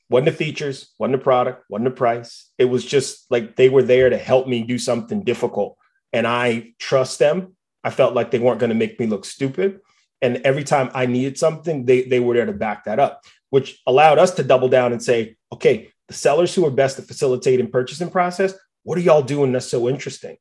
Wasn't 0.09 0.25
the 0.25 0.33
features, 0.33 0.95
wasn't 0.99 1.19
the 1.19 1.23
product, 1.23 1.65
wasn't 1.69 1.91
the 1.91 1.95
price. 1.95 2.51
It 2.57 2.65
was 2.65 2.87
just 2.87 3.31
like 3.31 3.55
they 3.55 3.69
were 3.69 3.83
there 3.83 4.09
to 4.09 4.17
help 4.17 4.49
me 4.49 4.63
do 4.63 4.79
something 4.79 5.25
difficult. 5.25 5.77
And 6.11 6.27
I 6.27 6.73
trust 6.79 7.19
them. 7.19 7.55
I 7.85 7.91
felt 7.91 8.15
like 8.15 8.31
they 8.31 8.39
weren't 8.39 8.61
going 8.61 8.71
to 8.71 8.75
make 8.75 8.99
me 8.99 9.07
look 9.07 9.27
stupid. 9.27 9.81
And 10.23 10.39
every 10.39 10.65
time 10.65 10.91
I 10.95 11.07
needed 11.07 11.39
something, 11.39 11.85
they, 11.85 12.03
they 12.03 12.21
were 12.21 12.35
there 12.35 12.47
to 12.47 12.53
back 12.53 12.85
that 12.85 12.99
up, 12.99 13.25
which 13.51 13.81
allowed 13.87 14.19
us 14.19 14.33
to 14.35 14.43
double 14.43 14.69
down 14.69 14.93
and 14.93 15.03
say, 15.03 15.37
okay, 15.53 15.91
the 16.09 16.15
sellers 16.15 16.55
who 16.55 16.67
are 16.67 16.71
best 16.71 16.99
at 16.99 17.07
facilitating 17.07 17.71
purchasing 17.71 18.11
process, 18.11 18.55
what 18.83 18.99
are 18.99 19.03
y'all 19.03 19.23
doing 19.23 19.53
that's 19.53 19.67
so 19.67 19.89
interesting? 19.89 20.37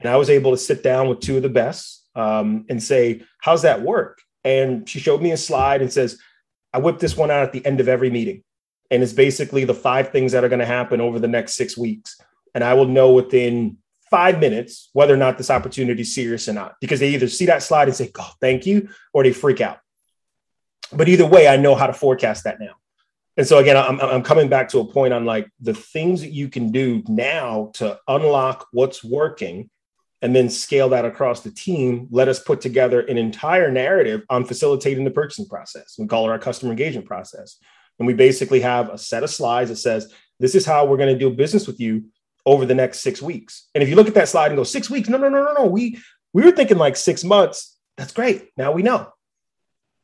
And 0.00 0.08
I 0.08 0.16
was 0.16 0.30
able 0.30 0.50
to 0.50 0.56
sit 0.56 0.82
down 0.82 1.08
with 1.08 1.20
two 1.20 1.36
of 1.36 1.42
the 1.42 1.48
best 1.48 2.06
um, 2.14 2.66
and 2.68 2.82
say, 2.82 3.22
how's 3.40 3.62
that 3.62 3.82
work? 3.82 4.20
And 4.42 4.88
she 4.88 4.98
showed 4.98 5.22
me 5.22 5.32
a 5.32 5.36
slide 5.36 5.80
and 5.80 5.92
says, 5.92 6.18
I 6.72 6.78
whip 6.78 6.98
this 6.98 7.16
one 7.16 7.30
out 7.30 7.44
at 7.44 7.52
the 7.52 7.64
end 7.64 7.80
of 7.80 7.88
every 7.88 8.10
meeting. 8.10 8.42
And 8.90 9.02
it's 9.02 9.12
basically 9.12 9.64
the 9.64 9.74
five 9.74 10.10
things 10.10 10.32
that 10.32 10.44
are 10.44 10.48
going 10.48 10.58
to 10.60 10.66
happen 10.66 11.00
over 11.00 11.18
the 11.18 11.28
next 11.28 11.54
six 11.54 11.76
weeks. 11.76 12.20
And 12.54 12.62
I 12.62 12.74
will 12.74 12.86
know 12.86 13.12
within 13.12 13.78
five 14.14 14.36
minutes 14.46 14.90
whether 14.92 15.14
or 15.16 15.22
not 15.24 15.38
this 15.38 15.50
opportunity 15.50 16.02
is 16.02 16.14
serious 16.14 16.48
or 16.48 16.54
not, 16.60 16.70
because 16.80 17.00
they 17.00 17.10
either 17.14 17.28
see 17.28 17.46
that 17.46 17.62
slide 17.68 17.88
and 17.88 17.96
say, 17.96 18.10
"Oh, 18.24 18.32
thank 18.40 18.60
you," 18.66 18.88
or 19.12 19.22
they 19.22 19.32
freak 19.32 19.60
out. 19.68 19.78
But 20.98 21.08
either 21.08 21.26
way, 21.26 21.48
I 21.48 21.56
know 21.56 21.74
how 21.74 21.88
to 21.88 21.92
forecast 21.92 22.44
that 22.44 22.60
now. 22.60 22.74
And 23.36 23.46
so 23.46 23.58
again, 23.58 23.76
I'm, 23.76 23.98
I'm 24.00 24.22
coming 24.22 24.48
back 24.48 24.68
to 24.70 24.78
a 24.78 24.84
point 24.96 25.12
on 25.12 25.24
like 25.24 25.46
the 25.60 25.74
things 25.74 26.20
that 26.20 26.30
you 26.30 26.48
can 26.48 26.70
do 26.70 27.02
now 27.08 27.72
to 27.74 27.98
unlock 28.06 28.68
what's 28.70 29.02
working 29.02 29.56
and 30.22 30.34
then 30.36 30.48
scale 30.48 30.88
that 30.90 31.04
across 31.04 31.40
the 31.40 31.50
team. 31.50 32.06
Let 32.10 32.28
us 32.28 32.38
put 32.38 32.60
together 32.60 33.00
an 33.00 33.18
entire 33.18 33.70
narrative 33.70 34.22
on 34.30 34.44
facilitating 34.44 35.04
the 35.04 35.10
purchasing 35.10 35.46
process. 35.46 35.96
We 35.98 36.06
call 36.06 36.26
it 36.26 36.30
our 36.30 36.38
customer 36.38 36.70
engagement 36.70 37.08
process. 37.08 37.58
And 37.98 38.06
we 38.06 38.14
basically 38.14 38.60
have 38.60 38.88
a 38.88 38.98
set 38.98 39.24
of 39.24 39.30
slides 39.30 39.70
that 39.70 39.76
says, 39.76 40.12
this 40.38 40.54
is 40.54 40.64
how 40.64 40.86
we're 40.86 40.96
going 40.96 41.12
to 41.12 41.18
do 41.18 41.30
business 41.30 41.66
with 41.66 41.80
you 41.80 42.04
over 42.46 42.66
the 42.66 42.74
next 42.74 43.00
six 43.00 43.22
weeks. 43.22 43.68
And 43.74 43.82
if 43.82 43.88
you 43.88 43.96
look 43.96 44.08
at 44.08 44.14
that 44.14 44.28
slide 44.28 44.48
and 44.48 44.56
go, 44.56 44.64
six 44.64 44.90
weeks, 44.90 45.08
no, 45.08 45.18
no, 45.18 45.28
no, 45.28 45.44
no, 45.44 45.52
no. 45.52 45.66
We 45.66 45.98
we 46.32 46.42
were 46.42 46.52
thinking 46.52 46.78
like 46.78 46.96
six 46.96 47.24
months. 47.24 47.78
That's 47.96 48.12
great. 48.12 48.50
Now 48.56 48.72
we 48.72 48.82
know. 48.82 49.12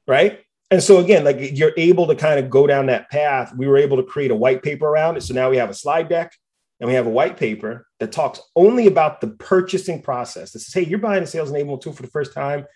Right. 0.07 0.41
And 0.71 0.83
so 0.83 0.99
again, 0.99 1.25
like 1.25 1.37
you're 1.41 1.75
able 1.77 2.07
to 2.07 2.15
kind 2.15 2.39
of 2.39 2.49
go 2.49 2.67
down 2.67 2.87
that 2.87 3.11
path. 3.11 3.53
We 3.57 3.67
were 3.67 3.77
able 3.77 3.97
to 3.97 4.05
create 4.05 4.31
a 4.31 4.37
white 4.37 4.63
paper 4.63 4.87
around 4.87 5.17
it. 5.17 5.23
So 5.23 5.35
now 5.35 5.51
we 5.51 5.57
have 5.57 5.71
a 5.71 5.75
slide 5.75 6.09
deck 6.09 6.33
and 6.79 6.89
we 6.89 6.95
have 6.95 7.07
a 7.07 7.11
white 7.11 7.37
paper 7.37 7.87
that 7.99 8.13
talks 8.13 8.41
only 8.55 8.87
about 8.87 9.21
the 9.21 9.29
purchasing 9.29 10.01
process. 10.01 10.53
That 10.53 10.61
says, 10.61 10.73
hey, 10.73 10.89
you're 10.89 11.01
buying 11.01 11.25
a 11.25 11.27
sales 11.27 11.51
enablement 11.51 11.83
tool 11.83 11.93
for 11.93 12.03
the 12.03 12.11
first 12.11 12.33
time. 12.33 12.67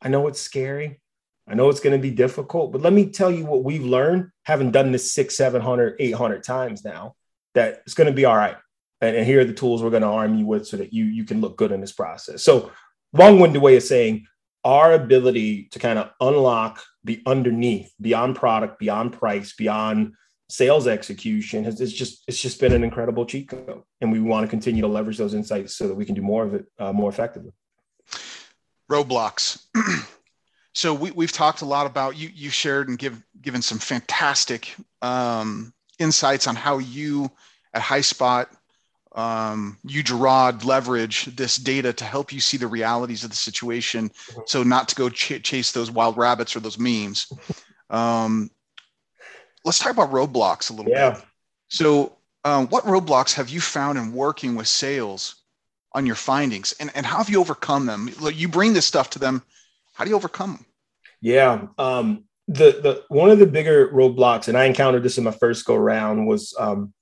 I 0.00 0.08
know 0.08 0.26
it's 0.28 0.40
scary. 0.40 1.00
I 1.46 1.54
know 1.54 1.68
it's 1.68 1.80
going 1.80 1.96
to 1.96 2.02
be 2.02 2.10
difficult, 2.10 2.72
but 2.72 2.80
let 2.80 2.92
me 2.92 3.10
tell 3.10 3.30
you 3.30 3.44
what 3.44 3.64
we've 3.64 3.84
learned 3.84 4.30
having 4.44 4.70
done 4.70 4.92
this 4.92 5.12
six, 5.12 5.36
700, 5.36 5.96
800 5.98 6.42
times 6.42 6.84
now, 6.84 7.16
that 7.54 7.82
it's 7.84 7.94
going 7.94 8.06
to 8.06 8.12
be 8.12 8.24
all 8.24 8.36
right 8.36 8.56
and, 9.02 9.16
and 9.16 9.26
here 9.26 9.40
are 9.40 9.44
the 9.44 9.52
tools 9.52 9.82
we're 9.82 9.90
going 9.90 10.02
to 10.02 10.08
arm 10.08 10.36
you 10.36 10.46
with 10.46 10.66
so 10.66 10.78
that 10.78 10.94
you 10.94 11.04
you 11.04 11.24
can 11.24 11.40
look 11.40 11.58
good 11.58 11.72
in 11.72 11.80
this 11.80 11.92
process. 11.92 12.42
So 12.42 12.72
long-winded 13.12 13.60
way 13.60 13.76
of 13.76 13.82
saying 13.82 14.26
our 14.64 14.92
ability 14.92 15.64
to 15.72 15.78
kind 15.78 15.98
of 15.98 16.10
unlock 16.20 16.80
the 17.04 17.20
underneath 17.26 17.92
beyond 18.00 18.36
product 18.36 18.78
beyond 18.78 19.12
price 19.12 19.54
beyond 19.54 20.14
sales 20.48 20.86
execution 20.86 21.64
has 21.64 21.80
it's 21.80 21.92
just 21.92 22.22
it's 22.28 22.40
just 22.40 22.60
been 22.60 22.72
an 22.72 22.84
incredible 22.84 23.26
cheat 23.26 23.48
code. 23.48 23.82
And 24.00 24.12
we 24.12 24.20
want 24.20 24.44
to 24.44 24.48
continue 24.48 24.82
to 24.82 24.88
leverage 24.88 25.18
those 25.18 25.34
insights 25.34 25.74
so 25.74 25.88
that 25.88 25.94
we 25.94 26.04
can 26.04 26.14
do 26.14 26.22
more 26.22 26.44
of 26.44 26.54
it 26.54 26.66
uh, 26.78 26.92
more 26.92 27.10
effectively. 27.10 27.52
Roadblocks 28.90 29.64
so 30.74 30.94
we, 30.94 31.10
we've 31.10 31.32
talked 31.32 31.62
a 31.62 31.66
lot 31.66 31.86
about 31.86 32.16
you 32.16 32.30
you 32.32 32.50
shared 32.50 32.88
and 32.88 32.98
give 32.98 33.20
given 33.40 33.62
some 33.62 33.78
fantastic 33.78 34.74
um, 35.00 35.74
insights 35.98 36.46
on 36.46 36.54
how 36.54 36.78
you 36.78 37.30
at 37.74 37.82
HighSpot 37.82 38.46
um, 39.14 39.78
you 39.84 40.02
Gerard 40.02 40.64
leverage 40.64 41.26
this 41.36 41.56
data 41.56 41.92
to 41.92 42.04
help 42.04 42.32
you 42.32 42.40
see 42.40 42.56
the 42.56 42.66
realities 42.66 43.24
of 43.24 43.30
the 43.30 43.36
situation. 43.36 44.08
Mm-hmm. 44.08 44.40
so 44.46 44.62
not 44.62 44.88
to 44.88 44.94
go 44.94 45.08
ch- 45.08 45.42
chase 45.42 45.72
those 45.72 45.90
wild 45.90 46.16
rabbits 46.16 46.56
or 46.56 46.60
those 46.60 46.78
memes. 46.78 47.32
Um, 47.90 48.50
let's 49.66 49.78
talk 49.78 49.92
about 49.92 50.12
roadblocks 50.12 50.70
a 50.70 50.72
little 50.72 50.90
yeah. 50.90 51.10
bit 51.10 51.22
so 51.68 52.16
um, 52.44 52.68
what 52.68 52.84
roadblocks 52.84 53.34
have 53.34 53.48
you 53.48 53.60
found 53.60 53.98
in 53.98 54.12
working 54.12 54.56
with 54.56 54.66
sales 54.66 55.36
on 55.92 56.04
your 56.04 56.14
findings? 56.14 56.72
And, 56.80 56.90
and 56.94 57.06
how 57.06 57.18
have 57.18 57.30
you 57.30 57.40
overcome 57.40 57.84
them? 57.86 58.10
You 58.32 58.48
bring 58.48 58.72
this 58.72 58.86
stuff 58.86 59.10
to 59.10 59.18
them. 59.18 59.42
How 59.92 60.04
do 60.04 60.10
you 60.10 60.16
overcome 60.16 60.52
them? 60.54 60.66
Yeah 61.20 61.66
um, 61.78 62.24
the, 62.48 62.80
the 62.82 63.04
one 63.08 63.30
of 63.30 63.38
the 63.38 63.46
bigger 63.46 63.88
roadblocks 63.88 64.48
and 64.48 64.58
i 64.58 64.64
encountered 64.64 65.02
this 65.02 65.16
in 65.16 65.24
my 65.24 65.30
first 65.30 65.64
go 65.64 65.76
round 65.76 66.26
was 66.26 66.54
um, 66.58 66.92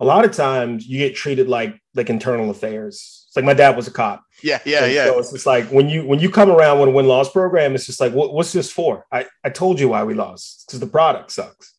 a 0.00 0.04
lot 0.04 0.24
of 0.24 0.32
times 0.32 0.86
you 0.86 0.98
get 0.98 1.16
treated 1.16 1.48
like 1.48 1.80
like 1.94 2.10
internal 2.10 2.50
affairs. 2.50 3.26
It's 3.26 3.36
like 3.36 3.44
my 3.44 3.54
dad 3.54 3.76
was 3.76 3.88
a 3.88 3.90
cop. 3.90 4.22
Yeah, 4.42 4.60
yeah, 4.64 4.84
and 4.84 4.92
yeah. 4.92 5.06
So 5.06 5.18
it's 5.18 5.32
just 5.32 5.46
like 5.46 5.68
when 5.70 5.88
you 5.88 6.06
when 6.06 6.20
you 6.20 6.30
come 6.30 6.50
around 6.50 6.78
with 6.78 6.88
a 6.88 6.92
win 6.92 7.06
loss 7.06 7.30
program, 7.30 7.74
it's 7.74 7.86
just 7.86 8.00
like 8.00 8.12
what, 8.12 8.32
what's 8.32 8.52
this 8.52 8.70
for? 8.70 9.06
I 9.12 9.26
I 9.44 9.50
told 9.50 9.80
you 9.80 9.88
why 9.88 10.04
we 10.04 10.14
lost 10.14 10.66
because 10.66 10.80
the 10.80 10.86
product 10.86 11.32
sucks. 11.32 11.74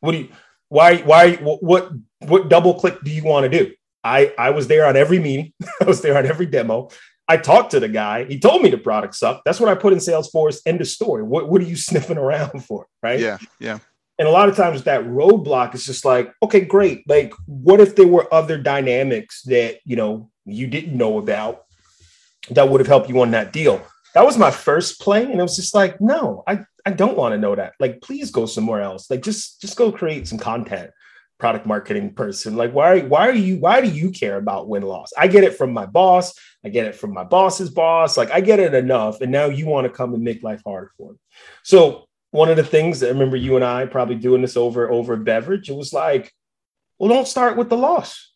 What 0.00 0.12
do 0.12 0.18
you 0.18 0.28
why 0.68 0.98
why 0.98 1.36
what 1.36 1.92
what 2.20 2.48
double 2.48 2.74
click 2.74 3.02
do 3.02 3.10
you 3.10 3.24
want 3.24 3.50
to 3.50 3.58
do? 3.64 3.72
I 4.02 4.34
I 4.38 4.50
was 4.50 4.66
there 4.66 4.86
on 4.86 4.96
every 4.96 5.18
meeting. 5.18 5.52
I 5.80 5.84
was 5.84 6.02
there 6.02 6.18
on 6.18 6.26
every 6.26 6.46
demo. 6.46 6.90
I 7.26 7.38
talked 7.38 7.70
to 7.70 7.80
the 7.80 7.88
guy. 7.88 8.24
He 8.24 8.38
told 8.38 8.62
me 8.62 8.68
the 8.70 8.76
product 8.76 9.14
sucked. 9.14 9.44
That's 9.44 9.58
what 9.58 9.70
I 9.70 9.74
put 9.74 9.92
in 9.94 9.98
Salesforce. 9.98 10.60
End 10.66 10.80
of 10.80 10.88
story. 10.88 11.22
What, 11.22 11.48
what 11.48 11.62
are 11.62 11.64
you 11.64 11.76
sniffing 11.88 12.18
around 12.18 12.64
for? 12.64 12.86
Right. 13.02 13.20
Yeah. 13.20 13.38
Yeah. 13.58 13.78
And 14.18 14.28
a 14.28 14.30
lot 14.30 14.48
of 14.48 14.56
times 14.56 14.84
that 14.84 15.04
roadblock 15.04 15.74
is 15.74 15.84
just 15.84 16.04
like, 16.04 16.32
okay, 16.42 16.60
great. 16.60 17.08
Like, 17.08 17.32
what 17.46 17.80
if 17.80 17.96
there 17.96 18.06
were 18.06 18.32
other 18.32 18.58
dynamics 18.58 19.42
that, 19.42 19.80
you 19.84 19.96
know, 19.96 20.30
you 20.44 20.66
didn't 20.66 20.96
know 20.96 21.18
about 21.18 21.64
that 22.50 22.68
would 22.68 22.80
have 22.80 22.86
helped 22.86 23.08
you 23.08 23.20
on 23.20 23.32
that 23.32 23.52
deal? 23.52 23.84
That 24.14 24.24
was 24.24 24.38
my 24.38 24.52
first 24.52 25.00
play. 25.00 25.24
And 25.24 25.40
it 25.40 25.42
was 25.42 25.56
just 25.56 25.74
like, 25.74 26.00
no, 26.00 26.44
I, 26.46 26.64
I 26.86 26.92
don't 26.92 27.16
want 27.16 27.32
to 27.32 27.38
know 27.38 27.56
that. 27.56 27.74
Like, 27.80 28.00
please 28.02 28.30
go 28.30 28.46
somewhere 28.46 28.82
else. 28.82 29.10
Like, 29.10 29.22
just, 29.22 29.60
just 29.60 29.76
go 29.76 29.90
create 29.90 30.28
some 30.28 30.38
content 30.38 30.90
product 31.40 31.66
marketing 31.66 32.14
person. 32.14 32.54
Like, 32.56 32.72
why, 32.72 33.00
why 33.00 33.28
are 33.28 33.34
you, 33.34 33.58
why 33.58 33.80
do 33.80 33.88
you 33.88 34.12
care 34.12 34.36
about 34.36 34.68
win 34.68 34.84
loss? 34.84 35.12
I 35.18 35.26
get 35.26 35.42
it 35.42 35.56
from 35.56 35.72
my 35.72 35.86
boss. 35.86 36.32
I 36.64 36.68
get 36.68 36.86
it 36.86 36.94
from 36.94 37.12
my 37.12 37.24
boss's 37.24 37.70
boss. 37.70 38.16
Like, 38.16 38.30
I 38.30 38.40
get 38.40 38.60
it 38.60 38.74
enough. 38.74 39.20
And 39.20 39.32
now 39.32 39.46
you 39.46 39.66
want 39.66 39.86
to 39.86 39.92
come 39.92 40.14
and 40.14 40.22
make 40.22 40.44
life 40.44 40.62
hard 40.64 40.90
for 40.96 41.10
me. 41.10 41.18
So 41.64 42.06
one 42.34 42.50
of 42.50 42.56
the 42.56 42.64
things 42.64 42.98
that 42.98 43.06
I 43.06 43.10
remember 43.10 43.36
you 43.36 43.54
and 43.54 43.64
I 43.64 43.86
probably 43.86 44.16
doing 44.16 44.42
this 44.42 44.56
over 44.56 44.90
over 44.90 45.14
beverage, 45.14 45.70
it 45.70 45.76
was 45.76 45.92
like, 45.92 46.32
well, 46.98 47.08
don't 47.08 47.28
start 47.28 47.56
with 47.56 47.68
the 47.68 47.76
loss. 47.76 48.32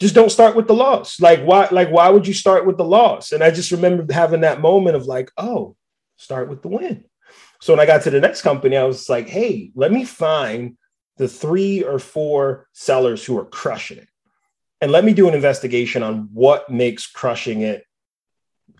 Just 0.00 0.14
don't 0.14 0.30
start 0.30 0.54
with 0.54 0.68
the 0.68 0.74
loss. 0.74 1.20
Like 1.20 1.42
why, 1.42 1.66
like 1.72 1.90
why 1.90 2.08
would 2.08 2.24
you 2.24 2.32
start 2.32 2.64
with 2.64 2.76
the 2.76 2.84
loss? 2.84 3.32
And 3.32 3.42
I 3.42 3.50
just 3.50 3.72
remember 3.72 4.12
having 4.12 4.42
that 4.42 4.60
moment 4.60 4.94
of 4.94 5.06
like, 5.06 5.32
oh, 5.36 5.74
start 6.18 6.48
with 6.48 6.62
the 6.62 6.68
win. 6.68 7.02
So 7.60 7.72
when 7.72 7.80
I 7.80 7.86
got 7.86 8.02
to 8.02 8.10
the 8.10 8.20
next 8.20 8.42
company, 8.42 8.76
I 8.76 8.84
was 8.84 9.08
like, 9.08 9.28
hey, 9.28 9.72
let 9.74 9.90
me 9.90 10.04
find 10.04 10.76
the 11.16 11.26
three 11.26 11.82
or 11.82 11.98
four 11.98 12.68
sellers 12.74 13.24
who 13.24 13.36
are 13.40 13.44
crushing 13.44 13.98
it. 13.98 14.08
And 14.80 14.92
let 14.92 15.04
me 15.04 15.14
do 15.14 15.26
an 15.26 15.34
investigation 15.34 16.04
on 16.04 16.28
what 16.32 16.70
makes 16.70 17.08
crushing 17.08 17.62
it 17.62 17.84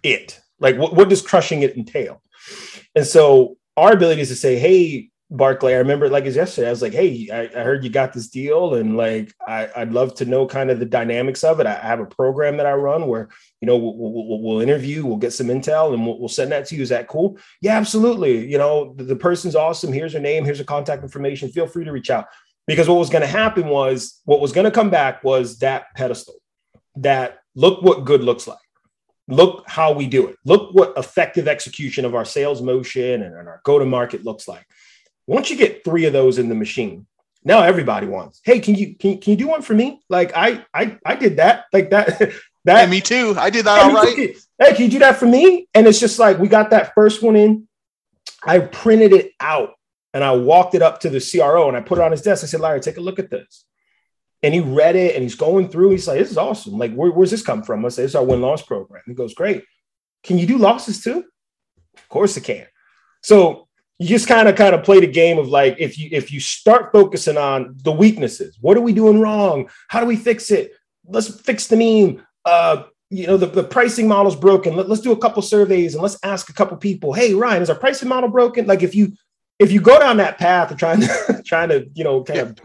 it. 0.04 0.40
Like, 0.60 0.78
what, 0.78 0.94
what 0.94 1.08
does 1.08 1.20
crushing 1.20 1.62
it 1.62 1.76
entail? 1.76 2.22
And 2.94 3.04
so 3.04 3.56
our 3.76 3.92
ability 3.92 4.22
is 4.22 4.28
to 4.28 4.36
say, 4.36 4.58
hey, 4.58 5.10
Barclay, 5.32 5.72
I 5.72 5.78
remember 5.78 6.10
like 6.10 6.26
as 6.26 6.36
yesterday, 6.36 6.66
I 6.66 6.70
was 6.70 6.82
like, 6.82 6.92
hey, 6.92 7.28
I, 7.32 7.58
I, 7.58 7.64
heard 7.64 7.82
you 7.82 7.88
got 7.88 8.12
this 8.12 8.28
deal, 8.28 8.74
and 8.74 8.98
like 8.98 9.32
I, 9.48 9.70
would 9.78 9.94
love 9.94 10.14
to 10.16 10.26
know 10.26 10.46
kind 10.46 10.70
of 10.70 10.78
the 10.78 10.84
dynamics 10.84 11.42
of 11.42 11.58
it. 11.58 11.66
I 11.66 11.72
have 11.72 12.00
a 12.00 12.06
program 12.06 12.58
that 12.58 12.66
I 12.66 12.74
run 12.74 13.06
where 13.06 13.30
you 13.62 13.66
know 13.66 13.78
we'll, 13.78 13.94
we'll, 13.96 14.42
we'll 14.42 14.60
interview, 14.60 15.06
we'll 15.06 15.16
get 15.16 15.32
some 15.32 15.46
intel, 15.46 15.94
and 15.94 16.06
we'll, 16.06 16.18
we'll, 16.18 16.28
send 16.28 16.52
that 16.52 16.66
to 16.66 16.76
you. 16.76 16.82
Is 16.82 16.90
that 16.90 17.08
cool? 17.08 17.38
Yeah, 17.62 17.78
absolutely. 17.78 18.46
You 18.46 18.58
know, 18.58 18.92
the, 18.94 19.04
the 19.04 19.16
person's 19.16 19.56
awesome. 19.56 19.90
Here's 19.90 20.12
her 20.12 20.20
name. 20.20 20.44
Here's 20.44 20.58
her 20.58 20.64
contact 20.64 21.02
information. 21.02 21.48
Feel 21.48 21.66
free 21.66 21.84
to 21.84 21.92
reach 21.92 22.10
out. 22.10 22.26
Because 22.66 22.86
what 22.86 22.98
was 22.98 23.08
going 23.10 23.22
to 23.22 23.26
happen 23.26 23.68
was 23.68 24.20
what 24.26 24.40
was 24.40 24.52
going 24.52 24.66
to 24.66 24.70
come 24.70 24.90
back 24.90 25.24
was 25.24 25.58
that 25.60 25.86
pedestal. 25.96 26.34
That 26.96 27.38
look 27.54 27.82
what 27.82 28.04
good 28.04 28.22
looks 28.22 28.46
like 28.46 28.58
look 29.34 29.64
how 29.66 29.92
we 29.92 30.06
do 30.06 30.26
it 30.26 30.36
look 30.44 30.72
what 30.74 30.92
effective 30.96 31.48
execution 31.48 32.04
of 32.04 32.14
our 32.14 32.24
sales 32.24 32.62
motion 32.62 33.22
and 33.22 33.34
our 33.34 33.60
go 33.64 33.78
to 33.78 33.84
market 33.84 34.24
looks 34.24 34.46
like 34.46 34.66
once 35.26 35.50
you 35.50 35.56
get 35.56 35.84
three 35.84 36.04
of 36.06 36.12
those 36.12 36.38
in 36.38 36.48
the 36.48 36.54
machine, 36.54 37.06
now 37.44 37.62
everybody 37.62 38.06
wants. 38.06 38.40
Hey, 38.44 38.60
can 38.60 38.74
you 38.74 38.94
can, 38.94 39.18
can 39.18 39.32
you 39.32 39.36
do 39.36 39.48
one 39.48 39.62
for 39.62 39.74
me? 39.74 40.00
Like 40.08 40.32
I 40.34 40.64
I 40.72 40.98
I 41.04 41.16
did 41.16 41.36
that. 41.38 41.64
Like 41.72 41.90
that 41.90 42.32
that 42.64 42.88
me 42.88 43.00
too. 43.00 43.34
I 43.38 43.50
did 43.50 43.64
that 43.66 43.82
all 43.82 43.92
right. 43.92 44.36
Hey, 44.58 44.74
can 44.74 44.84
you 44.84 44.90
do 44.90 44.98
that 45.00 45.16
for 45.16 45.26
me? 45.26 45.68
And 45.74 45.86
it's 45.86 46.00
just 46.00 46.18
like 46.18 46.38
we 46.38 46.48
got 46.48 46.70
that 46.70 46.92
first 46.94 47.22
one 47.22 47.36
in. 47.36 47.68
I 48.44 48.58
printed 48.60 49.12
it 49.12 49.32
out 49.40 49.70
and 50.14 50.22
I 50.22 50.32
walked 50.32 50.74
it 50.74 50.82
up 50.82 51.00
to 51.00 51.10
the 51.10 51.20
CRO 51.20 51.68
and 51.68 51.76
I 51.76 51.80
put 51.80 51.98
it 51.98 52.02
on 52.02 52.10
his 52.10 52.22
desk. 52.22 52.44
I 52.44 52.46
said, 52.46 52.60
Larry, 52.60 52.80
take 52.80 52.96
a 52.96 53.00
look 53.00 53.18
at 53.18 53.30
this. 53.30 53.64
And 54.42 54.52
he 54.52 54.60
read 54.60 54.96
it 54.96 55.14
and 55.14 55.22
he's 55.22 55.36
going 55.36 55.68
through. 55.68 55.90
He's 55.90 56.08
like, 56.08 56.18
this 56.18 56.30
is 56.30 56.38
awesome. 56.38 56.76
Like, 56.76 56.92
where, 56.94 57.10
where's 57.10 57.30
this 57.30 57.42
come 57.42 57.62
from? 57.62 57.84
I 57.84 57.88
say, 57.90 58.02
it's 58.02 58.14
our 58.14 58.24
win 58.24 58.40
loss 58.40 58.62
program. 58.62 59.02
He 59.06 59.14
goes, 59.14 59.34
great. 59.34 59.64
Can 60.24 60.38
you 60.38 60.46
do 60.46 60.58
losses 60.58 61.02
too? 61.02 61.24
Of 61.96 62.08
course 62.08 62.36
it 62.36 62.44
can. 62.44 62.66
So 63.22 63.68
you 64.02 64.08
just 64.08 64.26
kind 64.26 64.48
of 64.48 64.56
kind 64.56 64.74
of 64.74 64.82
play 64.82 65.00
the 65.00 65.06
game 65.06 65.38
of 65.38 65.48
like 65.48 65.76
if 65.78 65.96
you 65.96 66.08
if 66.10 66.32
you 66.32 66.40
start 66.40 66.90
focusing 66.92 67.36
on 67.36 67.76
the 67.84 67.92
weaknesses 67.92 68.58
what 68.60 68.76
are 68.76 68.80
we 68.80 68.92
doing 68.92 69.20
wrong 69.20 69.68
how 69.88 70.00
do 70.00 70.06
we 70.06 70.16
fix 70.16 70.50
it 70.50 70.72
let's 71.06 71.40
fix 71.40 71.68
the 71.68 71.76
meme 71.76 72.24
uh 72.44 72.84
you 73.10 73.26
know 73.26 73.36
the, 73.36 73.46
the 73.46 73.62
pricing 73.62 74.08
model's 74.08 74.34
broken 74.34 74.74
Let, 74.74 74.90
us 74.90 75.00
do 75.00 75.12
a 75.12 75.18
couple 75.18 75.40
surveys 75.42 75.94
and 75.94 76.02
let's 76.02 76.18
ask 76.24 76.48
a 76.48 76.52
couple 76.52 76.76
people 76.78 77.12
hey 77.12 77.34
ryan 77.34 77.62
is 77.62 77.70
our 77.70 77.76
pricing 77.76 78.08
model 78.08 78.28
broken 78.28 78.66
like 78.66 78.82
if 78.82 78.94
you 78.94 79.12
if 79.58 79.70
you 79.70 79.80
go 79.80 79.98
down 79.98 80.16
that 80.16 80.38
path 80.38 80.72
of 80.72 80.78
trying 80.78 81.00
to 81.00 81.42
trying 81.46 81.68
to 81.68 81.88
you 81.94 82.02
know 82.02 82.24
kind 82.24 82.36
yeah. 82.38 82.44
of 82.44 82.58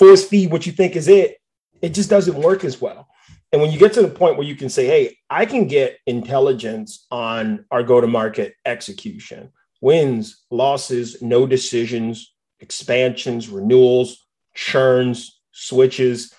force 0.00 0.26
feed 0.26 0.50
what 0.50 0.66
you 0.66 0.72
think 0.72 0.96
is 0.96 1.08
it 1.08 1.38
it 1.80 1.90
just 1.90 2.10
doesn't 2.10 2.42
work 2.42 2.64
as 2.64 2.80
well 2.80 3.08
and 3.52 3.60
when 3.60 3.70
you 3.72 3.78
get 3.78 3.92
to 3.92 4.02
the 4.02 4.08
point 4.08 4.36
where 4.36 4.46
you 4.46 4.56
can 4.56 4.68
say 4.68 4.86
hey 4.86 5.16
i 5.28 5.46
can 5.46 5.66
get 5.66 5.98
intelligence 6.06 7.06
on 7.10 7.64
our 7.70 7.82
go 7.82 8.00
to 8.00 8.06
market 8.06 8.54
execution 8.64 9.52
wins, 9.80 10.44
losses, 10.50 11.22
no 11.22 11.46
decisions, 11.46 12.32
expansions, 12.60 13.48
renewals, 13.48 14.26
churns, 14.54 15.40
switches. 15.52 16.34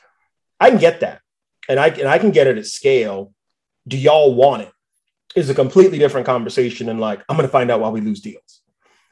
I 0.60 0.70
can 0.70 0.80
get 0.80 1.00
that. 1.02 1.22
And 1.68 1.80
I, 1.80 1.88
and 1.88 2.08
I 2.08 2.18
can 2.20 2.32
get 2.32 2.48
it 2.48 2.58
at 2.58 2.66
scale. 2.66 3.34
Do 3.88 3.98
y'all 3.98 4.34
want 4.34 4.64
it? 4.64 4.72
Is 5.36 5.50
a 5.50 5.56
completely 5.56 5.98
different 5.98 6.26
conversation 6.26 6.90
and 6.90 7.00
like, 7.00 7.24
I'm 7.30 7.38
going 7.38 7.48
to 7.48 7.52
find 7.52 7.72
out 7.72 7.80
why 7.80 7.90
we 7.90 8.02
lose 8.02 8.22
deals. 8.22 8.61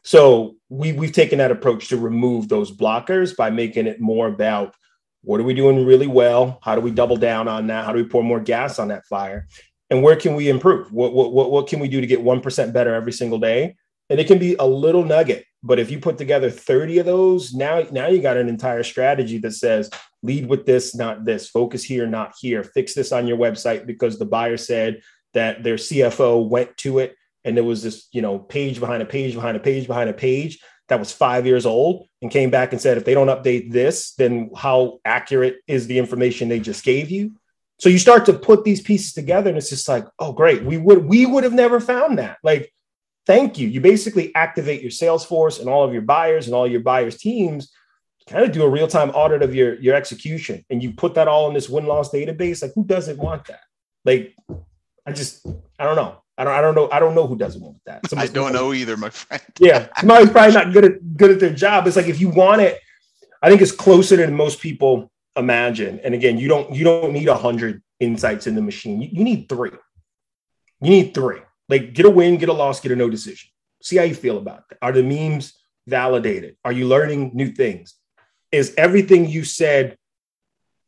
So 0.03 0.55
we, 0.69 0.93
we've 0.93 1.11
taken 1.11 1.39
that 1.39 1.51
approach 1.51 1.89
to 1.89 1.97
remove 1.97 2.47
those 2.47 2.75
blockers 2.75 3.35
by 3.35 3.49
making 3.49 3.87
it 3.87 3.99
more 3.99 4.27
about 4.27 4.75
what 5.23 5.39
are 5.39 5.43
we 5.43 5.53
doing 5.53 5.85
really 5.85 6.07
well? 6.07 6.59
How 6.61 6.75
do 6.75 6.81
we 6.81 6.91
double 6.91 7.17
down 7.17 7.47
on 7.47 7.67
that? 7.67 7.85
How 7.85 7.91
do 7.91 8.01
we 8.01 8.07
pour 8.07 8.23
more 8.23 8.39
gas 8.39 8.79
on 8.79 8.87
that 8.87 9.05
fire? 9.05 9.47
And 9.89 10.01
where 10.01 10.15
can 10.15 10.35
we 10.35 10.49
improve? 10.49 10.91
What, 10.93 11.13
what, 11.13 11.33
what, 11.33 11.51
what 11.51 11.67
can 11.67 11.79
we 11.79 11.89
do 11.89 11.99
to 11.99 12.07
get 12.07 12.23
1% 12.23 12.73
better 12.73 12.93
every 12.93 13.11
single 13.11 13.39
day? 13.39 13.75
and 14.09 14.19
it 14.19 14.27
can 14.27 14.39
be 14.39 14.55
a 14.59 14.65
little 14.65 15.03
nugget 15.03 15.45
but 15.61 15.79
if 15.79 15.91
you 15.91 15.99
put 15.99 16.17
together 16.17 16.49
30 16.49 16.99
of 16.99 17.05
those 17.05 17.53
now 17.53 17.83
now 17.91 18.07
you 18.07 18.21
got 18.21 18.37
an 18.37 18.49
entire 18.49 18.83
strategy 18.83 19.37
that 19.37 19.51
says 19.51 19.89
lead 20.23 20.47
with 20.47 20.65
this 20.65 20.95
not 20.95 21.25
this 21.25 21.49
focus 21.49 21.83
here 21.83 22.07
not 22.07 22.33
here 22.39 22.63
fix 22.63 22.93
this 22.93 23.11
on 23.11 23.27
your 23.27 23.37
website 23.37 23.85
because 23.85 24.17
the 24.17 24.25
buyer 24.25 24.57
said 24.57 25.01
that 25.33 25.63
their 25.63 25.75
cfo 25.75 26.47
went 26.47 26.75
to 26.77 26.99
it 26.99 27.15
and 27.45 27.55
there 27.55 27.63
was 27.63 27.83
this 27.83 28.07
you 28.11 28.21
know 28.21 28.39
page 28.39 28.79
behind 28.79 29.01
a 29.01 29.05
page 29.05 29.33
behind 29.33 29.57
a 29.57 29.59
page 29.59 29.87
behind 29.87 30.09
a 30.09 30.13
page 30.13 30.59
that 30.87 30.99
was 30.99 31.11
five 31.11 31.45
years 31.45 31.65
old 31.65 32.07
and 32.21 32.31
came 32.31 32.49
back 32.49 32.71
and 32.71 32.81
said 32.81 32.97
if 32.97 33.05
they 33.05 33.13
don't 33.13 33.27
update 33.27 33.71
this 33.71 34.13
then 34.15 34.49
how 34.55 34.99
accurate 35.05 35.57
is 35.67 35.87
the 35.87 35.97
information 35.97 36.49
they 36.49 36.59
just 36.59 36.83
gave 36.83 37.09
you? 37.09 37.35
So 37.79 37.87
you 37.87 37.99
start 37.99 38.25
to 38.25 38.33
put 38.33 38.65
these 38.65 38.81
pieces 38.81 39.13
together 39.13 39.49
and 39.49 39.57
it's 39.57 39.69
just 39.69 39.87
like 39.87 40.05
oh 40.19 40.33
great. 40.33 40.63
We 40.63 40.77
would 40.77 41.05
we 41.05 41.25
would 41.25 41.43
have 41.43 41.53
never 41.53 41.79
found 41.79 42.19
that. 42.19 42.37
Like 42.43 42.73
thank 43.25 43.57
you. 43.57 43.67
You 43.67 43.81
basically 43.81 44.33
activate 44.35 44.81
your 44.81 44.91
sales 44.91 45.25
force 45.25 45.59
and 45.59 45.69
all 45.69 45.83
of 45.83 45.93
your 45.93 46.01
buyers 46.01 46.47
and 46.47 46.55
all 46.55 46.67
your 46.67 46.81
buyers 46.81 47.17
teams 47.17 47.71
kind 48.27 48.45
of 48.45 48.51
do 48.51 48.61
a 48.61 48.69
real-time 48.69 49.09
audit 49.11 49.41
of 49.41 49.55
your 49.55 49.75
your 49.79 49.95
execution. 49.95 50.65
And 50.69 50.83
you 50.83 50.93
put 50.93 51.15
that 51.15 51.27
all 51.27 51.47
in 51.47 51.53
this 51.53 51.69
win-loss 51.69 52.11
database. 52.11 52.61
Like 52.61 52.73
who 52.75 52.83
doesn't 52.83 53.17
want 53.17 53.45
that? 53.45 53.61
Like 54.03 54.35
i 55.09 55.11
just 55.11 55.45
i 55.79 55.83
don't 55.83 55.95
know 55.95 56.21
i 56.39 56.43
don't 56.43 56.53
i 56.53 56.61
don't 56.61 56.75
know 56.75 56.89
i 56.91 56.99
don't 56.99 57.13
know 57.13 57.27
who 57.27 57.37
doesn't 57.37 57.61
want 57.61 57.77
that 57.85 58.07
Somebody's 58.09 58.31
i 58.31 58.33
don't 58.33 58.53
know 58.53 58.73
either 58.73 58.97
my 58.97 59.09
friend 59.09 59.43
yeah 59.59 59.87
somebody's 59.99 60.31
probably 60.31 60.55
not 60.55 60.73
good 60.73 60.85
at 60.85 61.17
good 61.17 61.31
at 61.31 61.39
their 61.39 61.53
job 61.53 61.85
it's 61.85 61.95
like 61.95 62.07
if 62.07 62.19
you 62.19 62.29
want 62.29 62.61
it 62.61 62.79
i 63.43 63.49
think 63.49 63.61
it's 63.61 63.71
closer 63.71 64.15
than 64.15 64.33
most 64.33 64.59
people 64.59 65.11
imagine 65.35 65.99
and 66.03 66.15
again 66.15 66.39
you 66.39 66.47
don't 66.47 66.73
you 66.73 66.83
don't 66.83 67.13
need 67.13 67.27
a 67.27 67.35
hundred 67.35 67.83
insights 67.99 68.47
in 68.47 68.55
the 68.55 68.61
machine 68.61 69.01
you, 69.01 69.09
you 69.11 69.23
need 69.23 69.47
three 69.47 69.71
you 70.81 70.89
need 70.89 71.13
three 71.13 71.39
like 71.69 71.93
get 71.93 72.05
a 72.05 72.09
win, 72.09 72.37
get 72.37 72.49
a 72.49 72.53
loss, 72.53 72.81
get 72.81 72.91
a 72.91 72.95
no 72.95 73.09
decision. 73.09 73.49
See 73.81 73.95
how 73.95 74.03
you 74.03 74.15
feel 74.15 74.37
about 74.37 74.63
it. 74.71 74.77
Are 74.81 74.91
the 74.91 75.03
memes 75.03 75.53
validated? 75.87 76.57
Are 76.65 76.71
you 76.71 76.87
learning 76.87 77.31
new 77.33 77.51
things? 77.51 77.93
Is 78.51 78.73
everything 78.75 79.29
you 79.29 79.43
said 79.45 79.95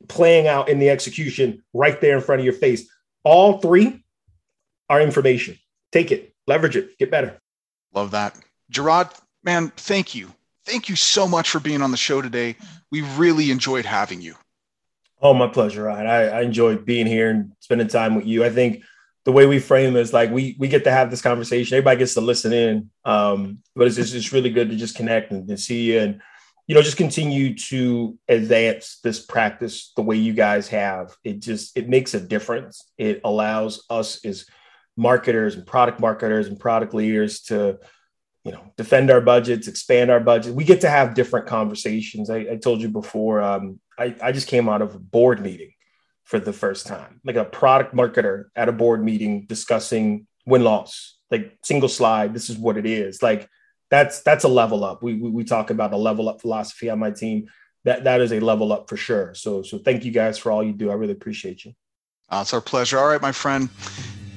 playing 0.09 0.47
out 0.47 0.67
in 0.67 0.79
the 0.79 0.89
execution 0.89 1.63
right 1.73 2.01
there 2.01 2.17
in 2.17 2.23
front 2.23 2.41
of 2.41 2.45
your 2.45 2.55
face? 2.55 2.89
All 3.23 3.59
three 3.59 4.03
are 4.91 4.99
information. 4.99 5.57
Take 5.93 6.11
it, 6.11 6.33
leverage 6.47 6.75
it, 6.75 6.97
get 6.99 7.09
better. 7.09 7.39
Love 7.93 8.11
that. 8.11 8.37
Gerard, 8.69 9.07
man, 9.41 9.69
thank 9.77 10.13
you. 10.13 10.33
Thank 10.65 10.89
you 10.89 10.97
so 10.97 11.27
much 11.27 11.49
for 11.49 11.61
being 11.61 11.81
on 11.81 11.91
the 11.91 11.97
show 11.97 12.21
today. 12.21 12.57
We 12.91 13.01
really 13.01 13.51
enjoyed 13.51 13.85
having 13.85 14.19
you. 14.19 14.35
Oh, 15.21 15.33
my 15.33 15.47
pleasure, 15.47 15.83
Ryan. 15.83 16.07
I, 16.07 16.39
I 16.39 16.41
enjoyed 16.41 16.85
being 16.85 17.07
here 17.07 17.29
and 17.29 17.53
spending 17.61 17.87
time 17.87 18.15
with 18.15 18.25
you. 18.25 18.43
I 18.43 18.49
think 18.49 18.83
the 19.23 19.31
way 19.31 19.45
we 19.45 19.59
frame 19.59 19.95
is 19.95 20.11
like 20.11 20.29
we 20.29 20.57
we 20.59 20.67
get 20.67 20.83
to 20.83 20.91
have 20.91 21.09
this 21.09 21.21
conversation. 21.21 21.77
Everybody 21.77 21.99
gets 21.99 22.15
to 22.15 22.21
listen 22.21 22.51
in, 22.51 22.89
um, 23.05 23.59
but 23.75 23.87
it's 23.87 23.95
just 23.95 24.13
it's 24.13 24.33
really 24.33 24.49
good 24.49 24.69
to 24.71 24.75
just 24.75 24.95
connect 24.95 25.31
and, 25.31 25.47
and 25.47 25.59
see 25.59 25.93
you 25.93 25.99
and 25.99 26.21
you 26.67 26.73
know 26.73 26.81
just 26.81 26.97
continue 26.97 27.55
to 27.55 28.17
advance 28.27 28.99
this 29.03 29.23
practice 29.23 29.93
the 29.95 30.01
way 30.01 30.15
you 30.15 30.33
guys 30.33 30.67
have. 30.69 31.15
It 31.23 31.39
just 31.39 31.77
it 31.77 31.87
makes 31.87 32.13
a 32.13 32.19
difference. 32.19 32.83
It 32.97 33.21
allows 33.23 33.85
us 33.89 34.25
as 34.25 34.47
marketers 34.97 35.55
and 35.55 35.65
product 35.65 35.99
marketers 35.99 36.47
and 36.47 36.59
product 36.59 36.93
leaders 36.93 37.41
to 37.41 37.79
you 38.43 38.51
know 38.51 38.61
defend 38.75 39.09
our 39.09 39.21
budgets 39.21 39.67
expand 39.67 40.11
our 40.11 40.19
budget 40.19 40.53
we 40.53 40.63
get 40.63 40.81
to 40.81 40.89
have 40.89 41.13
different 41.13 41.47
conversations 41.47 42.29
i, 42.29 42.37
I 42.37 42.57
told 42.57 42.81
you 42.81 42.89
before 42.89 43.41
um, 43.41 43.79
I, 44.01 44.15
I 44.21 44.31
just 44.31 44.47
came 44.47 44.67
out 44.67 44.81
of 44.81 44.95
a 44.95 44.99
board 44.99 45.41
meeting 45.41 45.73
for 46.23 46.39
the 46.39 46.53
first 46.53 46.87
time, 46.87 47.19
like 47.23 47.35
a 47.35 47.45
product 47.45 47.93
marketer 47.93 48.45
at 48.55 48.69
a 48.69 48.71
board 48.71 49.03
meeting 49.03 49.45
discussing 49.45 50.27
win 50.45 50.63
loss, 50.63 51.17
like 51.29 51.57
single 51.63 51.89
slide. 51.89 52.33
This 52.33 52.49
is 52.49 52.57
what 52.57 52.77
it 52.77 52.85
is. 52.85 53.21
Like 53.21 53.49
that's 53.89 54.21
that's 54.21 54.43
a 54.43 54.47
level 54.47 54.83
up. 54.83 55.03
We, 55.03 55.15
we, 55.15 55.29
we 55.29 55.43
talk 55.43 55.69
about 55.69 55.93
a 55.93 55.97
level 55.97 56.29
up 56.29 56.41
philosophy 56.41 56.89
on 56.89 56.99
my 56.99 57.11
team. 57.11 57.49
That 57.83 58.05
that 58.05 58.21
is 58.21 58.31
a 58.31 58.39
level 58.39 58.71
up 58.71 58.89
for 58.89 58.97
sure. 58.97 59.35
So 59.35 59.61
so 59.61 59.77
thank 59.77 60.05
you 60.05 60.11
guys 60.11 60.37
for 60.37 60.51
all 60.51 60.63
you 60.63 60.73
do. 60.73 60.89
I 60.89 60.93
really 60.93 61.11
appreciate 61.11 61.65
you. 61.65 61.73
Uh, 62.29 62.39
it's 62.41 62.53
our 62.53 62.61
pleasure. 62.61 62.97
All 62.97 63.07
right, 63.07 63.21
my 63.21 63.33
friend, 63.33 63.67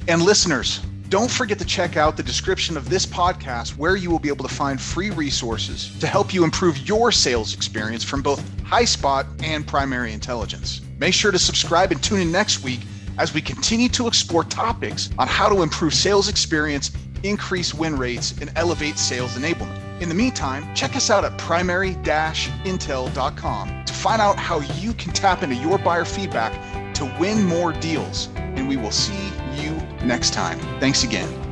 and 0.09 0.23
listeners. 0.23 0.81
Don't 1.09 1.31
forget 1.31 1.59
to 1.59 1.65
check 1.65 1.97
out 1.97 2.17
the 2.17 2.23
description 2.23 2.77
of 2.77 2.89
this 2.89 3.07
podcast 3.07 3.77
where 3.77 3.97
you 3.97 4.11
will 4.11 4.19
be 4.19 4.29
able 4.29 4.47
to 4.47 4.55
find 4.55 4.81
free 4.81 5.11
resources 5.11 5.97
to 6.01 6.07
help 6.07 6.35
you 6.35 6.45
improve 6.45 6.89
your 6.89 7.13
sales 7.13 7.55
experience 7.55 8.03
from 8.03 8.23
both 8.23 8.43
HighSpot 8.63 9.27
and 9.43 9.67
Primary 9.67 10.13
Intelligence. 10.13 10.81
Make 10.99 11.15
sure 11.15 11.31
to 11.31 11.39
subscribe 11.39 11.93
and 11.93 12.03
tune 12.03 12.21
in 12.21 12.33
next 12.33 12.65
week 12.65 12.81
as 13.19 13.33
we 13.33 13.41
continue 13.41 13.89
to 13.91 14.09
explore 14.09 14.43
topics 14.45 15.11
on 15.19 15.29
how 15.29 15.49
to 15.49 15.63
improve 15.63 15.95
sales 15.95 16.29
experience, 16.29 16.91
increase 17.23 17.73
win 17.73 17.97
rates, 17.97 18.35
and 18.41 18.51
elevate 18.57 18.99
sales 18.99 19.37
enablement. 19.37 19.81
In 20.01 20.09
the 20.09 20.15
meantime, 20.15 20.75
check 20.75 20.97
us 20.97 21.11
out 21.11 21.25
at 21.25 21.39
primary-intel.com 21.39 23.85
to 23.85 23.93
find 23.93 24.21
out 24.21 24.37
how 24.37 24.59
you 24.81 24.93
can 24.95 25.13
tap 25.13 25.45
into 25.45 25.55
your 25.55 25.79
buyer 25.79 26.05
feedback 26.05 26.53
to 26.95 27.05
win 27.19 27.45
more 27.45 27.73
deals. 27.73 28.29
And 28.37 28.69
we 28.69 28.77
will 28.77 28.91
see 28.91 29.31
you 29.55 29.81
next 30.05 30.33
time. 30.33 30.59
Thanks 30.81 31.05
again. 31.05 31.44